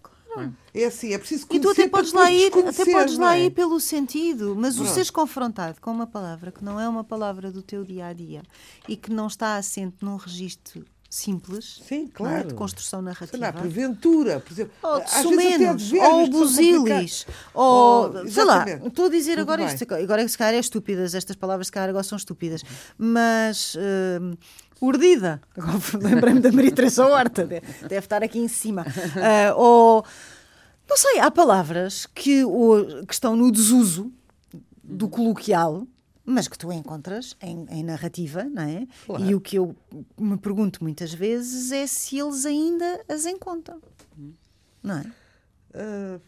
É 0.73 0.85
assim, 0.85 1.13
é 1.13 1.19
preciso 1.19 1.45
E 1.45 1.47
conhecer 1.59 1.67
tu 1.67 1.71
até 1.73 1.89
podes, 1.89 2.13
lá 2.13 2.31
ir, 2.31 2.53
até 2.53 2.85
podes 2.85 3.19
lá 3.19 3.37
é? 3.37 3.47
ir 3.47 3.51
pelo 3.51 3.81
sentido, 3.81 4.55
mas 4.57 4.75
o 4.77 4.83
Pronto. 4.83 4.95
seres 4.95 5.11
confrontado 5.11 5.81
com 5.81 5.91
uma 5.91 6.07
palavra 6.07 6.53
que 6.53 6.65
não 6.65 6.79
é 6.79 6.89
uma 6.89 7.03
palavra 7.03 7.51
do 7.51 7.63
teu 7.63 7.85
dia 7.85 8.07
a 8.07 8.13
dia 8.13 8.43
e 8.87 8.97
que 8.97 9.11
não 9.11 9.27
está 9.27 9.57
assente 9.57 9.97
num 10.03 10.15
registro 10.17 10.85
simples 11.13 11.81
Sim, 11.85 12.03
não 12.03 12.05
é? 12.05 12.11
claro. 12.35 12.49
de 12.51 12.55
construção 12.55 13.01
Sei 13.01 13.05
narrativa. 13.07 13.45
lá, 13.45 13.53
porventura, 13.53 14.39
por 14.39 14.53
exemplo. 14.53 14.73
Ou 14.81 15.01
de 15.01 15.11
sumenos, 15.11 15.93
ou 15.93 16.29
busilis, 16.29 17.27
ou 17.53 18.13
Oh, 18.25 18.29
sei 18.29 18.45
lá, 18.45 18.65
estou 18.87 19.07
a 19.07 19.09
dizer 19.09 19.33
Tudo 19.33 19.41
agora 19.43 19.65
bem. 19.67 19.75
isto, 19.75 19.93
agora 19.93 20.29
se 20.29 20.39
calhar 20.39 20.55
é 20.55 20.61
estúpidas, 20.61 21.13
estas 21.17 21.35
palavras 21.35 21.67
se 21.67 21.73
calhar 21.73 21.89
agora 21.89 22.05
são 22.05 22.17
estúpidas, 22.17 22.63
mas 22.97 23.77
hum, 24.23 24.35
urdida, 24.81 25.41
lembrei-me 26.01 26.41
da 26.41 26.51
Maria 26.53 26.73
Teresa 26.73 27.07
Horta, 27.07 27.45
de- 27.47 27.61
deve 27.83 27.99
estar 28.07 28.23
aqui 28.23 28.39
em 28.39 28.49
cima, 28.49 28.85
Ah, 29.17 29.55
ou 29.57 30.05
não 30.89 30.97
sei, 30.97 31.21
há 31.21 31.31
palavras 31.31 32.07
que, 32.07 32.45
o- 32.45 33.05
que 33.07 33.13
estão 33.15 33.37
no 33.37 33.51
desuso 33.53 34.13
do 34.83 35.09
coloquial. 35.09 35.87
Mas 36.23 36.47
que 36.47 36.57
tu 36.57 36.71
encontras 36.71 37.35
em, 37.41 37.67
em 37.71 37.83
narrativa, 37.83 38.45
não 38.45 38.63
é? 38.63 38.87
E 39.27 39.35
o 39.35 39.41
que 39.41 39.57
eu 39.57 39.75
me 40.17 40.37
pergunto 40.37 40.81
muitas 40.85 41.13
vezes 41.13 41.73
é 41.73 41.87
se 41.89 42.19
eles 42.21 42.47
ainda 42.47 43.03
as 43.09 43.27
encontram. 43.27 43.81
Não 44.83 44.99
é? 44.99 45.05
Ah, 45.75 46.21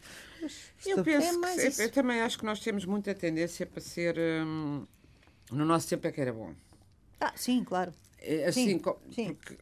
Eu 0.85 0.99
Está- 0.99 1.05
penso 1.05 1.27
É 1.29 1.31
que 1.31 1.37
mais 1.37 1.61
se- 1.61 1.69
isso. 1.69 1.83
eu 1.83 1.91
também 1.91 2.21
acho 2.21 2.37
que 2.37 2.45
nós 2.45 2.59
temos 2.59 2.85
muita 2.85 3.15
tendência 3.15 3.65
para 3.65 3.81
ser. 3.81 4.17
hum, 4.45 4.85
no 5.53 5.65
nosso 5.65 5.87
tempo 5.89 6.05
é 6.09 6.11
que 6.11 6.21
era 6.21 6.33
bom. 6.33 6.53
Ah, 7.21 7.33
sim, 7.37 7.63
claro. 7.63 7.93
É 8.23 8.47
Assim, 8.47 8.79
Sim, 8.79 8.95
sim. 9.11 9.35
Porque, 9.35 9.59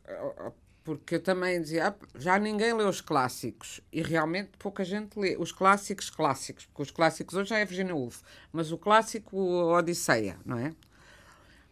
porque 0.82 1.14
eu 1.16 1.22
também 1.22 1.60
dizia, 1.60 1.88
ah, 1.88 1.94
já 2.16 2.38
ninguém 2.38 2.72
lê 2.72 2.84
os 2.84 3.00
clássicos. 3.00 3.80
E 3.92 4.02
realmente 4.02 4.50
pouca 4.58 4.84
gente 4.84 5.18
lê. 5.18 5.36
Os 5.38 5.52
clássicos 5.52 6.10
clássicos. 6.10 6.66
Porque 6.66 6.82
os 6.82 6.90
clássicos 6.90 7.34
hoje 7.36 7.50
já 7.50 7.58
é 7.58 7.64
Virginia 7.64 7.94
Woolf. 7.94 8.22
Mas 8.52 8.72
o 8.72 8.78
clássico 8.78 9.36
Odisseia, 9.38 10.36
não 10.44 10.58
é? 10.58 10.72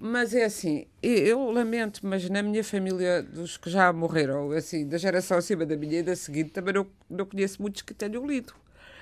Mas 0.00 0.32
é 0.32 0.44
assim, 0.44 0.86
eu, 1.02 1.50
lamento, 1.50 2.06
mas 2.06 2.30
na 2.30 2.40
minha 2.40 2.62
família, 2.62 3.20
dos 3.20 3.56
que 3.56 3.68
já 3.68 3.92
morreram, 3.92 4.52
assim, 4.52 4.86
da 4.86 4.96
geração 4.96 5.38
acima 5.38 5.66
da 5.66 5.76
minha 5.76 5.98
e 5.98 6.02
da 6.04 6.14
seguinte, 6.14 6.50
também 6.50 6.72
não, 6.72 6.86
não 7.10 7.26
conheço 7.26 7.60
muitos 7.60 7.82
que 7.82 7.92
tenham 7.92 8.24
lido. 8.24 8.54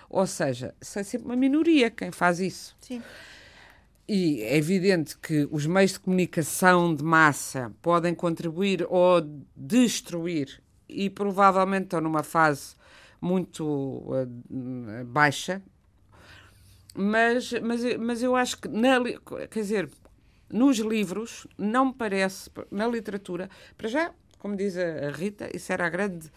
Ou 0.09 0.27
seja, 0.27 0.75
é 0.81 1.03
sempre 1.03 1.27
uma 1.27 1.37
minoria 1.37 1.91
quem 1.91 2.11
faz 2.11 2.41
isso. 2.41 2.75
Sim. 2.81 3.03
E 4.09 4.43
é 4.43 4.57
evidente 4.57 5.19
que 5.19 5.49
os 5.51 5.67
meios 5.67 5.93
de 5.93 6.01
comunicação 6.01 6.95
de 6.95 7.03
massa 7.03 7.73
podem 7.83 8.15
contribuir 8.15 8.87
ou 8.89 9.21
destruir, 9.57 10.63
e 10.89 11.11
provavelmente 11.11 11.85
estão 11.85 12.01
numa 12.01 12.23
fase 12.23 12.77
muito 13.21 14.09
eh, 14.15 15.05
baixa, 15.05 15.61
mas, 16.95 17.53
mas, 17.61 17.97
mas 17.99 18.23
eu 18.23 18.37
acho 18.37 18.59
que, 18.59 18.69
na, 18.69 19.03
quer 19.51 19.61
dizer, 19.61 19.91
nos 20.49 20.79
livros, 20.79 21.47
não 21.59 21.87
me 21.87 21.93
parece, 21.93 22.49
na 22.71 22.87
literatura, 22.87 23.51
para 23.77 23.89
já, 23.89 24.13
como 24.39 24.57
diz 24.57 24.77
a 24.77 25.11
Rita, 25.11 25.51
isso 25.55 25.73
era 25.73 25.87
a 25.87 25.91
grande. 25.91 26.31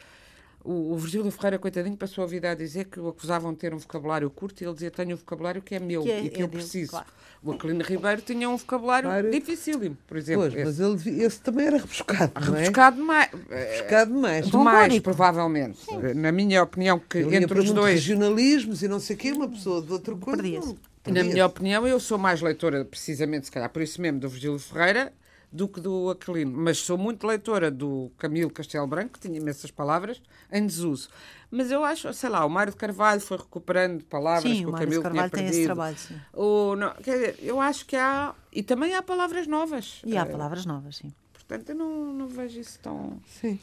O, 0.64 0.94
o 0.94 0.98
Virgílio 0.98 1.32
Ferreira, 1.32 1.58
coitadinho, 1.58 1.96
passou 1.96 2.24
a 2.24 2.28
vida 2.28 2.52
a 2.52 2.56
dizer 2.56 2.86
que 2.86 3.00
o 3.00 3.08
acusavam 3.08 3.54
de 3.54 3.60
ter 3.60 3.74
um 3.74 3.78
vocabulário 3.78 4.30
curto 4.30 4.62
e 4.62 4.66
ele 4.66 4.74
dizia: 4.74 4.92
Tenho 4.92 5.14
um 5.14 5.18
vocabulário 5.18 5.62
que 5.62 5.74
é 5.76 5.80
meu 5.80 6.04
Que 6.04 6.12
é- 6.12 6.24
e 6.26 6.30
que 6.30 6.42
é 6.42 6.44
eu 6.44 6.48
dele, 6.48 6.62
preciso. 6.62 6.92
claro. 6.92 7.06
O 7.42 7.54
Aquilino 7.54 7.82
Ribeiro 7.82 8.22
tinha 8.22 8.50
um 8.50 8.58
vocabulário 8.58 9.08
Claro. 9.10 9.32
dificílimo, 9.32 9.98
por 10.06 10.18
exemplo. 10.18 10.42
Pois, 10.42 10.54
esse. 10.54 10.82
mas 10.82 11.06
ele, 11.08 11.24
esse 11.24 11.40
também 11.40 11.68
era 11.68 11.78
rebuscado, 11.78 12.34
não 12.46 12.56
é? 12.56 12.60
Rebuscado 12.60 12.96
demais. 12.98 13.30
Rebuscado 13.32 14.14
demais. 14.14 14.46
Demais, 14.48 14.72
Bombónico. 14.76 15.04
provavelmente. 15.04 15.80
Na 16.16 16.32
minha 16.34 16.62
opinião, 16.62 17.00
que 17.00 17.20
entre 17.20 17.60
os 17.60 17.72
dois. 17.72 17.94
regionalismos 17.96 18.84
e 18.84 18.90
não 18.90 19.00
sei 19.00 19.16
o 19.16 19.20
quê, 19.20 19.32
uma 19.32 19.48
pessoa 19.48 19.82
de. 19.82 19.98
Perdia-se. 19.98 20.68
não- 20.68 21.14
Na 21.14 21.24
minha 21.24 21.46
opinião, 21.46 21.88
eu 21.88 21.98
sou 22.02 22.18
mais 22.18 22.42
leitora, 22.42 22.84
precisamente, 22.84 23.46
se 23.46 23.52
calhar 23.52 23.70
por 23.70 23.82
isso 23.82 24.02
mesmo, 24.02 24.20
do 24.20 24.28
Virgílio 24.28 24.60
Ferreira 24.60 25.14
do 25.52 25.68
que 25.68 25.80
do 25.82 26.10
Aquilino. 26.10 26.52
Mas 26.56 26.78
sou 26.80 26.98
muito 26.98 27.26
leitora 27.26 27.70
do 27.72 28.12
Camilo 28.18 28.52
Castelo 28.52 28.86
Branco, 28.88 29.14
que 29.14 29.20
tinha 29.20 29.38
imensas 29.40 29.72
palavras 29.72 30.22
em 30.52 30.66
desuso. 30.66 31.10
Mas 31.52 31.72
eu 31.72 31.84
acho, 31.84 32.14
sei 32.14 32.30
lá, 32.30 32.46
o 32.46 32.50
Mário 32.50 32.72
de 32.74 32.78
Carvalho 32.78 33.20
foi 33.22 33.38
recuperando 33.38 34.04
palavras 34.04 34.44
Sim, 34.52 34.60
que 34.60 34.66
o 34.66 34.70
o 34.70 34.72
Mário 34.72 34.88
de 34.88 34.96
Camilo 34.96 35.04
Carvalho 35.04 35.30
tinha 35.32 35.42
tem 35.44 35.44
perdido. 35.46 35.60
esse 35.60 35.66
trabalho, 35.66 35.98
sim. 35.98 36.16
O, 36.34 36.76
não, 36.76 36.92
quer 36.96 37.14
dizer, 37.14 37.40
eu 37.42 37.60
acho 37.60 37.86
que 37.86 37.96
há... 37.96 38.36
E 38.54 38.62
também 38.62 38.94
há 38.94 39.02
palavras 39.02 39.48
novas. 39.48 40.02
E 40.06 40.16
há 40.16 40.22
Eh, 40.22 40.26
palavras 40.26 40.66
novas, 40.66 40.98
sim. 40.98 41.12
Portanto, 41.50 41.70
eu 41.70 41.76
não, 41.76 42.14
não 42.14 42.28
vejo 42.28 42.60
isso 42.60 42.78
tão... 42.82 43.20
Sim. 43.42 43.60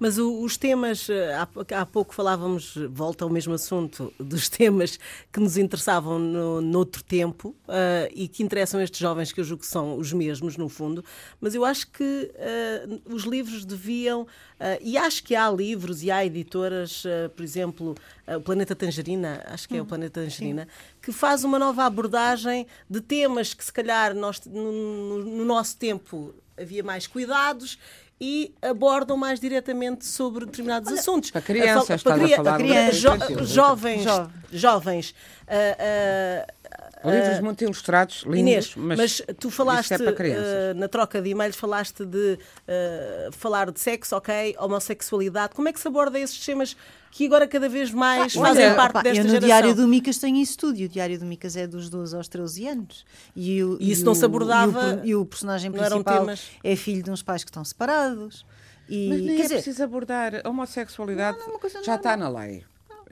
Mas 0.00 0.18
o- 0.18 0.42
os 0.42 0.56
temas, 0.56 1.08
eh, 1.08 1.32
há, 1.34 1.46
há 1.80 1.86
pouco 1.86 2.12
falávamos, 2.12 2.74
volta 2.90 3.22
ao 3.24 3.30
mesmo 3.30 3.54
assunto, 3.54 4.12
dos 4.18 4.48
temas 4.48 4.98
que 5.32 5.38
nos 5.38 5.56
interessavam 5.56 6.18
no, 6.18 6.60
noutro 6.60 7.04
tempo 7.04 7.54
eh, 7.68 8.10
e 8.12 8.26
que 8.26 8.42
interessam 8.42 8.80
estes 8.80 8.98
jovens, 8.98 9.30
que 9.30 9.38
eu 9.38 9.44
julgo 9.44 9.60
que 9.60 9.68
são 9.68 9.96
os 9.96 10.12
mesmos, 10.12 10.56
no 10.56 10.68
fundo, 10.68 11.04
mas 11.40 11.54
eu 11.54 11.64
acho 11.64 11.86
que 11.92 12.32
eh, 12.34 12.88
os 13.06 13.22
livros 13.22 13.64
deviam, 13.64 14.26
eh, 14.58 14.80
e 14.82 14.98
acho 14.98 15.22
que 15.22 15.36
há 15.36 15.48
livros 15.48 16.02
e 16.02 16.10
há 16.10 16.26
editoras, 16.26 17.04
por 17.36 17.44
exemplo, 17.44 17.94
o 18.26 18.40
Planeta 18.40 18.74
Tangerina, 18.74 19.44
acho 19.46 19.68
que 19.68 19.76
é 19.76 19.82
o 19.82 19.86
Planeta 19.86 20.20
Tangerina, 20.20 20.66
que 21.00 21.12
faz 21.12 21.44
uma 21.44 21.60
nova 21.60 21.84
abordagem 21.84 22.66
de 22.90 23.00
temas 23.00 23.54
que 23.54 23.64
se 23.64 23.72
calhar 23.72 24.12
nós, 24.16 24.40
no, 24.46 24.72
no- 24.72 25.24
no 25.24 25.44
nosso 25.44 25.76
tempo 25.76 26.34
havia 26.60 26.82
mais 26.82 27.06
cuidados 27.06 27.78
e 28.20 28.54
abordam 28.62 29.16
mais 29.16 29.40
diretamente 29.40 30.04
sobre 30.06 30.46
determinados 30.46 30.92
assuntos. 30.92 31.30
para 31.30 31.40
crianças, 31.42 31.90
A 31.90 31.94
estás 31.96 32.20
a 32.20 32.24
cria- 32.24 32.36
falar 32.36 32.58
de 32.58 32.92
jo- 32.92 33.44
jovens, 33.44 34.02
Jovem. 34.04 34.38
jovens. 34.52 35.14
ah, 35.48 36.46
ah, 36.46 36.61
Livros 37.04 37.40
muito 37.40 37.64
ilustrados, 37.64 38.22
lindos, 38.24 38.38
Inês, 38.38 38.72
mas, 38.76 38.98
mas, 38.98 39.22
tu 39.38 39.50
falaste 39.50 39.92
é 39.92 39.98
para 39.98 40.12
crianças. 40.12 40.44
ah, 40.46 40.74
na 40.74 40.88
troca 40.88 41.20
de 41.20 41.30
e-mails, 41.30 41.56
falaste 41.56 42.04
de 42.04 42.38
ah, 42.68 43.30
falar 43.32 43.70
de 43.70 43.80
sexo, 43.80 44.14
ok, 44.16 44.54
homossexualidade. 44.58 45.54
Como 45.54 45.68
é 45.68 45.72
que 45.72 45.80
se 45.80 45.88
aborda 45.88 46.18
esses 46.18 46.38
temas 46.44 46.76
que 47.10 47.26
agora 47.26 47.46
cada 47.46 47.68
vez 47.68 47.90
mais 47.90 48.34
Olha, 48.36 48.46
fazem 48.48 48.74
parte 48.74 48.92
pá, 48.94 49.02
desta 49.02 49.18
eu 49.20 49.24
no 49.24 49.30
geração? 49.30 49.46
Diário 49.48 49.74
do 49.74 49.86
Micas 49.88 50.18
tenho 50.18 50.36
isso 50.36 50.56
tudo, 50.56 50.78
e 50.78 50.84
o 50.86 50.88
Diário 50.88 51.18
do 51.18 51.26
Micas 51.26 51.56
é 51.56 51.66
dos 51.66 51.90
12 51.90 52.16
aos 52.16 52.28
13 52.28 52.66
anos. 52.68 53.04
E, 53.36 53.62
o, 53.62 53.76
E 53.80 53.90
isso 53.92 54.02
e 54.02 54.04
não 54.04 54.12
o- 54.12 54.14
se 54.14 54.24
abordava- 54.24 54.94
E 54.94 54.94
o, 54.94 55.04
e 55.06 55.14
o 55.16 55.26
personagem 55.26 55.70
principal 55.70 56.20
temas- 56.20 56.46
é 56.64 56.74
filho 56.76 57.02
de 57.02 57.10
uns 57.10 57.22
pais 57.22 57.44
que 57.44 57.50
estão 57.50 57.64
separados. 57.64 58.46
E, 58.88 59.08
Mas 59.08 59.18
nem 59.20 59.26
quer 59.36 59.40
é 59.40 59.42
dizer, 59.42 59.54
preciso 59.56 59.82
abordar. 59.84 60.40
A 60.44 60.48
homossexualidade 60.48 61.38
Não, 61.38 61.48
não 61.48 61.60
é 61.62 61.82
já 61.84 61.94
está 61.96 62.16
na 62.16 62.28
lei, 62.28 62.64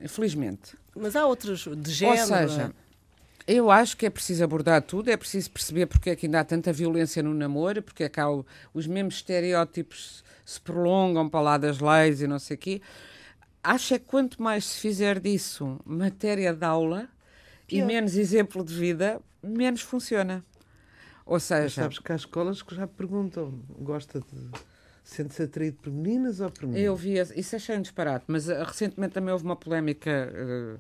infelizmente. 0.03 0.77
Mas 0.97 1.15
há 1.15 1.25
outros 1.27 1.69
de 1.77 1.93
género. 1.93 2.21
Ou 2.21 2.27
seja, 2.49 2.73
eu 3.47 3.71
acho 3.71 3.97
que 3.97 4.07
é 4.07 4.11
preciso 4.11 4.45
abordar 4.45 4.83
tudo, 4.83 5.11
é 5.11 5.17
preciso 5.17 5.51
perceber 5.51 5.87
porque 5.87 6.11
é 6.11 6.17
que 6.17 6.27
ainda 6.27 6.41
há 6.41 6.45
tanta 6.45 6.73
violência 6.73 7.23
no 7.23 7.35
namoro, 7.35 7.83
porque 7.83 8.05
é 8.05 8.09
que 8.09 8.21
há 8.21 8.31
o- 8.31 8.47
os 8.75 8.87
mesmos 8.87 9.17
estereótipos 9.17 10.25
se 10.45 10.61
prolongam 10.61 11.29
para 11.29 11.41
lá 11.41 11.59
das 11.59 11.79
leis 11.81 12.21
e 12.21 12.27
não 12.27 12.39
sei 12.39 12.57
o 12.57 12.59
quê. 12.59 12.83
Acho 13.63 13.95
é 13.95 13.99
que 13.99 14.07
quanto 14.07 14.43
mais 14.43 14.65
se 14.65 14.81
fizer 14.81 15.21
disso 15.21 15.79
matéria 15.85 16.53
de 16.55 16.65
aula 16.65 17.09
e 17.69 17.83
menos 17.83 18.17
exemplo 18.17 18.65
de 18.65 18.75
vida, 18.75 19.21
menos 19.43 19.83
funciona. 19.83 20.45
Ou 21.27 21.39
Mas 21.39 21.43
seja, 21.43 21.83
sabes 21.83 21.99
que 21.99 22.13
há 22.13 22.17
escolas 22.17 22.63
que 22.63 22.75
já 22.75 22.87
perguntam, 22.87 23.61
gosta 23.79 24.21
de. 24.21 24.51
Sente-se 25.03 25.43
atraído 25.43 25.77
por 25.83 25.93
meninas 25.93 26.41
ou 26.41 26.51
por 26.51 26.67
meninos? 26.67 26.87
Eu 26.87 26.95
vi, 26.97 27.15
isso 27.37 27.57
achei 27.57 27.77
um 27.77 27.83
disparate, 27.83 28.25
mas 28.29 28.49
eh, 28.49 28.63
recentemente 28.63 29.15
também 29.15 29.33
houve 29.33 29.45
uma 29.45 29.57
polémica 29.57 30.11
eh, 30.11 30.77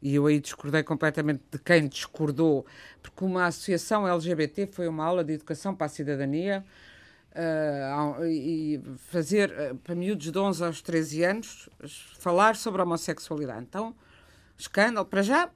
e 0.00 0.14
eu 0.14 0.26
aí 0.26 0.40
discordei 0.40 0.82
completamente 0.82 1.42
de 1.50 1.58
quem 1.58 1.86
discordou, 1.88 2.64
porque 3.02 3.24
uma 3.24 3.46
associação 3.46 4.06
LGBT 4.08 4.66
foi 4.66 4.86
uma 4.88 5.04
aula 5.04 5.22
de 5.24 5.32
educação 5.34 5.74
para 5.74 5.86
a 5.86 5.88
cidadania 5.88 6.64
ao- 7.92 8.24
e 8.24 8.80
fazer 9.08 9.52
para 9.82 9.94
miúdos 9.94 10.30
de 10.30 10.38
11 10.38 10.64
aos 10.64 10.80
13 10.80 11.24
anos 11.24 11.68
falar 12.18 12.54
sobre 12.56 12.80
a 12.80 12.84
homossexualidade. 12.84 13.62
Então, 13.68 13.94
escândalo, 14.56 15.04
para 15.06 15.22
já, 15.22 15.50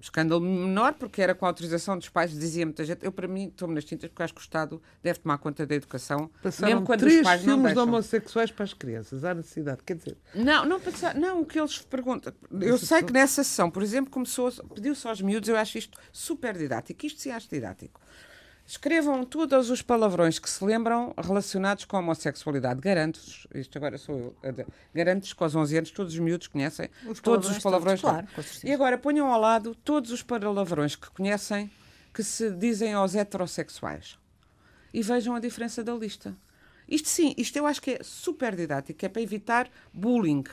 escândalo 0.00 0.40
menor, 0.40 0.94
porque 0.94 1.22
era 1.22 1.34
com 1.34 1.44
a 1.46 1.48
autorização 1.48 1.96
dos 1.96 2.08
pais, 2.08 2.30
dizia 2.32 2.66
muita 2.66 2.84
gente. 2.84 3.04
Eu, 3.04 3.12
para 3.12 3.26
mim, 3.28 3.48
estou-me 3.48 3.74
nas 3.74 3.84
tintas 3.84 4.10
porque 4.10 4.22
acho 4.22 4.34
que 4.34 4.40
o 4.40 4.42
Estado 4.42 4.82
deve 5.02 5.20
tomar 5.20 5.38
conta 5.38 5.66
da 5.66 5.74
educação, 5.74 6.30
Passaram 6.42 6.72
mesmo 6.74 6.86
quando 6.86 7.00
três 7.00 7.16
os 7.18 7.22
pais 7.22 7.40
não 7.44 7.54
filmes 7.54 7.68
de 7.70 7.74
deixam. 7.74 7.92
homossexuais 7.92 8.50
para 8.50 8.64
as 8.64 8.74
crianças. 8.74 9.24
Há 9.24 9.34
necessidade. 9.34 9.82
Quer 9.84 9.96
dizer, 9.96 10.16
Não, 10.34 10.64
não, 10.64 10.80
pensar, 10.80 11.14
não, 11.14 11.40
o 11.40 11.46
que 11.46 11.58
eles 11.58 11.78
perguntam. 11.78 12.32
Eu 12.60 12.76
sei 12.78 13.02
que 13.02 13.12
nessa 13.12 13.42
sessão, 13.44 13.70
por 13.70 13.82
exemplo, 13.82 14.10
começou, 14.10 14.50
pediu-se 14.74 15.06
aos 15.06 15.20
miúdos, 15.20 15.48
eu 15.48 15.56
acho 15.56 15.78
isto 15.78 15.98
super 16.12 16.56
didático, 16.56 17.06
isto 17.06 17.20
sim 17.20 17.30
acho 17.30 17.48
didático. 17.48 18.00
Escrevam 18.66 19.24
todos 19.24 19.68
os 19.68 19.82
palavrões 19.82 20.38
que 20.38 20.48
se 20.48 20.64
lembram 20.64 21.12
relacionados 21.18 21.84
com 21.84 21.96
a 21.96 22.00
homossexualidade. 22.00 22.80
Garanto-vos, 22.80 23.46
isto 23.54 23.76
agora 23.76 23.98
sou 23.98 24.34
eu, 24.42 24.66
garanto-vos 24.94 25.32
que 25.34 25.42
aos 25.42 25.54
11 25.54 25.76
anos 25.76 25.90
todos 25.90 26.14
os 26.14 26.18
miúdos 26.18 26.46
conhecem 26.46 26.88
Os 27.06 27.20
todos 27.20 27.50
os 27.50 27.58
palavrões 27.58 28.00
todos, 28.00 28.26
claro, 28.32 28.48
e 28.64 28.72
agora 28.72 28.96
ponham 28.96 29.30
ao 29.30 29.38
lado 29.38 29.74
todos 29.74 30.10
os 30.10 30.22
palavrões 30.22 30.96
que 30.96 31.10
conhecem 31.10 31.70
que 32.14 32.22
se 32.22 32.50
dizem 32.50 32.94
aos 32.94 33.14
heterossexuais. 33.14 34.18
e 34.94 35.02
vejam 35.02 35.34
a 35.34 35.40
diferença 35.40 35.82
da 35.84 35.92
lista. 35.92 36.34
Isto 36.88 37.08
sim, 37.08 37.34
isto 37.36 37.56
eu 37.56 37.66
acho 37.66 37.82
que 37.82 37.92
é 37.92 37.98
super 38.02 38.54
didático, 38.54 39.04
é 39.04 39.08
para 39.08 39.20
evitar 39.20 39.68
bullying. 39.92 40.44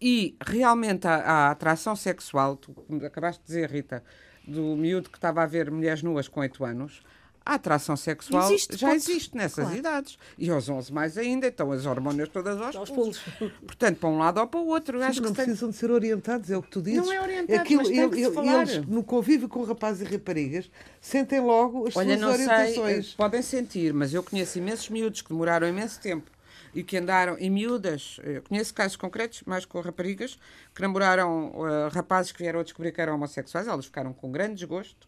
E 0.00 0.36
realmente 0.44 1.06
a, 1.06 1.16
a 1.16 1.50
atração 1.50 1.94
sexual, 1.94 2.56
tu 2.56 2.74
acabaste 3.04 3.42
de 3.42 3.46
dizer, 3.48 3.70
Rita, 3.70 4.02
do 4.46 4.76
miúdo 4.76 5.10
que 5.10 5.18
estava 5.18 5.42
a 5.42 5.46
ver 5.46 5.70
mulheres 5.70 6.02
nuas 6.02 6.28
com 6.28 6.40
8 6.40 6.64
anos, 6.64 7.02
a 7.50 7.54
atração 7.54 7.96
sexual 7.96 8.46
Existe, 8.52 8.76
já 8.76 8.88
pode- 8.88 8.96
existe 8.98 9.34
nessas 9.36 9.64
claro. 9.64 9.78
idades. 9.78 10.18
E 10.36 10.50
aos 10.50 10.68
11 10.68 10.92
mais 10.92 11.16
ainda, 11.16 11.46
então 11.46 11.72
as 11.72 11.86
hormonas 11.86 12.28
todas 12.28 12.60
aos, 12.60 12.76
Aos 12.76 12.90
pulos. 12.90 13.18
pulos. 13.38 13.54
Portanto, 13.66 13.98
para 13.98 14.08
um 14.10 14.18
lado 14.18 14.38
ou 14.40 14.46
para 14.46 14.60
o 14.60 14.66
outro. 14.66 14.98
Eu 14.98 15.02
acho 15.04 15.22
não 15.22 15.30
que 15.30 15.36
tem- 15.36 15.44
precisam 15.46 15.70
de 15.70 15.76
ser 15.76 15.90
orientados, 15.90 16.50
é 16.50 16.56
o 16.56 16.62
que 16.62 16.70
tu 16.70 16.82
dizes. 16.82 17.04
Não 17.06 17.12
é 17.12 17.20
orientados, 17.22 17.60
Aquilo, 17.60 17.80
mas 17.82 17.88
tem 17.90 18.10
que 18.10 18.30
falar. 18.32 18.62
Eles, 18.68 18.86
no 18.86 19.02
convívio 19.02 19.48
com 19.48 19.62
rapazes 19.64 20.06
e 20.06 20.12
raparigas, 20.12 20.70
sentem 21.00 21.40
logo 21.40 21.88
as 21.88 21.96
Olha, 21.96 22.18
suas 22.18 22.20
não 22.20 22.36
sei, 22.36 22.46
orientações. 22.46 23.14
podem 23.14 23.40
sentir, 23.42 23.92
mas 23.94 24.12
eu 24.12 24.22
conheço 24.22 24.58
imensos 24.58 24.88
miúdos 24.90 25.22
que 25.22 25.30
demoraram 25.30 25.66
imenso 25.66 25.98
tempo 26.00 26.30
e 26.74 26.82
que 26.84 26.98
andaram, 26.98 27.34
e 27.40 27.48
miúdas, 27.48 28.20
eu 28.22 28.42
conheço 28.42 28.74
casos 28.74 28.94
concretos, 28.94 29.42
mais 29.46 29.64
com 29.64 29.80
raparigas, 29.80 30.38
que 30.74 30.82
namoraram 30.82 31.50
eh, 31.66 31.88
rapazes 31.94 32.30
que 32.30 32.38
vieram 32.40 32.60
a 32.60 32.62
descobrir 32.62 32.92
que 32.92 33.00
eram 33.00 33.14
homossexuais, 33.14 33.66
elas 33.66 33.86
ficaram 33.86 34.12
com 34.12 34.30
grande 34.30 34.56
desgosto, 34.56 35.06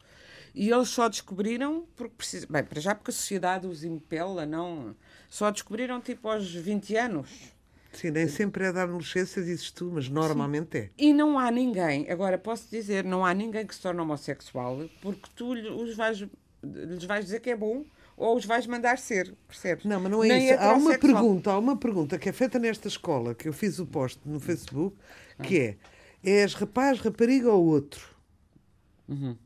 e 0.54 0.70
eles 0.70 0.88
só 0.88 1.08
descobriram, 1.08 1.86
porque 1.96 2.14
precisa, 2.16 2.46
bem, 2.50 2.64
para 2.64 2.80
já 2.80 2.94
porque 2.94 3.10
a 3.10 3.14
sociedade 3.14 3.66
os 3.66 3.84
impela, 3.84 4.44
não, 4.46 4.94
só 5.28 5.50
descobriram 5.50 6.00
tipo 6.00 6.28
aos 6.28 6.52
20 6.52 6.96
anos. 6.96 7.28
Sim, 7.92 8.10
nem 8.12 8.28
sempre 8.28 8.64
é 8.66 8.72
da 8.72 8.84
adolescência, 8.84 9.42
dizes 9.42 9.70
tu, 9.72 9.90
mas 9.92 10.08
normalmente 10.08 10.78
é. 10.78 10.90
E 10.96 11.12
não 11.12 11.36
há 11.38 11.50
ninguém, 11.50 12.08
agora 12.10 12.38
posso 12.38 12.68
dizer, 12.70 13.02
não 13.04 13.24
há 13.26 13.34
ninguém 13.34 13.66
que 13.66 13.74
se 13.74 13.80
torne 13.80 14.00
homossexual 14.00 14.88
porque 15.02 15.28
tu 15.34 15.54
lhe- 15.54 15.68
os 15.68 15.96
vais, 15.96 16.24
lhes 16.62 17.04
vais 17.04 17.24
dizer 17.24 17.40
que 17.40 17.50
é 17.50 17.56
bom 17.56 17.84
ou 18.16 18.36
os 18.36 18.44
vais 18.44 18.64
mandar 18.66 18.96
ser, 18.98 19.34
percebes? 19.48 19.84
Não, 19.84 19.98
mas 19.98 20.10
não 20.12 20.22
é 20.22 20.28
Nem 20.28 20.44
isso. 20.44 20.60
Há 20.60 20.74
uma 20.74 20.96
pergunta, 20.98 21.50
há 21.50 21.58
uma 21.58 21.76
pergunta 21.76 22.16
que 22.18 22.28
é 22.28 22.32
feita 22.32 22.58
nesta 22.60 22.86
escola, 22.86 23.34
que 23.34 23.48
eu 23.48 23.52
fiz 23.52 23.78
o 23.80 23.86
post 23.86 24.20
no 24.24 24.38
Facebook, 24.38 24.96
que 25.42 25.58
é: 25.58 25.76
és 26.22 26.54
rapaz, 26.54 27.00
rapariga 27.00 27.50
ou 27.50 27.64
outro? 27.64 28.08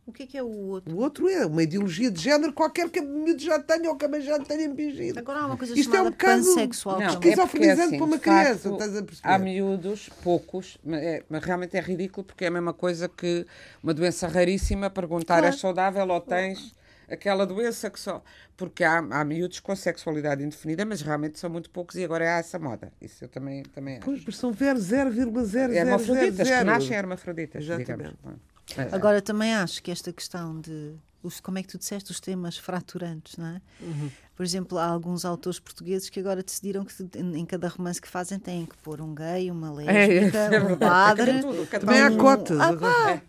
O 0.06 0.12
que 0.12 0.24
é 0.24 0.26
que 0.26 0.36
é 0.36 0.42
o 0.42 0.46
outro? 0.48 0.94
O 0.94 0.98
outro 0.98 1.28
é 1.28 1.46
uma 1.46 1.62
ideologia 1.62 2.10
de 2.10 2.20
género 2.20 2.52
qualquer 2.52 2.90
que 2.90 2.98
a 2.98 3.02
miúdo 3.02 3.40
já 3.42 3.58
tenha 3.58 3.88
ou 3.88 3.96
que 3.96 4.04
a 4.04 4.08
mãe 4.08 4.20
já 4.20 4.38
tenha 4.38 4.64
impingido. 4.64 5.18
Agora 5.18 5.40
há 5.40 5.46
uma 5.46 5.56
coisa 5.56 5.72
Isto 5.78 5.88
é 5.88 5.92
chamada 5.96 6.08
um 6.08 6.12
bocado 6.12 6.44
pansexual 6.44 6.96
Não, 6.98 7.02
é 7.06 7.08
porque, 7.12 7.28
esquizofrenizante 7.28 7.80
assim, 7.88 7.96
para 7.96 8.06
uma 8.06 8.18
facto, 8.18 8.22
criança, 8.42 8.68
estás 8.68 8.96
a 8.96 9.02
perceber? 9.02 9.28
Há 9.28 9.38
miúdos, 9.38 10.10
poucos, 10.22 10.76
mas, 10.84 11.02
é- 11.02 11.22
mas 11.28 11.42
realmente 11.44 11.76
é 11.76 11.80
ridículo 11.80 12.24
porque 12.24 12.44
é 12.44 12.48
a 12.48 12.50
mesma 12.50 12.74
coisa 12.74 13.08
que 13.08 13.46
uma 13.82 13.94
doença 13.94 14.28
raríssima 14.28 14.90
perguntar 14.90 15.34
Claro. 15.38 15.46
és 15.46 15.56
saudável 15.56 16.06
ou 16.08 16.20
tens 16.20 16.74
aquela 17.08 17.46
doença 17.46 17.88
que 17.88 17.98
só. 17.98 18.22
Porque 18.56 18.84
há, 18.84 18.98
há 18.98 19.24
miúdos 19.24 19.60
com 19.60 19.74
sexualidade 19.74 20.42
indefinida, 20.44 20.84
mas 20.84 21.00
realmente 21.00 21.38
são 21.38 21.48
muito 21.50 21.70
poucos 21.70 21.96
e 21.96 22.04
agora 22.04 22.36
há 22.36 22.38
essa 22.38 22.58
moda. 22.58 22.92
Isso 23.00 23.24
eu 23.24 23.28
também, 23.28 23.62
também 23.62 23.96
acho. 23.96 24.04
Pois, 24.04 24.22
mas 24.24 24.36
são 24.36 24.52
0,00000. 24.52 25.72
Hermafroditas, 25.74 26.48
que 26.48 26.64
nascem 26.64 26.96
hermafroditas, 26.96 27.64
Exatamente. 27.64 28.14
digamos. 28.20 28.53
É. 28.76 28.88
Agora 28.94 29.20
também 29.20 29.54
acho 29.54 29.82
que 29.82 29.90
esta 29.90 30.12
questão 30.12 30.60
de 30.60 30.94
os, 31.22 31.40
como 31.40 31.58
é 31.58 31.62
que 31.62 31.68
tu 31.68 31.78
disseste 31.78 32.10
os 32.10 32.20
temas 32.20 32.56
fraturantes, 32.58 33.36
não 33.36 33.46
é? 33.46 33.60
Uhum. 33.80 34.10
Por 34.36 34.44
exemplo, 34.44 34.78
há 34.78 34.84
alguns 34.86 35.24
autores 35.24 35.58
portugueses 35.60 36.10
que 36.10 36.18
agora 36.20 36.42
decidiram 36.42 36.84
que 36.84 36.92
em 37.16 37.46
cada 37.46 37.68
romance 37.68 38.00
que 38.00 38.08
fazem 38.08 38.38
têm 38.38 38.66
que 38.66 38.76
pôr 38.78 39.00
um 39.00 39.14
gay, 39.14 39.50
uma 39.50 39.68
É, 39.82 40.06
lésbica, 40.06 40.38
é 40.38 40.60
um 40.62 40.76
padre. 40.76 41.40
Tudo, 41.40 41.66
Também 41.66 42.02
há 42.02 42.08
um- 42.08 42.16
cotas. 42.18 42.58
Ah, 42.60 42.72
pá, 42.76 43.22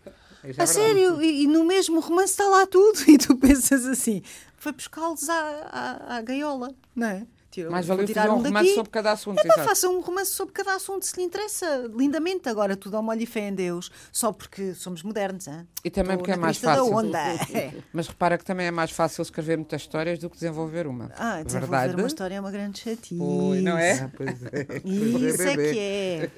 Isso 0.48 0.60
é 0.60 0.64
a 0.64 0.66
sério, 0.66 1.22
e, 1.22 1.44
e 1.44 1.46
no 1.46 1.64
mesmo 1.64 2.00
romance 2.00 2.32
está 2.32 2.44
lá 2.48 2.66
tudo, 2.66 2.98
e 3.08 3.16
tu 3.18 3.36
pensas 3.36 3.86
assim, 3.86 4.22
foi 4.56 4.72
buscá-los 4.72 5.28
à, 5.28 5.34
à, 5.70 6.16
à 6.16 6.22
gaiola, 6.22 6.74
não 6.94 7.06
é? 7.06 7.26
Tira- 7.56 7.70
Mais 7.70 7.86
vou 7.86 7.96
valeu 7.96 8.06
tirar 8.06 8.22
fazer 8.26 8.34
um 8.34 8.42
daqui. 8.42 8.48
romance 8.54 8.74
sobre 8.74 8.90
cada 8.90 9.12
assunto. 9.12 9.38
É 9.38 9.44
exato. 9.46 9.62
faça 9.64 9.88
um 9.88 10.00
romance 10.00 10.32
sobre 10.32 10.52
cada 10.52 10.74
assunto 10.74 11.06
se 11.06 11.16
lhe 11.16 11.22
interessa, 11.22 11.90
lindamente. 11.94 12.48
Agora 12.50 12.76
tudo 12.76 12.96
ao 12.98 13.02
molho 13.02 13.22
e 13.22 13.26
fé 13.26 13.48
em 13.48 13.54
Deus, 13.54 13.90
só 14.12 14.30
porque 14.30 14.74
somos 14.74 15.02
modernos. 15.02 15.46
Hein? 15.48 15.66
E 15.82 15.88
também 15.90 16.12
Estou 16.12 16.18
porque 16.18 16.32
é 16.32 16.36
mais 16.36 16.58
fácil. 16.58 16.92
onda. 16.94 17.18
Mas 17.94 18.08
repara 18.08 18.36
que 18.36 18.44
também 18.44 18.66
é 18.66 18.70
mais 18.70 18.90
fácil 18.90 19.22
escrever 19.22 19.56
muitas 19.56 19.80
histórias 19.80 20.18
do 20.18 20.28
que 20.28 20.36
desenvolver 20.36 20.86
uma. 20.86 21.10
Ah, 21.16 21.42
desenvolver 21.42 21.76
Verdade? 21.78 22.00
uma 22.02 22.06
história 22.06 22.34
é 22.34 22.40
uma 22.40 22.50
grande 22.50 22.78
chatice. 22.80 23.16
Pois, 23.16 23.62
não 23.62 23.78
é? 23.78 23.92
Ah, 24.04 24.10
pois 24.14 24.42
é. 24.52 24.66
Isso 24.84 25.42
é 25.42 25.56
bebê. 25.56 25.72
que 25.72 25.78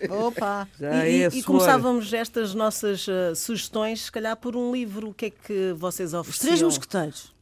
é. 0.06 0.12
Opa. 0.12 0.68
Já 0.78 1.08
e, 1.08 1.22
é 1.24 1.28
e 1.32 1.42
começávamos 1.42 2.12
estas 2.12 2.54
nossas 2.54 3.06
eh, 3.08 3.34
sugestões, 3.34 4.02
se 4.04 4.12
calhar, 4.12 4.36
por 4.36 4.54
um 4.54 4.70
livro. 4.72 5.08
O 5.08 5.14
que 5.14 5.26
é 5.26 5.30
que 5.30 5.72
vocês 5.76 6.10
Os 6.10 6.20
ofereciam? 6.20 6.46
Três 6.48 6.62
Mosqueteiros. 6.62 7.36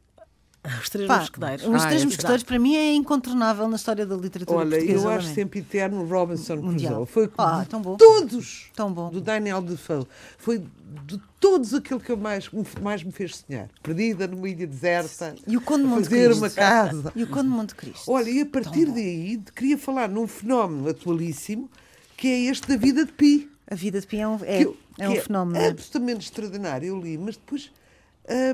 Os 0.81 0.89
Três 0.89 1.07
Pá, 1.07 1.19
Mosqueteiros. 1.19 1.65
Os 1.65 1.83
Ah, 1.83 1.87
Três 1.87 2.01
é 2.01 2.05
Mosqueteiros 2.05 2.43
para 2.43 2.59
mim 2.59 2.75
é 2.75 2.93
incontornável 2.93 3.67
na 3.67 3.75
história 3.75 4.05
da 4.05 4.15
literatura 4.15 4.59
Olha, 4.59 4.69
portuguesa. 4.77 5.03
eu 5.05 5.09
acho 5.09 5.33
sempre 5.33 5.59
eterno 5.59 6.05
Robinson. 6.05 6.61
Crusoe. 6.61 7.05
Foi 7.05 7.29
Ah, 7.37 7.61
de 7.63 7.69
tão 7.69 7.81
bom. 7.81 7.95
todos 7.97 8.69
Tão 8.75 8.91
bom. 8.91 9.09
do 9.09 9.21
Daniel 9.21 9.61
Defoe. 9.61 10.05
Foi 10.37 10.59
de 11.05 11.21
todos 11.39 11.73
aquele 11.73 11.99
que 11.99 12.11
eu 12.11 12.17
mais, 12.17 12.49
mais 12.81 13.03
me 13.03 13.11
fez 13.11 13.37
sonhar. 13.37 13.69
Perdida 13.83 14.27
numa 14.27 14.47
ilha 14.49 14.65
deserta. 14.67 15.35
E 15.45 15.55
o 15.57 15.61
Conde 15.61 15.83
Monte 15.83 16.03
fazer 16.05 16.25
Cristo. 16.25 16.41
uma 16.43 16.49
casa. 16.49 17.11
E 17.15 17.23
o 17.23 17.27
Conde 17.27 17.43
de 17.43 17.49
Monte 17.55 17.75
Cristo. 17.75 18.11
Olha, 18.11 18.29
e 18.29 18.41
a 18.41 18.45
partir 18.45 18.85
daí 18.87 19.41
queria 19.55 19.77
falar 19.77 20.09
num 20.09 20.27
fenómeno 20.27 20.89
atualíssimo 20.89 21.69
que 22.15 22.27
é 22.27 22.39
este 22.49 22.67
da 22.67 22.75
vida 22.77 23.05
de 23.05 23.11
Pi. 23.11 23.49
A 23.69 23.75
vida 23.75 23.99
de 24.01 24.07
Pi 24.07 24.17
é 24.19 24.27
um, 24.27 24.35
é, 24.43 24.63
que 24.65 24.73
é 24.99 25.09
um 25.09 25.13
que 25.13 25.21
fenómeno. 25.21 25.57
é? 25.59 25.67
absolutamente 25.69 26.25
extraordinário. 26.25 26.87
Eu 26.87 26.99
li, 26.99 27.17
mas 27.17 27.35
depois. 27.35 27.69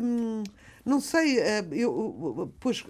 hum, 0.02 0.44
não 0.86 1.00
sei, 1.00 1.40
hum, 1.40 1.74
eu, 1.74 2.54
pois, 2.60 2.84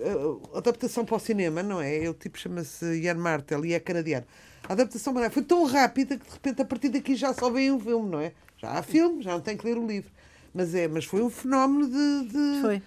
a 0.54 0.58
adaptação 0.58 1.06
para 1.06 1.16
o 1.16 1.20
cinema, 1.20 1.62
não 1.64 1.82
é? 1.82 1.96
Ele 1.96 2.14
tipo 2.14 2.38
chama-se 2.38 2.86
Ian 3.02 3.16
Martel 3.16 3.66
e 3.66 3.74
é 3.74 3.80
canadiano. 3.80 4.26
A 4.68 4.74
adaptação 4.74 5.14
para- 5.14 5.30
foi 5.30 5.44
tão 5.44 5.64
rápida 5.66 6.18
que 6.18 6.26
de 6.26 6.32
repente 6.34 6.62
a 6.62 6.66
partir 6.66 6.90
daqui 6.90 7.16
já 7.16 7.34
só 7.34 7.50
vem 7.50 7.72
um 7.72 7.80
filme, 7.80 8.10
não 8.10 8.20
é? 8.20 8.32
Já 8.58 8.72
há 8.72 8.84
filme, 8.84 9.22
já 9.22 9.32
não 9.34 9.42
tem 9.42 9.58
que 9.58 9.66
ler 9.66 9.78
o 9.78 9.86
livro. 9.86 10.10
Mas 10.54 10.74
é, 10.74 10.88
mas 10.88 11.06
foi 11.06 11.22
um 11.22 11.30
fenómeno 11.30 11.88
de. 11.90 12.30
de 12.30 12.62
Foi. 12.62 12.82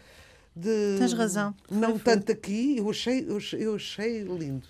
de- 0.54 0.96
Tens 0.98 1.12
razão. 1.12 1.54
Não 1.70 1.98
tanto 1.98 2.32
aqui, 2.32 2.78
eu 2.78 2.88
achei, 2.88 3.26
eu 3.28 3.36
achei, 3.36 3.66
eu 3.66 3.74
achei 3.74 4.22
lindo. 4.22 4.66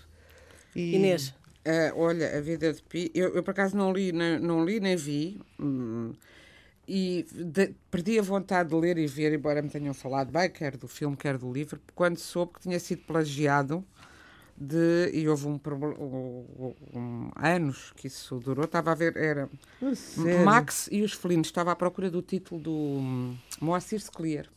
E- 0.75 0.95
Inês. 0.95 1.33
Ah, 1.65 1.91
olha, 1.95 2.37
a 2.37 2.41
vida 2.41 2.71
de 2.73 2.81
Pi, 2.81 3.11
eu, 3.13 3.35
eu 3.35 3.43
por 3.43 3.51
acaso 3.51 3.75
não 3.75 3.91
li, 3.91 4.11
nem, 4.11 4.39
não 4.39 4.63
li 4.65 4.79
nem 4.79 4.95
vi, 4.95 5.39
hum, 5.59 6.13
e 6.87 7.25
de- 7.31 7.73
perdi 7.91 8.17
a 8.17 8.21
vontade 8.21 8.69
de 8.69 8.75
ler 8.75 8.97
e 8.97 9.07
ver, 9.07 9.33
embora 9.33 9.61
me 9.61 9.69
tenham 9.69 9.93
falado 9.93 10.31
bem, 10.31 10.49
quer 10.49 10.77
do 10.77 10.87
filme, 10.87 11.17
quer 11.17 11.37
do 11.37 11.51
livro, 11.51 11.79
quando 11.93 12.17
soube 12.17 12.53
que 12.53 12.61
tinha 12.61 12.79
sido 12.79 13.01
plagiado 13.03 13.83
de, 14.55 15.11
e 15.13 15.27
houve 15.27 15.47
um, 15.47 15.57
proble- 15.57 15.95
um, 15.99 16.73
um- 16.93 17.31
anos 17.35 17.91
que 17.95 18.07
isso 18.07 18.39
durou, 18.39 18.65
estava 18.65 18.91
a 18.91 18.95
ver, 18.95 19.15
era 19.17 19.49
sério? 19.95 20.45
Max 20.45 20.87
e 20.91 21.01
os 21.03 21.11
Felinos, 21.13 21.47
estava 21.47 21.71
à 21.71 21.75
procura 21.75 22.09
do 22.09 22.21
título 22.21 22.59
do 22.61 22.71
hum, 22.71 23.37
Moacir 23.61 23.99
Scliar. 23.99 24.47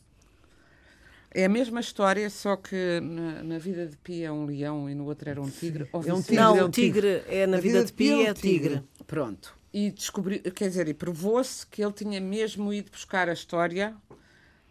É 1.33 1.45
a 1.45 1.49
mesma 1.49 1.79
história, 1.79 2.29
só 2.29 2.55
que 2.57 2.99
na, 3.01 3.41
na 3.43 3.57
vida 3.57 3.87
de 3.87 3.95
Pi 3.95 4.23
é 4.23 4.31
um 4.31 4.45
leão 4.45 4.89
e 4.89 4.95
no 4.95 5.05
outro 5.05 5.29
era 5.29 5.41
um 5.41 5.49
tigre. 5.49 5.87
É 5.93 6.13
um 6.13 6.21
tigre, 6.21 6.35
Não, 6.35 6.57
é 6.57 6.63
o 6.63 6.67
um 6.67 6.69
tigre. 6.69 7.01
tigre 7.19 7.23
é 7.33 7.47
na 7.47 7.57
A 7.57 7.61
vida 7.61 7.85
de 7.85 7.93
Pi, 7.93 8.09
é 8.09 8.25
é 8.25 8.31
o 8.31 8.33
tigre. 8.33 8.83
Pronto. 9.07 9.55
E 9.73 9.89
descobri, 9.91 10.39
quer 10.39 10.67
dizer, 10.67 10.87
e 10.89 10.93
provou-se 10.93 11.65
que 11.65 11.81
ele 11.83 11.93
tinha 11.93 12.19
mesmo 12.19 12.73
ido 12.73 12.91
buscar 12.91 13.29
a 13.29 13.33
história 13.33 13.95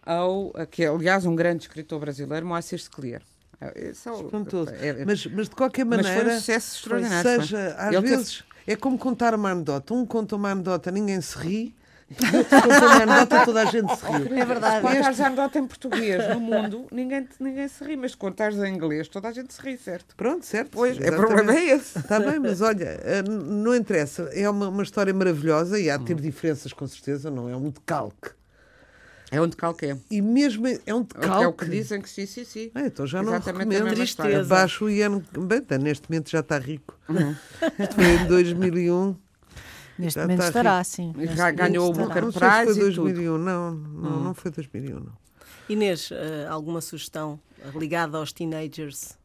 ao, 0.04 0.52
que 0.70 0.84
é, 0.84 0.88
aliás, 0.88 1.24
um 1.24 1.34
grande 1.34 1.62
escritor 1.64 1.98
brasileiro, 2.00 2.46
Moacir. 2.46 2.80
É, 3.60 3.88
esse 3.90 4.08
é 4.08 4.12
Espantoso. 4.14 4.70
é- 4.74 4.88
é- 4.88 5.04
mas, 5.04 5.26
mas 5.26 5.48
de 5.48 5.54
qualquer 5.56 5.84
mas 5.84 6.02
maneira. 6.02 6.24
foi 6.24 6.34
um 6.34 6.38
sucesso 6.38 6.76
extraordinário. 6.76 7.30
Seja, 7.42 7.74
às 7.78 7.92
Ele 7.92 8.02
teve- 8.02 8.16
vezes 8.16 8.44
é 8.66 8.76
como 8.76 8.98
contar 8.98 9.34
uma 9.34 9.50
anedota. 9.50 9.92
Um 9.94 10.04
conta 10.06 10.36
uma 10.36 10.50
anedota, 10.50 10.90
ninguém 10.90 11.20
se 11.20 11.36
ri. 11.38 11.74
Conta 12.18 12.86
uma 12.86 13.02
anedota, 13.02 13.44
toda 13.44 13.62
a 13.62 13.64
gente 13.66 13.94
se 13.96 14.04
riu. 14.04 14.36
É 14.36 14.44
verdade. 14.44 14.80
Contares 14.82 15.20
a 15.20 15.26
anedota 15.26 15.58
em 15.58 15.66
português 15.66 16.28
no 16.28 16.40
mundo, 16.40 16.86
ninguém, 16.90 17.28
ninguém 17.38 17.68
se 17.68 17.84
ri, 17.84 17.96
mas 17.96 18.14
contares 18.14 18.56
em 18.58 18.74
inglês, 18.74 19.08
toda 19.08 19.28
a 19.28 19.32
gente 19.32 19.54
se 19.54 19.60
ri, 19.62 19.76
certo? 19.78 20.16
Pronto, 20.16 20.44
certo. 20.44 20.70
Pois, 20.72 20.96
o 20.96 21.00
exatamente. 21.00 21.26
problema 21.26 21.54
é 21.58 21.64
esse. 21.70 21.98
Está 21.98 22.18
bem, 22.18 22.38
mas 22.40 22.60
olha, 22.60 22.84
eh, 23.04 23.22
não 23.22 23.74
interessa. 23.74 24.28
É 24.32 24.48
uma, 24.50 24.68
uma 24.68 24.82
história 24.82 25.14
maravilhosa 25.14 25.78
e 25.78 25.88
há 25.88 25.96
de 25.96 26.04
ter 26.04 26.14
Hum. 26.14 26.20
diferenças, 26.20 26.72
com 26.72 26.86
certeza. 26.86 27.30
Não 27.30 27.48
é 27.48 27.56
um 27.56 27.70
decalque. 27.70 28.30
É 29.32 29.40
onde 29.40 29.56
calque 29.56 29.86
é. 29.86 29.96
E 30.10 30.20
mesmo 30.20 30.66
é 30.66 30.80
é 30.84 30.92
um 30.92 31.02
decalque. 31.04 31.44
É 31.44 31.46
o 31.46 31.52
que 31.52 31.64
dizem 31.66 32.02
que 32.02 32.10
sim, 32.10 32.26
sim, 32.26 32.44
sim. 32.44 32.72
Ah, 32.74 32.80
então 32.86 33.06
já 33.06 33.22
não 33.22 33.32
Exatamente 33.34 33.68
a 33.76 33.78
recomendo. 33.78 33.94
Tristeza. 33.96 34.40
Abaixo 34.40 34.86
o 34.86 34.90
Ian. 34.90 35.22
Bem, 35.38 35.60
tá, 35.60 35.78
neste 35.78 36.10
momento 36.10 36.28
já 36.28 36.40
está 36.40 36.58
rico. 36.58 36.98
Uhum. 37.08 37.36
Isto 37.78 37.94
foi 37.94 38.04
em 38.04 38.26
2001. 38.26 39.14
Neste 40.00 40.16
Já 40.18 40.22
momento 40.22 40.38
está 40.40 40.48
estará, 40.48 40.84
sim. 40.84 41.12
Já 41.14 41.20
Neste 41.20 41.36
momento 41.36 41.56
ganhou 41.56 41.90
o. 41.90 41.92
Booker 41.92 42.22
Não 42.22 42.32
Prize 42.32 42.64
foi 42.64 42.72
e 42.72 42.92
tudo. 42.94 43.02
2001. 43.02 43.38
Não, 43.38 43.70
não, 43.72 44.10
Hum. 44.20 44.24
não 44.24 44.34
foi 44.34 44.50
2001, 44.50 45.00
não. 45.00 45.12
Inês, 45.68 46.10
eh, 46.12 46.46
alguma 46.48 46.80
sugestão 46.80 47.38
ligada 47.74 48.18
aos 48.18 48.32
teenagers? 48.32 49.18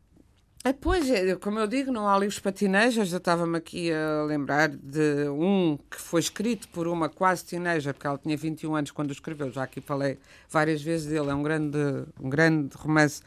É, 0.64 0.74
pois, 0.74 1.08
é, 1.12 1.36
como 1.36 1.60
eu 1.60 1.68
digo, 1.68 1.92
não 1.92 2.08
há 2.08 2.18
livros 2.18 2.40
para 2.40 2.52
teenagers. 2.52 3.12
Eu 3.12 3.20
estava-me 3.20 3.56
aqui 3.58 3.92
a 3.94 4.24
lembrar 4.24 4.70
de 4.70 5.28
um 5.30 5.78
que 5.92 6.02
foi 6.02 6.20
escrito 6.20 6.68
por 6.70 6.88
uma 6.88 7.08
quase 7.08 7.46
teenager, 7.46 7.94
porque 7.94 8.08
ela 8.08 8.18
tinha 8.18 8.36
21 8.36 8.76
anos 8.76 8.90
quando 8.92 9.10
o 9.10 9.14
escreveu. 9.14 9.52
Já 9.52 9.62
aqui 9.64 9.80
falei 9.80 10.18
várias 10.50 10.82
vezes 10.82 11.06
dele. 11.08 11.30
É 11.30 11.36
um 11.36 11.44
grande, 11.44 11.78
um 12.20 12.30
grande 12.30 12.76
romance 12.78 13.22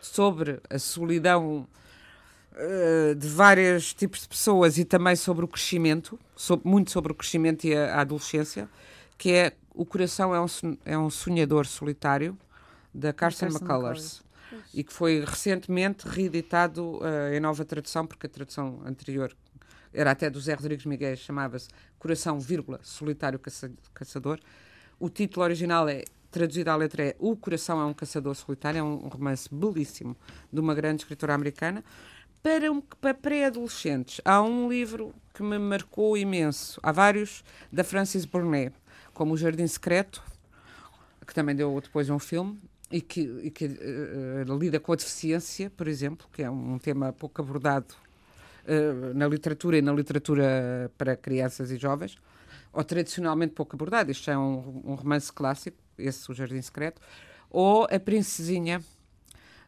sobre 0.00 0.58
a 0.70 0.78
solidão 0.78 1.66
eh, 2.56 3.14
de 3.14 3.28
vários 3.28 3.94
tipos 3.94 4.22
de 4.22 4.28
pessoas 4.28 4.78
e 4.78 4.84
também 4.84 5.16
sobre 5.16 5.44
o 5.44 5.48
crescimento, 5.48 6.18
sobre, 6.36 6.68
muito 6.68 6.90
sobre 6.90 7.12
o 7.12 7.14
crescimento 7.14 7.64
e 7.64 7.74
a, 7.74 7.96
a 7.96 8.00
adolescência, 8.00 8.68
que 9.16 9.30
é 9.32 9.52
O 9.74 9.84
Coração 9.84 10.34
é 10.34 10.40
um, 10.40 10.46
é 10.84 10.98
um 10.98 11.08
Sonhador 11.10 11.66
Solitário, 11.66 12.36
da 12.92 13.12
Carson 13.12 13.46
Carson 13.46 13.58
McCullers, 13.64 14.22
e 14.74 14.82
que 14.82 14.92
foi 14.92 15.24
recentemente 15.24 16.08
reeditado 16.08 16.98
eh, 17.02 17.36
em 17.36 17.40
nova 17.40 17.64
tradução, 17.64 18.04
porque 18.06 18.26
a 18.26 18.30
tradução 18.30 18.82
anterior 18.84 19.32
era 19.92 20.10
até 20.10 20.28
do 20.28 20.40
Zé 20.40 20.54
Rodrigues 20.54 20.86
Miguel, 20.86 21.16
chamava-se 21.16 21.68
Coração, 21.98 22.38
vírgula, 22.40 22.80
Solitário 22.82 23.38
Caça- 23.38 23.70
Caçador. 23.94 24.38
O 24.98 25.08
título 25.08 25.44
original 25.44 25.88
é, 25.88 26.04
traduzido 26.30 26.70
à 26.70 26.76
letra, 26.76 27.04
é 27.04 27.16
O 27.18 27.36
Coração 27.36 27.80
é 27.80 27.84
um 27.84 27.94
Caçador 27.94 28.34
Solitário, 28.34 28.78
é 28.78 28.82
um 28.82 29.08
romance 29.08 29.48
belíssimo 29.52 30.16
de 30.52 30.60
uma 30.60 30.74
grande 30.74 31.02
escritora 31.02 31.34
americana. 31.34 31.84
Para, 32.42 32.66
para 33.00 33.14
pré-adolescentes, 33.14 34.20
há 34.24 34.42
um 34.42 34.68
livro 34.68 35.14
que 35.34 35.42
me 35.42 35.58
marcou 35.58 36.16
imenso. 36.16 36.80
Há 36.82 36.90
vários, 36.90 37.44
da 37.70 37.84
Francis 37.84 38.24
Burnet, 38.24 38.74
como 39.12 39.34
O 39.34 39.36
Jardim 39.36 39.66
Secreto, 39.66 40.22
que 41.26 41.34
também 41.34 41.54
deu 41.54 41.78
depois 41.82 42.08
um 42.08 42.18
filme, 42.18 42.58
e 42.90 43.00
que, 43.00 43.20
e 43.42 43.50
que, 43.50 43.66
eh, 43.66 44.44
lida 44.58 44.80
com 44.80 44.92
a 44.92 44.96
deficiência, 44.96 45.70
por 45.70 45.86
exemplo, 45.86 46.26
que 46.32 46.42
é 46.42 46.50
um 46.50 46.78
tema 46.78 47.12
pouco 47.12 47.40
abordado 47.40 47.94
eh, 48.66 49.12
na 49.14 49.28
literatura 49.28 49.78
e 49.78 49.82
na 49.82 49.92
literatura 49.92 50.90
para 50.98 51.16
crianças 51.16 51.70
e 51.70 51.76
jovens, 51.76 52.16
ou 52.72 52.82
tradicionalmente 52.82 53.52
pouco 53.52 53.76
abordado. 53.76 54.10
Isto 54.10 54.30
é 54.30 54.36
um, 54.36 54.82
um 54.84 54.94
romance 54.94 55.32
clássico, 55.32 55.76
esse 55.96 56.28
O 56.30 56.34
Jardim 56.34 56.60
Secreto, 56.62 57.00
ou 57.48 57.84
A 57.84 58.00
Princesinha, 58.00 58.82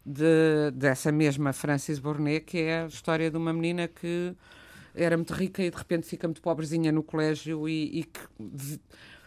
de, 0.05 0.71
dessa 0.75 1.13
mesma 1.13 1.53
Francis 1.53 1.99
Burnet, 1.99 2.45
que 2.45 2.59
é 2.59 2.83
a 2.83 2.87
história 2.87 3.31
de 3.31 3.37
uma 3.37 3.53
menina 3.53 3.89
que 3.89 4.35
era 4.95 5.17
muito 5.17 5.33
rica 5.33 5.63
e 5.63 5.71
de 5.71 5.77
repente 5.77 6.07
fica 6.07 6.27
muito 6.29 6.43
pobrezinha 6.43 6.93
no 6.93 7.03
colégio 7.03 7.69
e, 7.69 8.01
e 8.01 8.05
que 8.05 8.21
vi- 8.39 8.81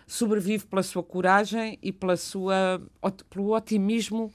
sobrevive 0.05 0.65
pela 0.65 0.83
sua 0.83 1.01
coragem 1.03 1.79
e 1.81 1.91
pela 1.91 2.15
sua, 2.15 2.79
pelo 3.29 3.55
otimismo, 3.55 4.31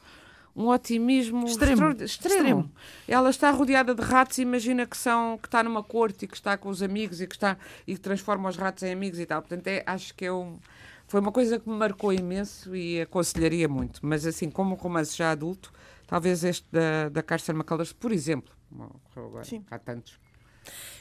um 0.57 0.67
otimismo 0.67 1.47
Extremo. 1.47 1.91
extremo. 1.91 2.05
Extremo. 2.05 2.73
Ela 3.07 3.31
está 3.31 3.51
rodeada 3.53 3.95
de 3.95 4.03
ratos 4.03 4.39
e 4.39 4.43
imagina 4.43 4.85
que 4.85 4.97
são 4.97 5.39
que 5.39 5.47
está 5.47 5.63
numa 5.63 5.83
corte 5.83 6.25
e 6.25 6.29
que 6.29 6.35
está 6.35 6.57
com 6.57 6.69
os 6.69 6.83
amigos 6.83 7.21
e 7.21 7.27
que 7.27 7.37
está 7.37 7.57
e 7.87 7.95
que 7.95 8.01
transforma 8.01 8.49
os 8.49 8.57
ratos 8.57 8.83
em 8.83 8.91
amigos 8.93 9.21
e 9.21 9.27
tal. 9.27 9.41
Portanto, 9.43 9.69
é, 9.69 9.85
acho 9.87 10.13
que 10.15 10.25
é 10.25 10.33
um, 10.33 10.59
foi 11.07 11.21
uma 11.21 11.31
coisa 11.31 11.61
que 11.61 11.69
me 11.69 11.77
marcou 11.77 12.13
imenso 12.13 12.75
e 12.75 13.01
aconselharia 13.01 13.69
muito. 13.69 14.01
Mas 14.03 14.27
assim, 14.27 14.51
como 14.51 14.73
um 14.75 14.77
romance 14.77 15.17
já 15.17 15.31
adulto, 15.31 15.73
talvez 16.11 16.43
este 16.43 16.67
da, 16.73 17.09
da 17.09 17.23
Carson 17.23 17.55
McCullers, 17.55 17.93
por 17.93 18.11
exemplo, 18.11 18.53
morreu 18.69 19.29
agora, 19.29 19.45
Sim. 19.45 19.65
há 19.71 19.79
tantos. 19.79 20.19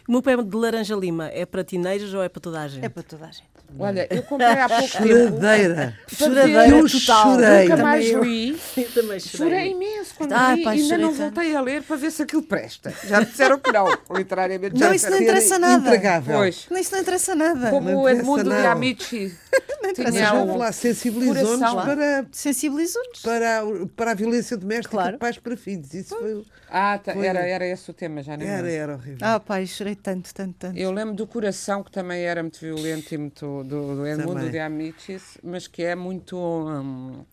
O 0.08 0.12
meu 0.12 0.22
pé 0.24 0.36
de 0.36 0.56
laranja 0.58 0.96
lima 0.96 1.28
é 1.28 1.46
para 1.46 1.64
teenagers 1.64 2.14
ou 2.16 2.24
é 2.24 2.30
para 2.30 2.42
toda 2.42 2.60
a 2.62 2.68
gente? 2.68 2.84
É 2.84 2.90
para 2.90 3.04
toda 3.04 3.26
a 3.26 3.32
gente. 3.32 3.48
Olha, 3.78 4.08
eu 4.10 4.24
comprei 4.24 4.48
há 4.50 4.68
pouco 4.68 4.90
tempo. 4.92 5.08
Choradeira. 5.08 6.00
Choradeira 6.12 6.68
Eu 6.70 6.90
total. 6.90 7.24
chorei. 7.36 7.62
Nunca 7.70 7.78
mais 7.84 8.06
Também 8.10 8.18
eu. 8.18 8.24
li. 8.24 8.60
Eu 8.78 8.92
também 8.92 9.20
Chorei 9.20 9.72
imenso 9.74 10.16
quando 10.18 10.34
Ah, 10.34 10.58
pá, 10.64 10.72
ainda 10.72 10.84
chorei 10.88 10.98
não 11.06 11.10
tanto. 11.12 11.20
voltei 11.36 11.56
a 11.56 11.62
ler 11.62 11.84
para 11.84 11.96
ver 11.96 12.12
se 12.12 12.24
aquilo 12.24 12.42
presta. 12.42 12.92
Já 13.08 13.20
disseram 13.22 13.60
que 13.60 13.72
não, 13.72 13.86
literariamente. 14.18 14.80
já 14.80 14.88
Não, 14.88 14.94
isso 14.96 15.08
não 15.12 15.20
interessa 15.22 15.60
nada. 15.60 15.78
Intragável. 15.88 16.38
Pois. 16.40 16.66
Não, 16.72 16.78
Isso 16.80 16.92
não 16.96 17.02
interessa 17.02 17.36
nada. 17.36 17.70
Como 17.70 17.88
Não 17.92 17.98
o 17.98 18.02
interessa 18.10 18.22
Edmundo 18.22 18.50
nada. 18.50 18.62
de 18.64 18.68
Amici 18.68 19.38
Mas 19.84 19.94
tinha 19.94 20.12
já 20.12 20.34
o... 20.34 20.58
lá 20.58 20.72
sensibilizou-nos 20.72 21.74
para, 21.76 22.26
Sensibilizou-nos. 22.32 23.22
para, 23.22 23.60
a- 23.60 23.64
para 23.96 24.12
a 24.12 24.14
violência 24.16 24.58
doméstica 24.58 24.90
Claro. 24.90 25.12
de 25.12 25.18
pais 25.20 25.38
para 25.38 25.56
filhos. 25.56 25.94
Isso 25.94 26.18
foi, 26.18 26.44
Ah, 26.72 27.00
tá, 27.00 27.14
Foi. 27.14 27.26
era, 27.26 27.40
era 27.40 27.66
esse 27.66 27.90
o 27.90 27.94
tema, 27.94 28.22
já 28.22 28.38
nem 28.38 28.48
me 28.48 28.54
era, 28.54 28.62
lembro. 28.62 28.82
era 28.82 28.94
horrível. 28.94 29.18
Ah, 29.22 29.40
pai, 29.40 29.66
chorei 29.66 29.96
tanto, 29.96 30.34
tanto, 30.34 30.56
tanto. 30.60 30.78
Eu 30.78 30.92
lembro 30.92 31.16
do 31.16 31.26
Coração, 31.26 31.84
que 31.84 31.92
também 31.92 32.24
era 32.24 32.44
muito 32.44 32.60
violento 32.60 33.12
e 33.14 33.18
muito 33.18 33.64
do, 33.64 33.96
do 33.96 34.06
Edmundo 34.08 34.34
Também. 34.36 34.52
de 34.52 34.60
Amicis, 34.60 35.38
mas 35.44 35.68
que 35.68 35.84
é 35.84 35.96
muito. 35.96 36.38
hum, 36.38 37.24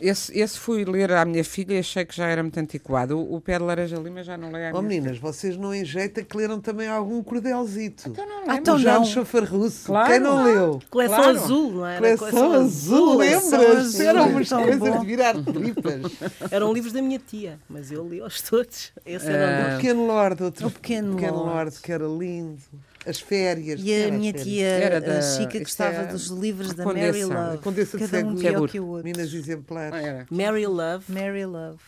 esse, 0.00 0.38
esse 0.38 0.58
fui 0.58 0.84
ler 0.84 1.12
à 1.12 1.24
minha 1.24 1.42
filha 1.44 1.74
e 1.74 1.78
achei 1.78 2.04
que 2.04 2.14
já 2.16 2.26
era 2.26 2.42
muito 2.42 2.58
antiquado. 2.58 3.16
O, 3.18 3.36
o 3.36 3.40
Pé 3.40 3.58
de 3.58 3.64
Laranja 3.64 3.96
Lima 3.96 4.22
já 4.22 4.36
não 4.36 4.50
leio 4.50 4.66
à 4.66 4.70
Oh, 4.78 4.82
minha 4.82 5.00
meninas, 5.00 5.18
vocês 5.18 5.56
não 5.56 5.74
enjeitam 5.74 6.22
que 6.24 6.36
leram 6.36 6.60
também 6.60 6.88
algum 6.88 7.22
cordelzito. 7.22 8.08
Então 8.08 8.26
não 8.26 8.36
Ah, 8.36 8.40
lembro. 8.40 8.54
então 8.56 8.74
o 8.74 8.78
não. 8.78 8.84
Jorge 8.84 9.12
Chafarrusso. 9.12 9.86
Claro. 9.86 10.10
Quem 10.10 10.20
não 10.20 10.44
leu? 10.44 10.82
Coleção 10.90 11.16
Claro. 11.16 11.38
azul, 11.38 11.72
não 11.72 11.86
era? 11.86 12.16
Coleção 12.18 12.52
azul, 12.52 13.12
Coleção 13.14 13.58
lembras? 13.60 13.76
Azul, 13.86 14.06
Eram 14.06 14.28
umas 14.28 14.48
tão 14.48 14.62
coisas 14.62 14.78
bom. 14.80 15.00
de 15.00 15.06
virar 15.06 15.34
tripas. 15.44 16.12
Eram 16.50 16.72
livros 16.72 16.92
da 16.92 17.02
minha 17.02 17.18
tia, 17.18 17.58
mas 17.68 17.90
eu 17.92 18.06
li-os 18.08 18.42
todos. 18.42 18.92
Esse 19.04 19.26
era 19.28 19.70
um 19.72 19.74
O 19.74 19.76
Pequeno 19.76 20.06
Lorde, 20.06 20.42
outro 20.42 20.66
O 20.68 20.70
Pequeno 20.70 21.12
Lorde. 21.12 21.30
Lorde. 21.30 21.76
que 21.80 21.92
era 21.92 22.06
lindo. 22.06 22.60
As 23.06 23.20
férias. 23.20 23.80
E 23.82 24.04
a 24.04 24.10
minha 24.10 24.32
tia, 24.32 24.66
Era 24.66 24.96
a 24.96 25.00
da- 25.00 25.22
Chica, 25.22 25.58
gostava 25.60 26.02
é 26.02 26.06
dos 26.06 26.26
livros 26.26 26.74
da. 26.74 26.84
Mary 26.84 27.24
Love. 27.24 27.58
Condessa 27.58 27.98
Cada 27.98 28.18
um 28.26 28.34
pior 28.34 28.52
Segur. 28.52 28.68
que 28.68 28.80
o 28.80 28.86
outro. 28.88 29.04
Minas 29.04 29.32
exemplares. 29.32 29.94
Ah, 29.94 30.02
era. 30.02 30.26
Mary 30.30 30.66
Love. 30.66 31.04
Mary 31.12 31.46
Love. 31.46 31.78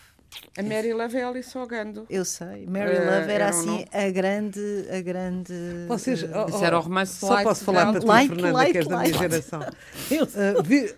A 0.58 0.62
Mary 0.62 0.92
Love 0.92 1.16
é 1.16 1.24
Alice 1.24 1.56
Ogando. 1.56 2.06
Eu 2.10 2.22
sei. 2.22 2.66
Mary 2.66 2.90
Eh, 2.96 3.00
Love 3.00 3.10
era 3.10 3.32
era 3.32 3.48
assim 3.48 3.84
a 3.90 4.10
grande. 4.10 4.60
A 4.92 5.00
grande 5.00 5.52
Vocês, 5.88 6.22
oh, 6.22 6.48
Isso 6.50 6.62
era 6.64 6.76
o 6.78 6.82
romance 6.82 7.18
Só 7.18 7.30
light 7.30 7.44
posso 7.44 7.64
falar 7.64 7.90
para 7.92 8.00
ti, 8.00 8.06
Like, 8.06 8.28
Fernanda, 8.28 8.52
like, 8.52 8.72
que 8.72 8.78
és 8.78 8.86
da 8.86 8.96
like. 8.96 9.08
minha 9.10 9.22
geração. 9.30 9.60
Eu 10.10 10.24
Ah, 10.58 10.62
vi- 10.62 10.94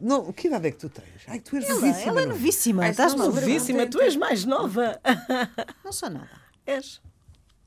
não, 0.00 0.30
que 0.32 0.48
idade 0.48 0.68
é 0.68 0.70
que 0.70 0.76
tu 0.76 0.90
tens? 0.90 1.06
Ai, 1.26 1.40
tu 1.40 1.56
és 1.56 1.64
ela, 1.64 1.74
novíssima, 1.80 2.10
ela 2.10 2.20
é 2.20 2.22
é? 2.22 2.26
novíssima. 2.26 2.82
Ai, 2.84 2.90
Estás 2.90 3.14
novíssima, 3.14 3.86
tu 3.86 4.00
és 4.02 4.16
mais 4.16 4.44
nova. 4.44 5.00
Não 5.82 5.90
sou 5.90 6.10
nada. 6.10 6.28
És. 6.66 7.00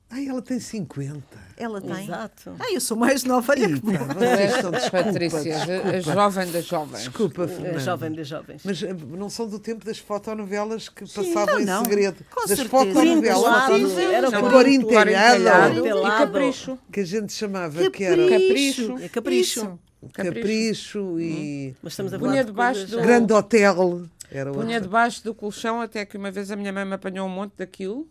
Ai, 0.10 0.26
ela 0.28 0.42
tem 0.42 0.58
50. 0.58 1.22
Ela 1.58 1.82
tem. 1.82 2.04
Exato. 2.06 2.56
Ah, 2.60 2.72
eu 2.72 2.80
sou 2.80 2.96
mais 2.96 3.26
nova. 3.26 3.52
Olha 3.52 3.68
que 3.68 3.76
Ih, 3.76 3.98
pá, 3.98 4.14
vocês 4.14 4.56
estão 4.56 4.72
desculpa, 4.72 5.04
Patrícia, 5.04 5.56
a- 5.58 5.90
a 5.90 6.00
jovem 6.00 6.52
das 6.52 6.66
jovens. 6.66 7.00
Desculpa, 7.00 7.44
É 7.44 7.48
Fernanda. 7.48 7.80
jovem 7.80 8.12
das 8.14 8.28
jovens. 8.28 8.62
Mas 8.64 8.84
ah, 8.84 8.94
não 9.18 9.30
são 9.30 9.50
do 9.50 9.60
tempo 9.60 9.84
das 9.86 9.98
fotonovelas 9.98 10.88
que 10.88 11.02
passavam 11.02 11.60
não, 11.60 11.82
em 11.82 11.86
segredo. 11.86 12.24
Com 12.34 12.48
das 12.48 12.58
certeza. 12.58 12.70
fotonovelas 12.70 13.66
Sim, 13.66 13.96
sim. 13.96 14.02
Era 14.14 14.30
Não, 14.32 14.40
por 14.42 14.52
cor 14.52 14.68
entelhado. 14.68 15.42
entelhada. 15.42 15.74
E 15.76 16.18
capricho. 16.20 16.78
que 16.90 17.00
a 17.02 17.06
gente 17.06 17.34
chamava 17.34 17.90
que 17.92 18.04
era 18.04 18.30
Capricho. 18.30 18.98
É 19.00 19.10
capricho. 19.10 19.60
Isso. 19.60 19.80
capricho 20.14 21.20
e 21.20 21.76
Mas 21.82 21.94
estamos 21.94 22.14
a 22.14 22.20
falar 22.20 22.32
Punha 22.32 22.44
de 22.44 22.52
debaixo 22.52 22.88
do- 22.88 23.02
grande 23.02 23.34
hotel. 23.34 24.04
Era 24.32 24.52
Punha 24.52 24.64
outra. 24.66 24.82
debaixo 24.82 25.24
do 25.24 25.34
colchão 25.34 25.82
até 25.82 26.06
que 26.06 26.18
uma 26.18 26.32
vez 26.32 26.50
a 26.52 26.56
minha 26.56 26.72
mãe 26.72 26.86
me 26.86 26.94
apanhou 26.94 27.26
um 27.28 27.30
monte 27.30 27.54
daquilo 27.58 28.08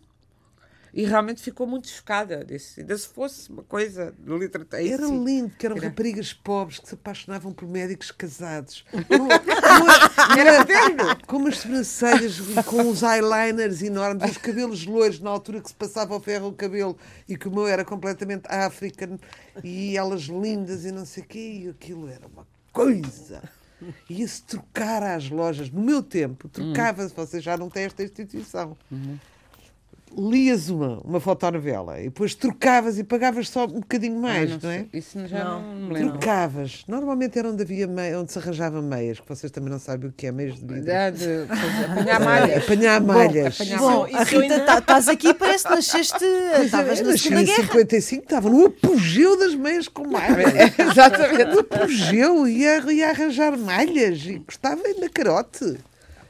e 0.97 1.03
realmente 1.03 1.43
ficou 1.43 1.67
muito 1.67 1.87
chocada. 1.87 2.43
Disse, 2.43 2.79
ainda 2.81 2.97
se 2.97 3.07
fosse 3.07 3.51
uma 3.51 3.61
coisa 3.61 4.15
de 4.17 4.35
literatura. 4.35 4.83
Era 4.83 5.05
sim. 5.05 5.23
lindo, 5.23 5.51
que 5.51 5.63
eram 5.63 5.77
Era. 5.77 5.89
raparigas 5.89 6.33
pobres 6.33 6.79
que 6.79 6.89
se 6.89 6.95
apaixonavam 6.95 7.53
por 7.53 7.67
médicos 7.67 8.09
casados. 8.09 8.83
Com, 9.07 9.27
com, 9.27 10.39
era, 10.39 11.15
com 11.27 11.37
umas 11.37 11.59
sobrancelhas, 11.59 12.39
com 12.65 12.89
os 12.89 13.03
eyeliners 13.03 13.83
enormes, 13.83 14.31
os 14.31 14.37
cabelos 14.37 14.85
loiros, 14.87 15.19
na 15.19 15.29
altura 15.29 15.61
que 15.61 15.69
se 15.69 15.75
passava 15.75 16.15
ao 16.15 16.19
ferro 16.19 16.47
o 16.47 16.53
cabelo, 16.53 16.97
e 17.29 17.37
que 17.37 17.47
o 17.47 17.51
meu 17.51 17.67
era 17.67 17.85
completamente 17.85 18.47
African, 18.47 19.19
e 19.63 19.95
elas 19.95 20.23
lindas 20.23 20.83
e 20.83 20.91
não 20.91 21.05
sei 21.05 21.23
o 21.23 21.27
quê, 21.27 21.61
e 21.63 21.69
aquilo 21.69 22.09
era 22.09 22.25
uma 22.25 22.47
coisa. 22.73 23.43
Ia-se 24.09 24.41
trocar 24.43 25.03
às 25.03 25.29
lojas. 25.29 25.69
No 25.69 25.81
meu 25.81 26.01
tempo, 26.01 26.49
trocava-se, 26.49 27.13
vocês 27.13 27.43
já 27.43 27.55
não 27.55 27.69
têm 27.69 27.83
esta 27.83 28.01
instituição. 28.03 28.75
Lias 30.15 30.69
uma, 30.69 30.99
uma 31.03 31.19
fotonovela 31.19 31.99
e 31.99 32.05
depois 32.05 32.33
trocavas 32.33 32.97
e 32.97 33.03
pagavas 33.03 33.49
só 33.49 33.65
um 33.65 33.81
bocadinho 33.81 34.17
Ah, 34.17 34.21
mais, 34.21 34.49
não 34.51 34.57
não, 34.63 34.69
é? 34.71 34.85
Isso 34.93 35.27
já 35.27 35.43
não, 35.43 35.61
Não. 35.61 35.75
me 35.87 35.93
lembro. 35.93 36.09
Trocavas. 36.17 36.83
Normalmente 36.87 37.37
era 37.37 37.49
onde 37.49 37.61
havia 37.61 37.85
mei- 37.87 38.15
onde 38.15 38.31
se 38.31 38.39
arranjava 38.39 38.81
meias, 38.81 39.19
que 39.19 39.27
vocês 39.29 39.51
também 39.51 39.69
não 39.69 39.77
sabem 39.79 40.09
o 40.09 40.13
que 40.13 40.25
é 40.27 40.31
meias 40.31 40.55
de 40.55 40.61
vidro. 40.65 40.85
Dá 40.85 41.09
de 41.11 41.19
fazer- 41.47 41.91
apanhar 41.91 42.19
malhas. 42.19 42.63
Apanhar 42.63 43.01
malhas. 43.01 43.61
apanhar 43.61 43.79
Bom, 43.79 44.07
Isso 44.07 44.17
a 44.17 44.23
Rita, 44.23 44.41
ainda- 44.41 44.59
tá- 44.65 44.77
estás 44.79 45.07
aqui, 45.07 45.33
parece 45.33 45.63
que 45.67 45.75
nasceste. 45.75 46.25
Mas 46.53 46.65
Estavas 46.65 47.01
na 47.01 47.07
nasci 47.07 47.19
Segunda 47.23 47.41
em 47.41 47.45
Guerra. 47.45 47.63
55, 47.63 48.23
estava 48.23 48.49
no 48.49 48.65
apogeu 48.65 49.37
das 49.37 49.53
meias 49.55 49.87
com 49.87 50.07
malhas. 50.07 50.53
Exatamente. 50.79 51.47
No 51.53 51.59
apogeu, 51.59 52.47
ia, 52.47 52.77
ia 52.91 53.09
arranjar 53.09 53.57
malhas 53.57 54.19
e 54.25 54.39
gostava 54.39 54.81
ainda 54.85 55.09
carote. 55.09 55.77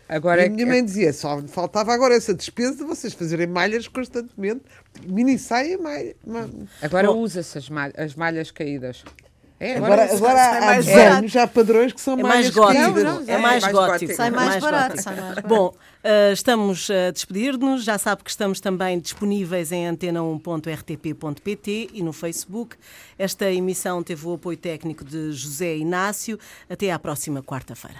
Agora 0.09 0.41
e 0.41 0.45
é 0.45 0.47
a 0.47 0.49
minha 0.49 0.63
que- 0.65 0.71
mãe 0.71 0.83
dizia, 0.85 1.11
só 1.11 1.41
faltava 1.47 1.93
agora 1.93 2.15
essa 2.15 2.33
despesa 2.33 2.77
de 2.77 2.83
vocês 2.83 3.13
fazerem 3.13 3.47
malhas 3.47 3.87
constantemente. 3.87 4.61
Mini 5.05 5.37
saia 5.37 5.73
e 5.73 5.77
malha. 5.77 6.15
ma- 6.25 6.47
Agora 6.81 7.11
usa-se 7.11 7.57
as, 7.57 7.69
malhas, 7.69 7.93
as 7.97 8.15
malhas 8.15 8.49
caídas. 8.51 9.03
É, 9.59 9.77
Agora, 9.77 10.05
usa-se. 10.05 10.17
agora 10.23 10.35
sai 10.37 10.57
há 10.57 10.61
mais 10.67 10.85
desenhos, 10.85 11.35
há 11.35 11.47
padrões 11.47 11.91
que 11.91 11.99
são 11.99 12.13
É 12.19 12.21
mais 12.21 12.47
gótico. 12.51 12.79
caídas. 12.83 13.03
Não, 13.03 13.21
não, 13.21 13.33
É 13.33 13.37
mais 13.39 13.63
mais 13.63 13.75
gótico. 13.75 14.13
Sai 14.13 14.29
mais 14.29 14.61
barato, 14.61 14.89
gótico. 14.89 15.01
sai 15.03 15.15
mais 15.15 15.29
barato. 15.35 15.47
Bom, 15.47 15.73
eh, 16.03 16.31
estamos 16.31 16.87
a 16.91 17.09
despedir-nos. 17.11 17.83
Já 17.83 17.97
sabe 17.97 18.23
que 18.23 18.29
estamos 18.29 18.59
também 18.59 18.99
disponíveis 18.99 19.71
em 19.71 19.87
antena1.rtp.pt 19.87 21.89
e 21.91 22.03
no 22.03 22.13
Facebook. 22.13 22.75
Esta 23.17 23.51
emissão 23.51 24.03
teve 24.03 24.27
o 24.27 24.33
apoio 24.33 24.57
técnico 24.57 25.03
de 25.03 25.31
José 25.31 25.75
Inácio. 25.75 26.37
Até 26.69 26.91
à 26.91 26.99
próxima 26.99 27.41
quarta-feira. 27.41 27.97